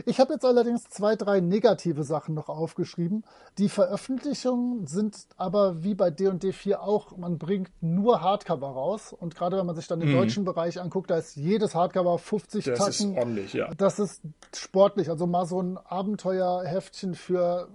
[0.06, 3.24] Ich habe jetzt allerdings zwei, drei negative Sachen noch aufgeschrieben.
[3.58, 9.12] Die Veröffentlichungen sind aber wie bei D&D 4 auch, man bringt nur Hardcover raus.
[9.12, 10.18] Und gerade wenn man sich dann den mhm.
[10.18, 12.86] deutschen Bereich anguckt, da ist jedes Hardcover 50 das Tacken.
[12.86, 13.74] Das ist ordentlich, ja.
[13.74, 14.22] Das ist
[14.54, 15.10] sportlich.
[15.10, 17.68] Also mal so ein Abenteuerheftchen für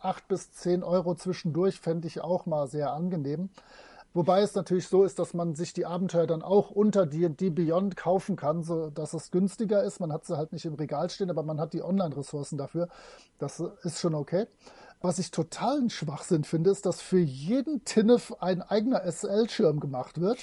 [0.00, 3.50] acht bis zehn Euro zwischendurch fände ich auch mal sehr angenehm.
[4.14, 7.96] Wobei es natürlich so ist, dass man sich die Abenteuer dann auch unter D&D Beyond
[7.96, 10.00] kaufen kann, so dass es günstiger ist.
[10.00, 12.88] Man hat sie halt nicht im Regal stehen, aber man hat die Online-Ressourcen dafür.
[13.38, 14.46] Das ist schon okay.
[15.02, 20.38] Was ich totalen Schwachsinn finde, ist, dass für jeden Tinnef ein eigener SL-Schirm gemacht wird.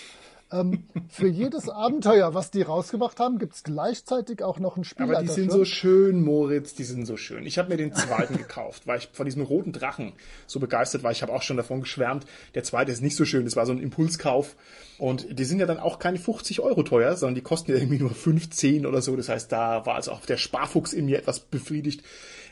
[0.53, 5.05] Ähm, für jedes Abenteuer, was die rausgebracht haben, gibt es gleichzeitig auch noch ein Spiel.
[5.05, 7.45] Aber die sind so schön, Moritz, die sind so schön.
[7.45, 10.13] Ich habe mir den zweiten gekauft, weil ich von diesem roten Drachen
[10.45, 11.11] so begeistert war.
[11.11, 12.25] Ich habe auch schon davon geschwärmt.
[12.53, 13.45] Der zweite ist nicht so schön.
[13.45, 14.55] Das war so ein Impulskauf.
[14.99, 17.99] Und die sind ja dann auch keine 50 Euro teuer, sondern die kosten ja irgendwie
[17.99, 19.15] nur 15 oder so.
[19.15, 22.03] Das heißt, da war also auch der Sparfuchs in mir etwas befriedigt.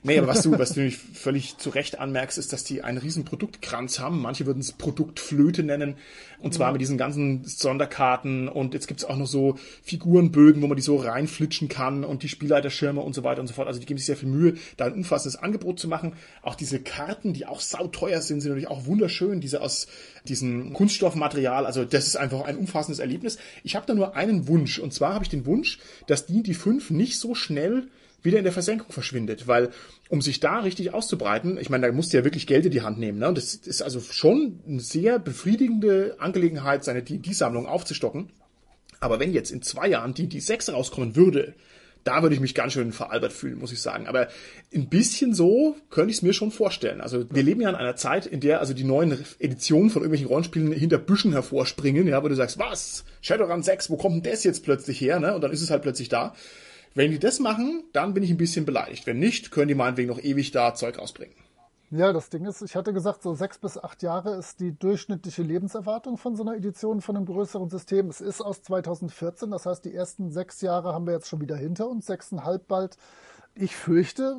[0.04, 2.98] Nee, aber was du, was du nämlich völlig zu Recht anmerkst, ist, dass die einen
[2.98, 4.20] riesen Produktkranz haben.
[4.20, 5.96] Manche würden es Produktflöte nennen.
[6.40, 6.72] Und zwar ja.
[6.72, 8.48] mit diesen ganzen Sonderkarten.
[8.48, 12.30] Und jetzt gibt's auch noch so Figurenbögen, wo man die so reinflitschen kann und die
[12.30, 13.68] Spielleiterschirme und so weiter und so fort.
[13.68, 16.14] Also die geben sich sehr viel Mühe, da ein umfassendes Angebot zu machen.
[16.42, 19.40] Auch diese Karten, die auch sauteuer sind, sind natürlich auch wunderschön.
[19.40, 19.86] Diese aus
[20.28, 21.68] diesem Kunststoffmaterial.
[21.68, 23.38] Also das ist einfach ein umfassendes Erlebnis.
[23.64, 24.80] Ich habe da nur einen Wunsch.
[24.80, 27.88] Und zwar habe ich den Wunsch, dass die, die fünf nicht so schnell
[28.24, 29.70] wieder in der Versenkung verschwindet, weil
[30.10, 32.82] um sich da richtig auszubreiten, ich meine, da musst du ja wirklich Geld in die
[32.82, 33.28] Hand nehmen, ne?
[33.28, 38.30] Und das ist also schon eine sehr befriedigende Angelegenheit, seine D&D-Sammlung aufzustocken.
[39.00, 41.56] Aber wenn jetzt in zwei Jahren D&D 6 rauskommen würde,
[42.04, 44.08] da würde ich mich ganz schön veralbert fühlen, muss ich sagen.
[44.08, 44.28] Aber
[44.74, 47.02] ein bisschen so könnte ich es mir schon vorstellen.
[47.02, 50.28] Also wir leben ja in einer Zeit, in der also die neuen Editionen von irgendwelchen
[50.28, 53.04] Rollenspielen hinter Büschen hervorspringen, ja, wo du sagst, was?
[53.22, 55.20] Shadowrun 6, wo kommt denn das jetzt plötzlich her?
[55.20, 55.36] Ne?
[55.36, 56.36] Und dann ist es halt plötzlich da.
[56.94, 59.08] Wenn die das machen, dann bin ich ein bisschen beleidigt.
[59.08, 61.36] Wenn nicht, können die meinetwegen noch ewig da Zeug rausbringen.
[61.90, 65.44] Ja, das Ding ist, ich hatte gesagt, so sechs bis acht Jahre ist die durchschnittliche
[65.44, 68.08] Lebenserwartung von so einer Edition von einem größeren System.
[68.08, 71.58] Es ist aus 2014, das heißt, die ersten sechs Jahre haben wir jetzt schon wieder
[71.58, 72.98] hinter uns, sechseinhalb bald.
[73.56, 74.38] Ich fürchte,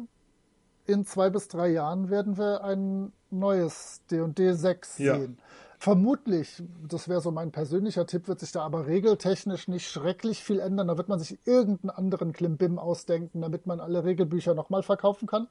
[0.86, 5.18] in zwei bis drei Jahren werden wir ein neues D&D 6 ja.
[5.18, 5.38] sehen.
[5.82, 10.60] Vermutlich, das wäre so mein persönlicher Tipp, wird sich da aber regeltechnisch nicht schrecklich viel
[10.60, 10.86] ändern.
[10.86, 15.48] Da wird man sich irgendeinen anderen Klimbim ausdenken, damit man alle Regelbücher nochmal verkaufen kann.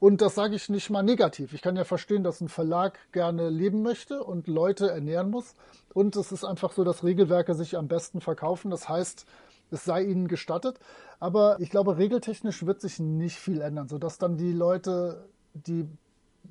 [0.00, 1.52] Und das sage ich nicht mal negativ.
[1.52, 5.54] Ich kann ja verstehen, dass ein Verlag gerne leben möchte und Leute ernähren muss.
[5.92, 8.70] Und es ist einfach so, dass Regelwerke sich am besten verkaufen.
[8.70, 9.26] Das heißt,
[9.70, 10.78] es sei ihnen gestattet.
[11.20, 15.86] Aber ich glaube, regeltechnisch wird sich nicht viel ändern, sodass dann die Leute, die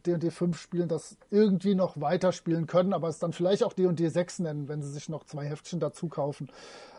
[0.06, 4.40] D&D 5 spielen, das irgendwie noch weiterspielen können, aber es dann vielleicht auch D&D 6
[4.40, 6.50] nennen, wenn sie sich noch zwei Heftchen dazu kaufen.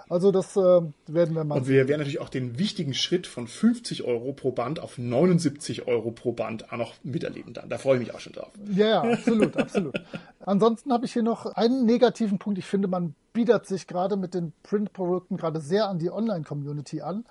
[0.08, 1.56] Also das äh, werden wir mal.
[1.56, 5.86] Und wir werden natürlich auch den wichtigen Schritt von 50 Euro pro Band auf 79
[5.86, 7.68] Euro pro Band auch noch miterleben dann.
[7.68, 8.52] Da freue ich mich auch schon drauf.
[8.70, 9.94] Ja, ja absolut, absolut.
[10.40, 12.58] Ansonsten habe ich hier noch einen negativen Punkt.
[12.58, 17.24] Ich finde, man bietet sich gerade mit den Print-Produkten gerade sehr an die Online-Community an.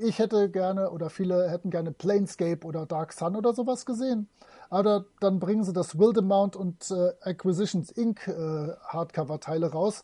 [0.00, 4.28] Ich hätte gerne oder viele hätten gerne Planescape oder Dark Sun oder sowas gesehen.
[4.70, 8.26] Aber dann bringen sie das Wildemount und äh, Acquisitions Inc.
[8.28, 10.02] Äh, Hardcover-Teile raus.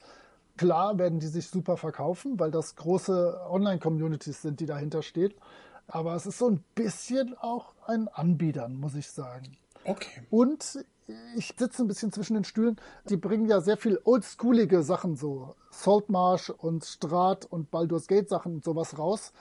[0.57, 5.35] Klar werden die sich super verkaufen, weil das große Online-Communities sind, die dahinter stehen.
[5.87, 9.57] Aber es ist so ein bisschen auch ein Anbietern, muss ich sagen.
[9.85, 10.23] Okay.
[10.31, 10.85] Und
[11.37, 12.77] ich sitze ein bisschen zwischen den Stühlen.
[13.11, 18.55] Die bringen ja sehr viel oldschoolige Sachen, so Saltmarsh und Strat und Baldur's Gate Sachen
[18.55, 19.33] und sowas raus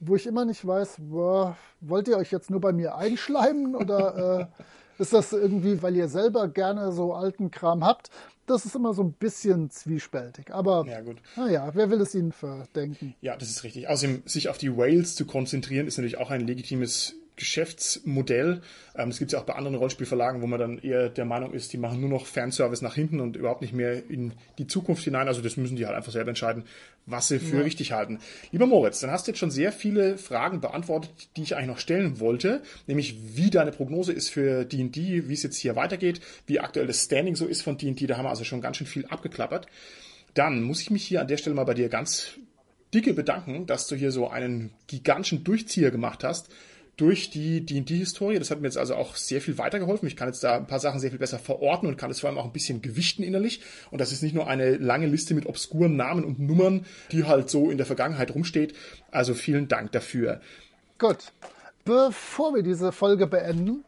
[0.00, 4.50] wo ich immer nicht weiß, boah, wollt ihr euch jetzt nur bei mir einschleimen oder
[4.98, 8.10] äh, ist das irgendwie, weil ihr selber gerne so alten Kram habt?
[8.46, 10.54] Das ist immer so ein bisschen zwiespältig.
[10.54, 11.16] Aber ja, gut.
[11.36, 13.14] naja, wer will es ihnen verdenken?
[13.20, 13.88] Ja, das ist richtig.
[13.88, 18.62] Außerdem, sich auf die Whales zu konzentrieren, ist natürlich auch ein legitimes Geschäftsmodell.
[18.96, 21.52] Ähm, das gibt es ja auch bei anderen Rollspielverlagen, wo man dann eher der Meinung
[21.52, 25.04] ist, die machen nur noch Fanservice nach hinten und überhaupt nicht mehr in die Zukunft
[25.04, 25.28] hinein.
[25.28, 26.64] Also das müssen die halt einfach selber entscheiden,
[27.04, 27.62] was sie für ja.
[27.62, 28.20] richtig halten.
[28.52, 31.78] Lieber Moritz, dann hast du jetzt schon sehr viele Fragen beantwortet, die ich eigentlich noch
[31.78, 36.60] stellen wollte, nämlich wie deine Prognose ist für D&D, wie es jetzt hier weitergeht, wie
[36.60, 38.06] aktuell das Standing so ist von D&D.
[38.06, 39.66] Da haben wir also schon ganz schön viel abgeklappert.
[40.32, 42.32] Dann muss ich mich hier an der Stelle mal bei dir ganz
[42.94, 46.48] dicke bedanken, dass du hier so einen gigantischen Durchzieher gemacht hast
[46.96, 48.38] durch die D&D-Historie.
[48.38, 50.08] Das hat mir jetzt also auch sehr viel weitergeholfen.
[50.08, 52.30] Ich kann jetzt da ein paar Sachen sehr viel besser verorten und kann es vor
[52.30, 53.60] allem auch ein bisschen gewichten innerlich.
[53.90, 57.50] Und das ist nicht nur eine lange Liste mit obskuren Namen und Nummern, die halt
[57.50, 58.74] so in der Vergangenheit rumsteht.
[59.10, 60.40] Also vielen Dank dafür.
[60.98, 61.32] Gut.
[61.84, 63.84] Bevor wir diese Folge beenden,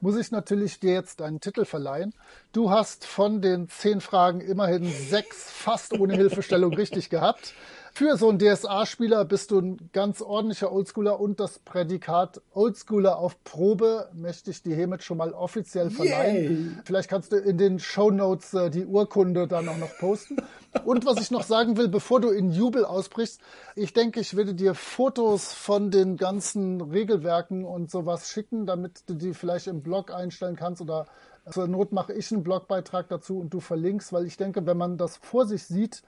[0.00, 2.12] muss ich natürlich dir jetzt einen Titel verleihen.
[2.52, 7.54] Du hast von den zehn Fragen immerhin sechs fast ohne Hilfestellung richtig gehabt
[7.96, 13.42] für so einen DSA-Spieler bist du ein ganz ordentlicher Oldschooler und das Prädikat Oldschooler auf
[13.42, 16.36] Probe möchte ich dir hiermit schon mal offiziell verleihen.
[16.36, 16.82] Yay.
[16.84, 20.36] Vielleicht kannst du in den Show Notes äh, die Urkunde dann auch noch posten.
[20.84, 23.40] Und was ich noch sagen will, bevor du in Jubel ausbrichst,
[23.76, 29.14] ich denke, ich werde dir Fotos von den ganzen Regelwerken und sowas schicken, damit du
[29.14, 31.06] die vielleicht im Blog einstellen kannst oder
[31.50, 34.98] zur Not mache ich einen Blogbeitrag dazu und du verlinkst, weil ich denke, wenn man
[34.98, 36.02] das vor sich sieht,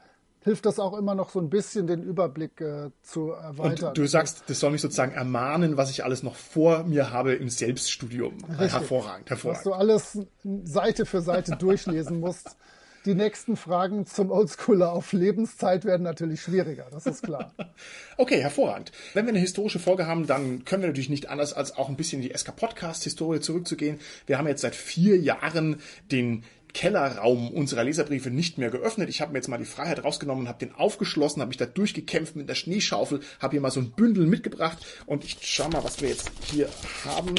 [0.45, 3.89] hilft das auch immer noch so ein bisschen den Überblick äh, zu erweitern.
[3.89, 7.35] Und du sagst, das soll mich sozusagen ermahnen, was ich alles noch vor mir habe
[7.35, 8.35] im Selbststudium.
[8.49, 8.73] Richtig.
[8.73, 9.59] Hervorragend, hervorragend.
[9.59, 10.19] Was du alles
[10.65, 12.57] Seite für Seite durchlesen musst.
[13.05, 17.55] Die nächsten Fragen zum Oldschooler auf Lebenszeit werden natürlich schwieriger, das ist klar.
[18.19, 18.93] okay, hervorragend.
[19.15, 21.97] Wenn wir eine historische Folge haben, dann können wir natürlich nicht anders als auch ein
[21.97, 23.99] bisschen in die SK Podcast Historie zurückzugehen.
[24.27, 26.45] Wir haben jetzt seit vier Jahren den
[26.75, 29.09] Kellerraum unserer Leserbriefe nicht mehr geöffnet.
[29.09, 32.37] Ich habe mir jetzt mal die Freiheit rausgenommen, habe den aufgeschlossen, habe mich da durchgekämpft
[32.37, 36.01] mit der Schneeschaufel, habe hier mal so ein Bündel mitgebracht und ich schau mal, was
[36.01, 36.69] wir jetzt hier
[37.05, 37.35] haben.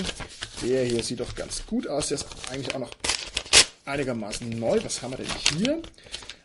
[0.63, 2.09] Der hier sieht doch ganz gut aus.
[2.09, 2.91] Der ist eigentlich auch noch
[3.85, 4.79] einigermaßen neu.
[4.83, 5.81] Was haben wir denn hier?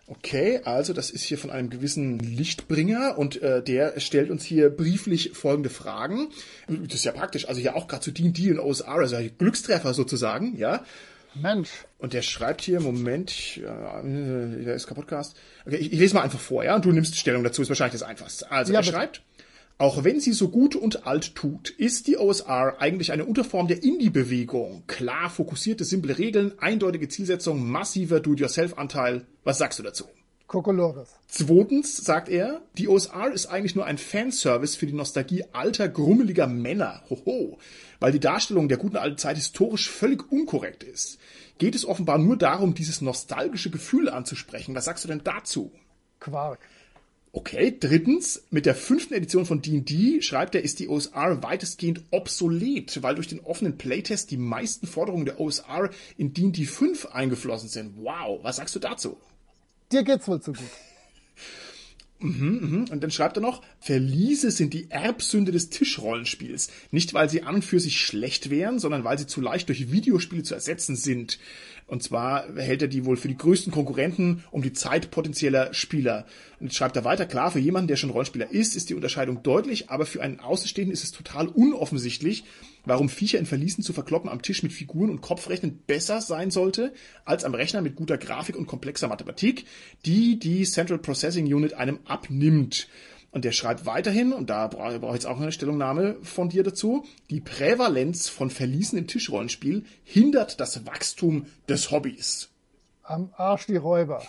[0.07, 4.69] Okay, also das ist hier von einem gewissen Lichtbringer und äh, der stellt uns hier
[4.69, 6.29] brieflich folgende Fragen.
[6.69, 10.59] Das ist ja praktisch, also hier auch gerade zu D&D und OSR, also Glückstreffer sozusagen,
[10.59, 10.85] ja.
[11.35, 11.71] Mensch.
[11.99, 15.37] Und der schreibt hier, Moment, ja, der ist Podcast.
[15.67, 17.99] Okay, ich, ich, lese mal einfach vor, ja, und du nimmst Stellung dazu, ist wahrscheinlich
[17.99, 18.51] das Einfachste.
[18.51, 18.93] Also ja, er bitte.
[18.97, 19.23] schreibt,
[19.77, 23.83] auch wenn sie so gut und alt tut, ist die OSR eigentlich eine Unterform der
[23.83, 24.85] Indie-Bewegung.
[24.87, 29.27] Klar fokussierte, simple Regeln, eindeutige Zielsetzung, massiver Do-it-yourself-Anteil.
[29.43, 30.05] Was sagst du dazu?
[30.55, 31.09] Kokolores.
[31.27, 36.47] Zweitens sagt er, die OSR ist eigentlich nur ein Fanservice für die Nostalgie alter, grummeliger
[36.47, 37.03] Männer.
[37.11, 37.59] Hoho.
[37.99, 41.19] Weil die Darstellung der guten alten Zeit historisch völlig unkorrekt ist.
[41.59, 44.77] Geht es offenbar nur darum, dieses nostalgische Gefühl anzusprechen.
[44.77, 45.73] Was sagst du denn dazu?
[46.21, 46.61] Quark.
[47.33, 53.03] Okay, drittens, mit der fünften Edition von D&D, schreibt er, ist die OSR weitestgehend obsolet,
[53.03, 57.97] weil durch den offenen Playtest die meisten Forderungen der OSR in D&D 5 eingeflossen sind.
[57.97, 59.17] Wow, was sagst du dazu?
[59.95, 60.71] Dir geht's wohl zu gut.
[62.19, 62.85] Mhm, mhm.
[62.91, 66.69] Und dann schreibt er noch, Verliese sind die Erbsünde des Tischrollenspiels.
[66.91, 69.93] Nicht, weil sie an und für sich schlecht wären, sondern weil sie zu leicht durch
[69.93, 71.39] Videospiele zu ersetzen sind.
[71.87, 76.27] Und zwar hält er die wohl für die größten Konkurrenten um die Zeit potenzieller Spieler.
[76.59, 79.45] Und jetzt schreibt er weiter, klar, für jemanden, der schon Rollenspieler ist, ist die Unterscheidung
[79.45, 82.43] deutlich, aber für einen Außenstehenden ist es total unoffensichtlich,
[82.85, 86.93] warum Viecher in Verliesen zu verkloppen am Tisch mit Figuren und Kopfrechnen besser sein sollte,
[87.25, 89.67] als am Rechner mit guter Grafik und komplexer Mathematik,
[90.07, 92.89] die die Central Processing Unit einem abnimmt.
[93.31, 97.05] Und der schreibt weiterhin, und da brauche ich jetzt auch eine Stellungnahme von dir dazu,
[97.31, 102.51] die Prävalenz von Verliesen im Tischrollenspiel hindert das Wachstum des Hobbys.
[103.03, 104.23] Am Arsch die Räuber.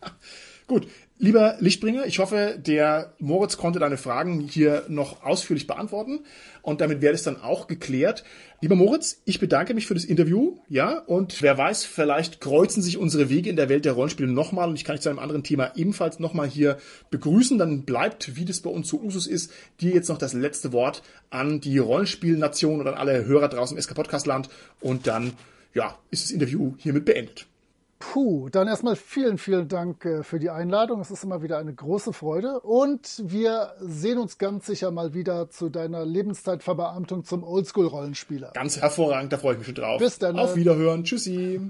[0.70, 0.86] Gut,
[1.22, 6.20] Lieber Lichtbringer, ich hoffe, der Moritz konnte deine Fragen hier noch ausführlich beantworten
[6.62, 8.22] und damit wäre es dann auch geklärt.
[8.62, 12.96] Lieber Moritz, ich bedanke mich für das Interview, ja, und wer weiß, vielleicht kreuzen sich
[12.96, 15.42] unsere Wege in der Welt der Rollenspiele nochmal und ich kann dich zu einem anderen
[15.42, 16.78] Thema ebenfalls nochmal hier
[17.10, 17.58] begrüßen.
[17.58, 21.02] Dann bleibt, wie das bei uns so Usus ist, dir jetzt noch das letzte Wort
[21.28, 24.48] an die Rollenspielnation und an alle Hörer draußen im SK Podcast Land
[24.80, 25.34] und dann,
[25.74, 27.49] ja, ist das Interview hiermit beendet.
[28.00, 31.00] Puh, dann erstmal vielen, vielen Dank äh, für die Einladung.
[31.00, 32.60] Es ist immer wieder eine große Freude.
[32.60, 38.52] Und wir sehen uns ganz sicher mal wieder zu deiner Lebenszeitverbeamtung zum Oldschool-Rollenspieler.
[38.54, 39.98] Ganz hervorragend, da freue ich mich schon drauf.
[40.00, 40.38] Bis dann.
[40.38, 41.04] Auf Wiederhören.
[41.04, 41.60] Tschüssi.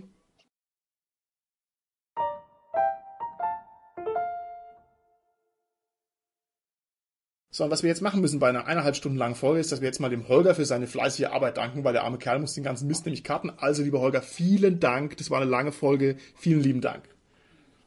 [7.61, 9.83] So, und was wir jetzt machen müssen bei einer eineinhalb Stunden langen Folge ist, dass
[9.83, 12.55] wir jetzt mal dem Holger für seine fleißige Arbeit danken, weil der arme Kerl muss
[12.55, 13.53] den ganzen Mist nämlich karten.
[13.55, 15.19] Also, lieber Holger, vielen Dank.
[15.19, 16.17] Das war eine lange Folge.
[16.37, 17.03] Vielen lieben Dank.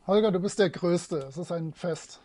[0.05, 1.25] Holger, du bist der Größte.
[1.27, 2.19] Es ist ein Fest.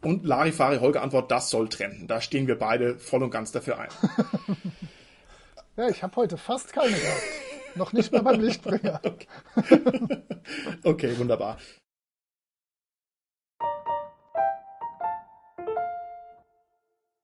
[0.00, 2.06] Und Larifari Holger Antwort, das soll trennen.
[2.06, 3.90] Da stehen wir beide voll und ganz dafür ein.
[5.76, 7.22] ja, ich habe heute fast keine gehabt.
[7.74, 9.02] Noch nicht mal beim Lichtbringer.
[9.04, 9.26] okay.
[10.82, 11.58] okay, wunderbar.